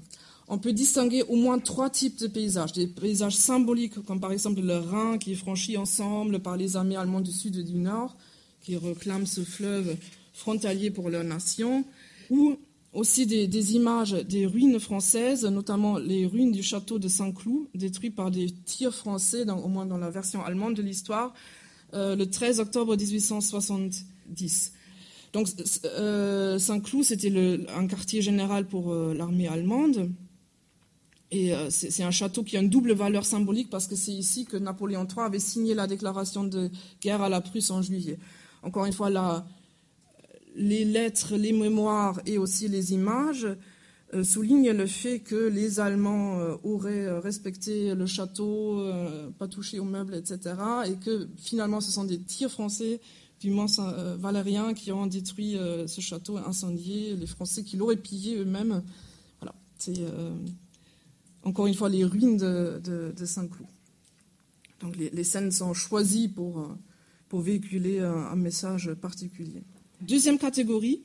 On 0.49 0.59
peut 0.59 0.72
distinguer 0.72 1.22
au 1.22 1.37
moins 1.37 1.59
trois 1.59 1.91
types 1.91 2.18
de 2.18 2.27
paysages. 2.27 2.72
Des 2.72 2.87
paysages 2.87 3.37
symboliques, 3.37 4.01
comme 4.05 4.20
par 4.20 4.33
exemple 4.33 4.61
le 4.61 4.77
Rhin 4.77 5.18
qui 5.18 5.33
est 5.33 5.37
franchi 5.37 5.77
ensemble 5.77 6.41
par 6.41 6.57
les 6.57 6.77
armées 6.77 6.97
allemandes 6.97 7.24
du 7.24 7.33
sud 7.33 7.57
et 7.57 7.62
du 7.62 7.74
nord, 7.74 8.16
qui 8.61 8.77
réclament 8.77 9.27
ce 9.27 9.43
fleuve 9.43 9.97
frontalier 10.33 10.91
pour 10.91 11.09
leur 11.09 11.24
nation, 11.24 11.85
ou 12.31 12.57
aussi 12.93 13.27
des, 13.27 13.74
images 13.74 14.12
des 14.12 14.47
ruines 14.47 14.79
françaises, 14.81 15.45
notamment 15.45 15.99
les 15.99 16.27
ruines 16.27 16.53
du 16.53 16.62
château 16.62 16.99
de 16.99 17.09
Saint-Cloud, 17.09 17.68
détruit 17.74 18.11
par 18.11 18.31
des 18.31 18.51
tirs 18.64 18.95
français, 18.95 19.49
au 19.49 19.68
moins 19.68 19.87
dans 19.87 19.99
la 19.99 20.11
version 20.11 20.45
allemande 20.45 20.74
de 20.74 20.83
l'histoire, 20.83 21.35
euh, 21.95 22.16
le 22.16 22.29
13 22.29 22.61
octobre 22.61 22.97
1870. 22.97 24.72
Donc 25.37 25.49
euh, 25.84 26.59
Saint-Cloud, 26.59 27.05
c'était 27.05 27.30
un 27.76 27.87
quartier 27.87 28.22
général 28.22 28.66
pour 28.66 28.91
euh, 28.91 29.12
l'armée 29.12 29.49
allemande. 29.49 30.11
Et 31.30 31.53
c'est 31.70 32.05
un 32.05 32.12
château 32.12 32.45
qui 32.45 32.57
a 32.57 32.61
une 32.61 32.70
double 32.70 32.93
valeur 32.93 33.26
symbolique 33.26 33.68
parce 33.68 33.89
que 33.89 33.97
c'est 33.97 34.12
ici 34.12 34.47
que 34.47 34.57
Napoléon 34.57 35.07
III 35.07 35.26
avait 35.26 35.41
signé 35.41 35.74
la 35.74 35.89
déclaration 35.89 36.45
de 36.45 36.70
guerre 37.03 37.20
à 37.20 37.28
la 37.28 37.41
Prusse 37.41 37.70
en 37.70 37.82
juillet. 37.82 38.16
Encore 38.62 38.87
une 38.87 38.93
fois, 38.93 39.11
les 40.55 40.84
lettres, 40.84 41.37
les 41.37 41.53
mémoires 41.53 42.20
et 42.26 42.39
aussi 42.39 42.68
les 42.68 42.95
images 42.95 43.49
euh, 44.14 44.22
souligne 44.22 44.70
le 44.70 44.87
fait 44.87 45.18
que 45.18 45.49
les 45.49 45.80
Allemands 45.80 46.39
euh, 46.39 46.55
auraient 46.62 47.07
euh, 47.07 47.18
respecté 47.18 47.93
le 47.93 48.07
château, 48.07 48.80
pas 49.39 49.49
touché 49.49 49.80
aux 49.80 49.84
meubles, 49.84 50.14
etc. 50.14 50.55
Et 50.87 50.95
que 50.95 51.28
finalement, 51.37 51.80
ce 51.80 51.91
sont 51.91 52.05
des 52.05 52.18
tirs 52.18 52.51
français 52.51 53.01
du 53.41 53.51
Mont 53.51 53.66
Valérien 54.18 54.74
qui 54.74 54.93
ont 54.93 55.07
détruit 55.07 55.57
ce 55.87 56.01
château 56.01 56.39
incendié, 56.39 57.14
les 57.16 57.26
Français 57.26 57.62
qui 57.62 57.76
l'auraient 57.76 57.97
pillé 57.97 58.37
eux-mêmes. 58.37 58.82
Voilà, 59.41 59.55
c'est 59.78 60.01
encore 61.43 61.66
une 61.66 61.74
fois 61.74 61.89
les 61.89 62.05
ruines 62.05 62.39
de, 62.39 63.12
Saint-Cloud. 63.24 63.68
Donc 64.80 64.97
les, 64.97 65.24
scènes 65.24 65.53
sont 65.53 65.74
choisies 65.74 66.28
pour, 66.28 66.66
pour 67.28 67.41
véhiculer 67.41 68.01
un 68.01 68.37
message 68.37 68.93
particulier. 68.95 69.62
Deuxième 70.01 70.39
catégorie, 70.39 71.03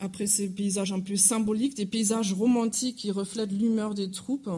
après 0.00 0.26
ces 0.26 0.48
paysages 0.48 0.92
un 0.92 1.00
peu 1.00 1.16
symboliques, 1.16 1.76
des 1.76 1.86
paysages 1.86 2.32
romantiques 2.32 2.96
qui 2.96 3.10
reflètent 3.10 3.52
l'humeur 3.52 3.94
des 3.94 4.10
troupes, 4.10 4.50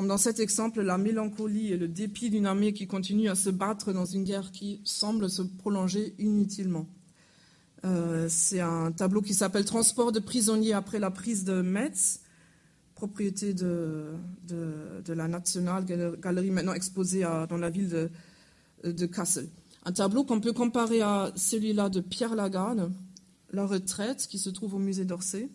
comme 0.00 0.08
dans 0.08 0.16
cet 0.16 0.40
exemple, 0.40 0.80
la 0.80 0.96
mélancolie 0.96 1.74
et 1.74 1.76
le 1.76 1.86
dépit 1.86 2.30
d'une 2.30 2.46
armée 2.46 2.72
qui 2.72 2.86
continue 2.86 3.28
à 3.28 3.34
se 3.34 3.50
battre 3.50 3.92
dans 3.92 4.06
une 4.06 4.24
guerre 4.24 4.50
qui 4.50 4.80
semble 4.82 5.28
se 5.28 5.42
prolonger 5.42 6.14
inutilement. 6.18 6.86
Euh, 7.84 8.26
c'est 8.30 8.60
un 8.60 8.92
tableau 8.92 9.20
qui 9.20 9.34
s'appelle 9.34 9.66
Transport 9.66 10.10
de 10.10 10.18
prisonniers 10.18 10.72
après 10.72 11.00
la 11.00 11.10
prise 11.10 11.44
de 11.44 11.60
Metz, 11.60 12.20
propriété 12.94 13.52
de, 13.52 14.14
la 15.06 15.28
National 15.28 15.84
Gallery, 15.84 16.50
maintenant 16.50 16.72
exposée 16.72 17.26
dans 17.50 17.58
la 17.58 17.68
ville 17.68 17.90
de, 17.90 18.10
de 18.90 19.04
Kassel. 19.04 19.50
Un 19.84 19.92
tableau 19.92 20.24
qu'on 20.24 20.40
peut 20.40 20.54
comparer 20.54 21.02
à 21.02 21.30
celui-là 21.36 21.90
de 21.90 22.00
Pierre 22.00 22.34
Lagarde, 22.34 22.90
la 23.52 23.66
retraite 23.66 24.26
qui 24.30 24.38
se 24.38 24.48
trouve 24.48 24.76
au 24.76 24.78
musée 24.78 25.04
d'Orsay. 25.04 25.50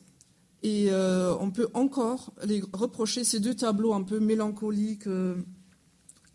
Et 0.65 0.87
euh, 0.89 1.35
on 1.39 1.51
peut 1.51 1.67
encore 1.75 2.33
les 2.43 2.63
reprocher 2.73 3.23
ces 3.23 3.39
deux 3.39 3.53
tableaux 3.53 3.93
un 3.93 4.01
peu 4.01 4.19
mélancoliques 4.19 5.05
euh, 5.05 5.35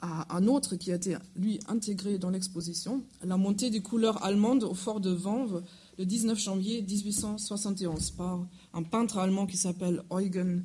à 0.00 0.36
un 0.36 0.46
autre 0.46 0.76
qui 0.76 0.92
a 0.92 0.94
été, 0.94 1.16
lui, 1.34 1.58
intégré 1.66 2.16
dans 2.16 2.30
l'exposition, 2.30 3.02
la 3.24 3.36
montée 3.36 3.70
des 3.70 3.80
couleurs 3.80 4.24
allemandes 4.24 4.62
au 4.62 4.74
fort 4.74 5.00
de 5.00 5.10
Vanves 5.10 5.64
le 5.98 6.06
19 6.06 6.38
janvier 6.38 6.80
1871 6.80 8.12
par 8.12 8.46
un 8.72 8.84
peintre 8.84 9.18
allemand 9.18 9.48
qui 9.48 9.56
s'appelle 9.56 10.04
Eugen 10.12 10.62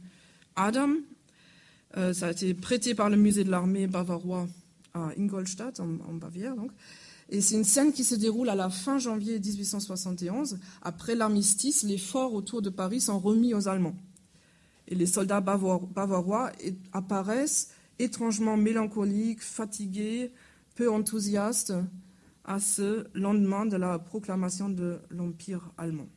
Adam. 0.55 0.97
Euh, 1.97 2.13
ça 2.13 2.27
a 2.27 2.31
été 2.33 2.53
prêté 2.53 2.93
par 2.93 3.09
le 3.09 3.17
musée 3.17 3.43
de 3.43 3.49
l'armée 3.49 3.87
bavarois 3.87 4.47
à 4.93 5.09
Ingolstadt, 5.17 5.79
en, 5.79 6.13
Bavière. 6.13 6.53
Et 7.29 7.41
c'est 7.41 7.55
une 7.55 7.63
scène 7.63 7.91
qui 7.91 8.03
se 8.03 8.15
déroule 8.15 8.49
à 8.49 8.55
la 8.55 8.69
fin 8.69 8.99
janvier 8.99 9.39
1871. 9.39 10.59
Après 10.81 11.15
l'armistice, 11.15 11.83
les 11.83 11.97
forts 11.97 12.33
autour 12.33 12.61
de 12.61 12.69
Paris 12.69 13.01
sont 13.01 13.19
remis 13.19 13.53
aux 13.53 13.67
Allemands. 13.67 13.95
Et 14.87 14.95
les 14.95 15.07
soldats 15.07 15.41
bavarois 15.41 16.51
apparaissent 16.93 17.71
étrangement 17.97 18.57
mélancoliques, 18.57 19.41
fatigués, 19.41 20.31
peu 20.75 20.91
enthousiastes 20.91 21.73
à 22.43 22.59
ce 22.59 23.07
lendemain 23.15 23.65
de 23.65 23.77
la 23.77 23.97
proclamation 23.97 24.69
de 24.69 24.99
l'Empire 25.09 25.71
allemand. 25.77 26.07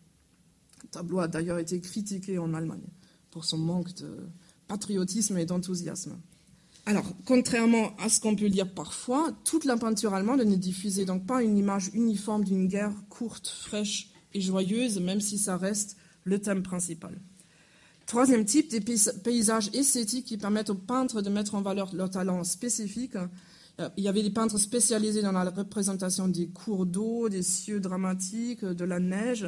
Le 0.82 0.88
tableau 0.88 1.20
a 1.20 1.28
d'ailleurs 1.28 1.58
été 1.58 1.80
critiqué 1.80 2.38
en 2.38 2.52
Allemagne 2.52 2.86
pour 3.30 3.46
son 3.46 3.58
manque 3.58 3.94
de 3.94 4.28
patriotisme 4.66 5.38
et 5.38 5.46
d'enthousiasme. 5.46 6.18
Alors, 6.88 7.04
contrairement 7.26 7.94
à 7.98 8.08
ce 8.08 8.18
qu'on 8.18 8.34
peut 8.34 8.46
lire 8.46 8.72
parfois, 8.72 9.30
toute 9.44 9.66
la 9.66 9.76
peinture 9.76 10.14
allemande 10.14 10.40
ne 10.40 10.56
diffusait 10.56 11.04
donc 11.04 11.26
pas 11.26 11.42
une 11.42 11.58
image 11.58 11.90
uniforme 11.92 12.44
d'une 12.44 12.66
guerre 12.66 12.94
courte, 13.10 13.46
fraîche 13.46 14.08
et 14.32 14.40
joyeuse, 14.40 14.98
même 14.98 15.20
si 15.20 15.36
ça 15.36 15.58
reste 15.58 15.98
le 16.24 16.38
thème 16.38 16.62
principal. 16.62 17.20
Troisième 18.06 18.46
type, 18.46 18.70
des 18.70 18.80
paysages 18.80 19.68
esthétiques 19.74 20.24
qui 20.24 20.38
permettent 20.38 20.70
aux 20.70 20.76
peintres 20.76 21.20
de 21.20 21.28
mettre 21.28 21.56
en 21.56 21.60
valeur 21.60 21.94
leur 21.94 22.08
talent 22.08 22.42
spécifique. 22.42 23.18
Il 23.98 24.02
y 24.02 24.08
avait 24.08 24.22
des 24.22 24.30
peintres 24.30 24.56
spécialisés 24.56 25.20
dans 25.20 25.32
la 25.32 25.44
représentation 25.44 26.26
des 26.26 26.48
cours 26.48 26.86
d'eau, 26.86 27.28
des 27.28 27.42
cieux 27.42 27.80
dramatiques, 27.80 28.64
de 28.64 28.84
la 28.86 28.98
neige. 28.98 29.46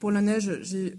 Pour 0.00 0.10
la 0.10 0.20
neige, 0.20 0.58
j'ai 0.62 0.96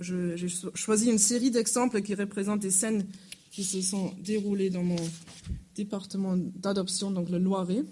choisi 0.74 1.12
une 1.12 1.18
série 1.18 1.52
d'exemples 1.52 2.02
qui 2.02 2.16
représentent 2.16 2.62
des 2.62 2.72
scènes 2.72 3.06
qui 3.54 3.64
se 3.64 3.82
sont 3.84 4.12
déroulées 4.20 4.72
dans 4.72 4.84
mon 4.84 4.96
département 5.76 6.36
d'adoption, 6.36 7.12
donc 7.12 7.30
le 7.30 7.38
Loiret. 7.38 7.84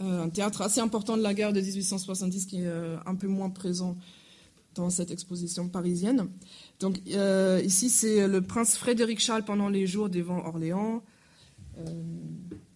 Euh, 0.00 0.22
un 0.22 0.28
théâtre 0.28 0.62
assez 0.62 0.78
important 0.78 1.16
de 1.16 1.22
la 1.22 1.34
guerre 1.34 1.52
de 1.52 1.60
1870 1.60 2.46
qui 2.46 2.60
est 2.60 2.66
euh, 2.66 2.96
un 3.04 3.16
peu 3.16 3.26
moins 3.26 3.50
présent 3.50 3.96
dans 4.76 4.88
cette 4.88 5.10
exposition 5.10 5.68
parisienne. 5.68 6.28
Donc 6.78 7.00
euh, 7.10 7.60
ici, 7.64 7.90
c'est 7.90 8.28
le 8.28 8.40
prince 8.40 8.76
Frédéric 8.76 9.18
Charles 9.18 9.44
pendant 9.44 9.68
les 9.68 9.88
jours 9.88 10.08
des 10.08 10.22
vents 10.22 10.46
Orléans. 10.46 11.02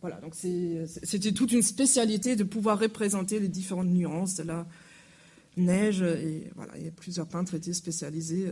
voilà, 0.01 0.17
donc 0.17 0.35
c'était 0.35 1.33
toute 1.33 1.53
une 1.53 1.63
spécialité 1.63 2.35
de 2.35 2.43
pouvoir 2.43 2.81
représenter 2.81 3.39
les 3.39 3.49
différentes 3.49 3.91
nuances 3.91 4.35
de 4.35 4.43
la 4.43 4.67
neige. 5.57 6.03
Et 6.03 6.51
voilà, 6.57 6.77
et 6.79 6.91
plusieurs 6.91 7.29
peintres 7.29 7.55
étaient 7.55 7.73
spécialisés 7.73 8.51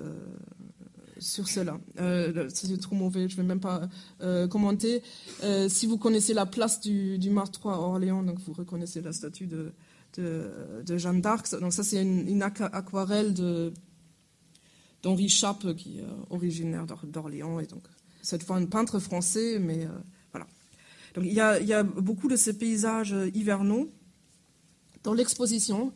sur 1.21 1.49
cela. 1.49 1.79
Euh, 2.01 2.49
c'est 2.53 2.81
trop 2.81 2.97
mauvais, 2.97 3.29
je 3.29 3.37
ne 3.37 3.43
vais 3.43 3.49
même 3.49 3.61
pas 3.61 3.89
euh, 4.23 4.49
commenter. 4.49 5.03
Euh, 5.45 5.69
si 5.69 5.87
vous 5.87 5.99
connaissez 5.99 6.35
la 6.35 6.47
place 6.47 6.81
du, 6.81 7.19
du 7.19 7.31
Martre 7.31 7.69
à 7.69 7.79
Orléans, 7.79 8.23
donc 8.23 8.39
vous 8.41 8.53
reconnaissez 8.53 9.01
la 9.01 9.13
statue 9.13 9.47
de, 9.47 9.73
de, 10.17 10.97
Jeanne 10.97 11.21
d'Arc. 11.21 11.49
Donc 11.61 11.73
ça, 11.73 11.85
c'est 11.85 12.03
une, 12.03 12.43
aquarelle 12.43 13.35
d'Henri 15.03 15.29
Chappe, 15.29 15.75
qui 15.77 16.01
est 16.01 16.05
originaire 16.31 16.87
d'Orléans, 17.05 17.61
et 17.61 17.67
donc 17.67 17.83
cette 18.23 18.43
fois 18.43 18.57
un 18.57 18.67
peintre 18.67 18.99
français, 18.99 19.59
mais 19.59 19.87
voilà. 20.33 20.47
Donc 21.15 21.25
il 21.27 21.33
y, 21.33 21.41
a, 21.41 21.61
il 21.61 21.67
y, 21.67 21.73
a, 21.73 21.83
beaucoup 21.83 22.29
de 22.29 22.37
ces 22.37 22.57
paysages 22.57 23.15
hivernaux 23.35 23.91
dans 25.03 25.15
l'exposition. 25.15 25.93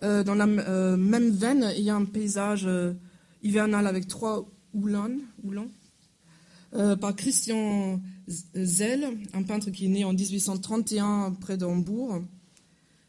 dans 0.00 0.34
la 0.34 0.46
même 0.46 1.30
veine, 1.30 1.72
il 1.76 1.84
y 1.84 1.90
a 1.90 1.96
un 1.96 2.04
paysage 2.04 2.68
hivernal 3.42 3.86
avec 3.86 4.06
trois 4.08 4.48
houlans, 4.74 5.10
euh, 6.74 6.96
par 6.96 7.14
Christian 7.14 8.00
Zell, 8.28 9.18
un 9.34 9.42
peintre 9.42 9.70
qui 9.70 9.86
est 9.86 9.88
né 9.88 10.04
en 10.04 10.12
1831 10.12 11.32
près 11.40 11.56
d'Hambourg, 11.56 12.22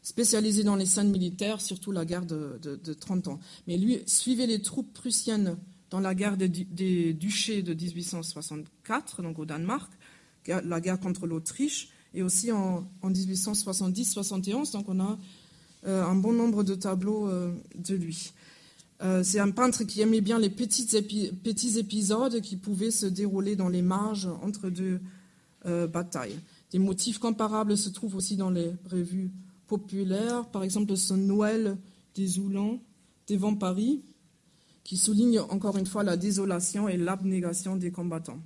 spécialisé 0.02 0.64
dans 0.64 0.76
les 0.76 0.86
scènes 0.86 1.10
militaires, 1.10 1.60
surtout 1.60 1.90
la 1.90 2.04
guerre 2.04 2.26
de, 2.26 2.58
30 3.00 3.28
ans. 3.28 3.40
Mais 3.66 3.78
lui 3.78 4.00
suivait 4.06 4.46
les 4.46 4.60
troupes 4.60 4.92
prussiennes 4.92 5.56
dans 5.90 6.00
la 6.00 6.14
guerre 6.14 6.36
des, 6.36 7.14
duchés 7.14 7.62
de 7.62 7.72
1864, 7.72 9.22
donc 9.22 9.38
au 9.38 9.46
Danemark, 9.46 9.90
la 10.46 10.80
guerre 10.80 11.00
contre 11.00 11.26
l'Autriche, 11.26 11.88
et 12.12 12.22
aussi 12.22 12.52
en, 12.52 12.84
1870-71. 13.02 14.72
Donc 14.72 14.88
on 14.88 15.00
a 15.00 15.18
euh, 15.86 16.04
un 16.04 16.14
bon 16.14 16.32
nombre 16.32 16.64
de 16.64 16.74
tableaux 16.74 17.28
euh, 17.28 17.52
de 17.76 17.94
lui. 17.94 18.32
Euh, 19.04 19.22
c'est 19.22 19.38
un 19.38 19.50
peintre 19.50 19.84
qui 19.84 20.00
aimait 20.00 20.22
bien 20.22 20.38
les 20.38 20.48
petits, 20.48 20.96
épisodes 21.78 22.40
qui 22.40 22.56
pouvaient 22.56 22.90
se 22.90 23.06
dérouler 23.06 23.54
dans 23.54 23.68
les 23.68 23.82
marges 23.82 24.28
entre 24.42 24.70
deux 24.70 25.00
euh, 25.66 25.86
batailles. 25.86 26.38
Des 26.70 26.78
motifs 26.78 27.18
comparables 27.18 27.76
se 27.76 27.90
trouvent 27.90 28.16
aussi 28.16 28.36
dans 28.36 28.50
les 28.50 28.72
revues 28.90 29.30
populaires, 29.66 30.46
par 30.46 30.62
exemple 30.62 30.96
ce 30.96 31.12
Noël 31.14 31.76
des 32.14 32.38
Oulans 32.38 32.80
devant 33.28 33.54
Paris, 33.54 34.02
qui 34.84 34.96
souligne 34.96 35.40
encore 35.40 35.76
une 35.76 35.86
fois 35.86 36.02
la 36.02 36.16
désolation 36.16 36.88
et 36.88 36.96
l'abnégation 36.96 37.76
des 37.76 37.90
combattants. 37.90 38.40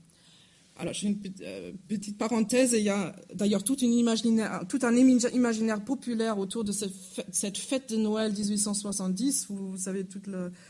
Alors, 0.81 0.93
j'ai 0.93 1.09
une 1.09 1.21
euh, 1.43 1.73
petite 1.89 2.17
parenthèse. 2.17 2.73
Il 2.73 2.85
y 2.85 2.89
a 2.89 3.15
d'ailleurs 3.35 3.65
tout, 3.65 3.77
un 3.83 4.95
imaginaire 4.97 5.85
populaire 5.85 6.39
autour 6.39 6.63
de 6.63 6.71
cette 6.71 7.59
fête 7.59 7.91
de 7.91 7.97
Noël 7.97 8.33
1870. 8.33 9.47
Vous, 9.51 9.77
savez, 9.77 10.05
tout 10.05 10.23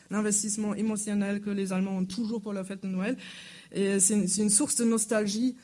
l'investissement 0.08 0.74
émotionnel 0.74 1.42
que 1.42 1.50
les 1.50 1.74
Allemands 1.74 1.98
ont 1.98 2.06
toujours 2.06 2.40
pour 2.40 2.54
la 2.54 2.64
fête 2.64 2.82
de 2.84 2.88
Noël. 2.88 3.18
Et 3.70 4.00
c'est 4.00 4.14
une, 4.14 4.48
source 4.48 4.76
de 4.76 4.84
nostalgie 4.84 5.56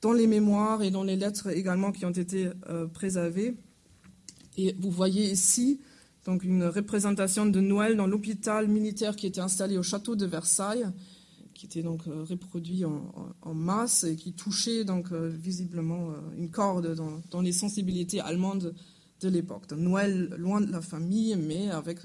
dans 0.00 0.12
les 0.12 0.26
mémoires 0.26 0.82
et 0.82 0.90
dans 0.90 1.04
les 1.04 1.14
lettres 1.14 1.56
également 1.56 1.92
qui 1.92 2.04
ont 2.04 2.10
été 2.10 2.50
euh, 2.68 2.88
préservées. 2.88 3.54
Et 4.56 4.74
vous 4.80 4.90
voyez 4.90 5.30
ici 5.30 5.80
donc 6.26 6.42
une 6.42 6.64
représentation 6.64 7.46
de 7.46 7.60
Noël 7.60 7.96
dans 7.96 8.06
l'hôpital 8.06 8.66
militaire 8.66 9.14
qui 9.14 9.26
était 9.26 9.40
installé 9.42 9.78
au 9.78 9.82
château 9.82 10.16
de 10.16 10.26
Versailles 10.26 10.86
qui 11.64 11.78
était 11.78 11.82
donc 11.82 12.06
euh, 12.06 12.24
reproduit 12.24 12.84
en, 12.84 13.54
masse 13.54 14.04
et 14.04 14.16
qui 14.16 14.32
touchait 14.32 14.84
donc 14.84 15.12
euh, 15.12 15.28
visiblement 15.28 16.10
euh, 16.10 16.14
une 16.36 16.50
corde 16.50 16.94
dans, 16.94 17.40
les 17.40 17.52
sensibilités 17.52 18.20
allemandes 18.20 18.74
de 19.20 19.28
l'époque. 19.28 19.70
Noël 19.72 20.34
loin 20.36 20.60
de 20.60 20.70
la 20.70 20.82
famille, 20.82 21.36
mais 21.36 21.70
avec 21.70 22.00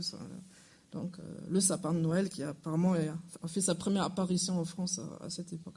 donc, 0.93 1.17
le 1.49 1.59
sapin 1.59 1.93
de 1.93 1.99
Noël 1.99 2.29
qui 2.29 2.41
apparemment 2.43 2.93
a 2.93 3.47
fait 3.47 3.61
sa 3.61 3.75
première 3.75 4.03
apparition 4.03 4.57
en 4.59 4.65
France 4.65 5.01
à, 5.19 5.29
cette 5.29 5.51
époque. 5.51 5.75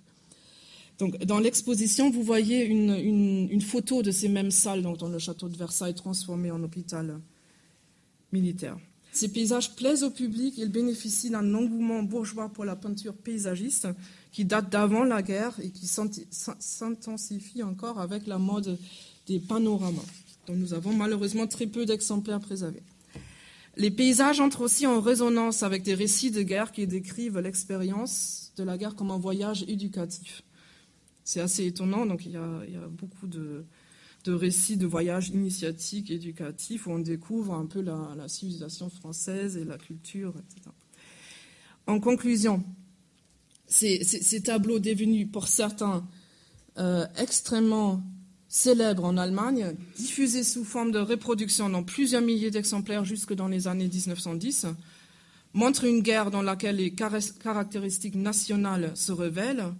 Donc, 0.99 1.19
dans 1.25 1.41
l'exposition, 1.41 2.11
vous 2.11 2.23
voyez 2.23 2.65
une, 2.65 3.61
photo 3.61 4.03
de 4.03 4.11
ces 4.13 4.29
mêmes 4.29 4.53
salles 4.53 4.83
donc, 4.83 4.99
dans 4.99 5.09
le 5.09 5.19
château 5.19 5.49
de 5.49 5.57
Versailles 5.57 5.95
transformé 5.95 6.51
en 6.51 6.63
hôpital 6.63 7.21
militaire. 8.31 8.79
Ces 9.13 9.29
paysages 9.29 9.77
plaisent 9.77 10.05
au 10.05 10.11
public, 10.11 10.55
ils 10.57 10.71
bénéficient 10.71 11.29
d'un 11.29 11.55
engouement 11.55 12.03
bourgeois 12.03 12.49
pour 12.49 12.65
la 12.65 12.77
peinture 12.77 13.13
paysagiste 13.13 13.89
qui 14.33 14.47
date 14.47 14.71
d'avant 14.71 15.05
la 15.05 15.23
guerre 15.23 15.55
et 15.63 15.69
qui 15.69 15.87
s'intensifie 15.87 17.63
encore 17.63 18.01
avec 18.01 18.27
la 18.27 18.39
mode 18.39 18.79
des 19.27 19.39
panoramas, 19.39 20.01
dont 20.47 20.55
nous 20.55 20.73
avons 20.73 20.95
malheureusement 20.95 21.47
très 21.47 21.67
peu 21.67 21.85
d'exemplaires 21.85 22.41
préservés. 22.41 22.83
Les 23.77 23.91
paysages 23.91 24.41
entrent 24.41 24.63
aussi 24.63 24.87
en 24.87 25.01
résonance 25.01 25.63
avec 25.63 25.83
des 25.83 25.95
récits 25.95 26.31
de 26.31 26.43
guerre 26.43 26.73
qui 26.73 26.87
décrivent 26.87 27.39
l'expérience 27.39 28.53
de 28.57 28.65
la 28.65 28.79
guerre 28.79 28.95
comme 28.95 29.11
un 29.11 29.19
voyage 29.19 29.63
éducatif. 29.69 30.43
C'est 31.25 31.41
assez 31.41 31.67
étonnant, 31.67 32.07
donc 32.07 32.25
il 32.25 32.33
y 32.33 32.37
a 32.37 32.89
beaucoup 32.89 33.27
de, 33.27 33.65
de 34.25 34.33
récits 34.33 34.77
de 34.77 34.87
voyages 34.87 35.29
initiatiques, 35.29 36.11
éducatifs, 36.11 36.87
où 36.87 36.93
on 36.93 36.99
découvre 36.99 37.55
un 37.55 37.67
peu 37.67 37.81
la, 37.81 38.29
civilisation 38.29 38.89
française 38.89 39.57
et 39.57 39.65
la 39.65 39.79
culture, 39.79 40.35
etc. 40.39 40.71
En 41.87 41.99
conclusion, 41.99 42.63
ces, 43.67 44.43
tableaux 44.45 44.79
devenus 44.79 45.29
pour 45.31 45.49
certains 45.49 46.07
euh, 46.79 47.07
extrêmement 47.19 48.03
célèbres 48.49 49.05
en 49.05 49.17
Allemagne, 49.17 49.75
diffusés 49.97 50.45
sous 50.45 50.65
forme 50.65 50.93
de 50.93 50.99
reproduction 50.99 51.71
dans 51.71 51.83
plusieurs 51.83 52.23
milliers 52.23 52.51
d'exemplaires 52.51 53.05
jusque 53.05 53.33
dans 53.33 53.49
les 53.49 53.67
années 53.67 53.89
1910, 53.89 54.67
montrent 55.55 55.85
une 55.85 56.01
guerre 56.01 56.31
dans 56.31 56.43
laquelle 56.43 56.77
les 56.77 56.93
caractéristiques 56.93 58.15
nationales 58.15 58.93
se 58.95 59.11
révèlent, 59.11 59.73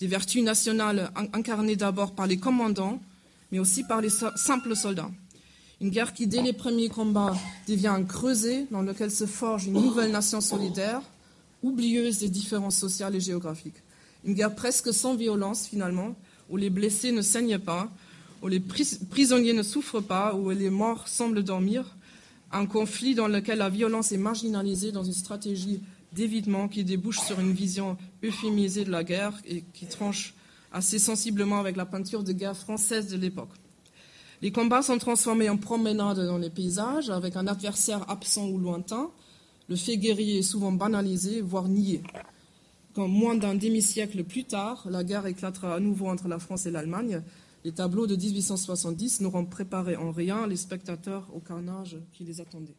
des 0.00 0.06
vertus 0.06 0.42
nationales 0.42 1.10
incarnées 1.32 1.76
d'abord 1.76 2.14
par 2.14 2.26
les 2.26 2.38
commandants, 2.38 3.00
mais 3.54 3.60
aussi 3.60 3.84
par 3.84 4.00
les 4.00 4.10
simples 4.10 4.74
soldats. 4.74 5.12
Une 5.80 5.90
guerre 5.90 6.12
qui, 6.12 6.26
dès 6.26 6.42
les 6.42 6.52
premiers 6.52 6.88
combats, 6.88 7.36
devient 7.68 7.86
un 7.86 8.02
creuset 8.02 8.66
dans 8.72 8.82
lequel 8.82 9.12
se 9.12 9.26
forge 9.26 9.66
une 9.66 9.74
nouvelle 9.74 10.10
nation 10.10 10.40
solidaire, 10.40 11.00
oublieuse 11.62 12.18
des 12.18 12.28
différences 12.28 12.76
sociales 12.76 13.14
et 13.14 13.20
géographiques. 13.20 13.80
Une 14.24 14.34
guerre 14.34 14.56
presque 14.56 14.92
sans 14.92 15.14
violence, 15.14 15.68
finalement, 15.68 16.16
où 16.50 16.56
les 16.56 16.68
blessés 16.68 17.12
ne 17.12 17.22
saignent 17.22 17.60
pas, 17.60 17.92
où 18.42 18.48
les 18.48 18.58
prisonniers 18.58 19.52
ne 19.52 19.62
souffrent 19.62 20.02
pas, 20.02 20.34
où 20.34 20.50
les 20.50 20.70
morts 20.70 21.06
semblent 21.06 21.44
dormir. 21.44 21.96
Un 22.50 22.66
conflit 22.66 23.14
dans 23.14 23.28
lequel 23.28 23.58
la 23.58 23.68
violence 23.68 24.10
est 24.10 24.16
marginalisée 24.16 24.90
dans 24.90 25.04
une 25.04 25.12
stratégie 25.12 25.80
d'évitement 26.12 26.66
qui 26.66 26.82
débouche 26.82 27.20
sur 27.20 27.38
une 27.38 27.52
vision 27.52 27.96
euphémisée 28.24 28.84
de 28.84 28.90
la 28.90 29.04
guerre 29.04 29.40
et 29.46 29.62
qui 29.74 29.86
tranche 29.86 30.34
assez 30.74 30.98
sensiblement 30.98 31.60
avec 31.60 31.76
la 31.76 31.86
peinture 31.86 32.24
de 32.24 32.32
guerre 32.32 32.56
française 32.56 33.08
de 33.08 33.16
l'époque. 33.16 33.54
Les 34.42 34.50
combats 34.50 34.82
sont 34.82 34.98
transformés 34.98 35.48
en 35.48 35.56
promenades 35.56 36.26
dans 36.26 36.36
les 36.36 36.50
paysages, 36.50 37.08
avec 37.08 37.36
un 37.36 37.46
adversaire 37.46 38.10
absent 38.10 38.48
ou 38.48 38.58
lointain. 38.58 39.10
Le 39.68 39.76
fait 39.76 39.96
guerrier 39.96 40.38
est 40.38 40.42
souvent 40.42 40.72
banalisé, 40.72 41.40
voire 41.40 41.68
nié. 41.68 42.02
Quand 42.92 43.08
moins 43.08 43.36
d'un 43.36 43.54
demi-siècle 43.54 44.24
plus 44.24 44.44
tard, 44.44 44.86
la 44.90 45.04
guerre 45.04 45.26
éclatera 45.26 45.74
à 45.76 45.80
nouveau 45.80 46.08
entre 46.08 46.28
la 46.28 46.38
France 46.38 46.66
et 46.66 46.70
l'Allemagne, 46.70 47.22
les 47.64 47.72
tableaux 47.72 48.06
de 48.06 48.16
1870 48.16 49.20
n'auront 49.20 49.46
préparé 49.46 49.96
en 49.96 50.10
rien 50.10 50.46
les 50.46 50.56
spectateurs 50.56 51.30
au 51.34 51.40
carnage 51.40 51.96
qui 52.12 52.24
les 52.24 52.40
attendait. 52.40 52.76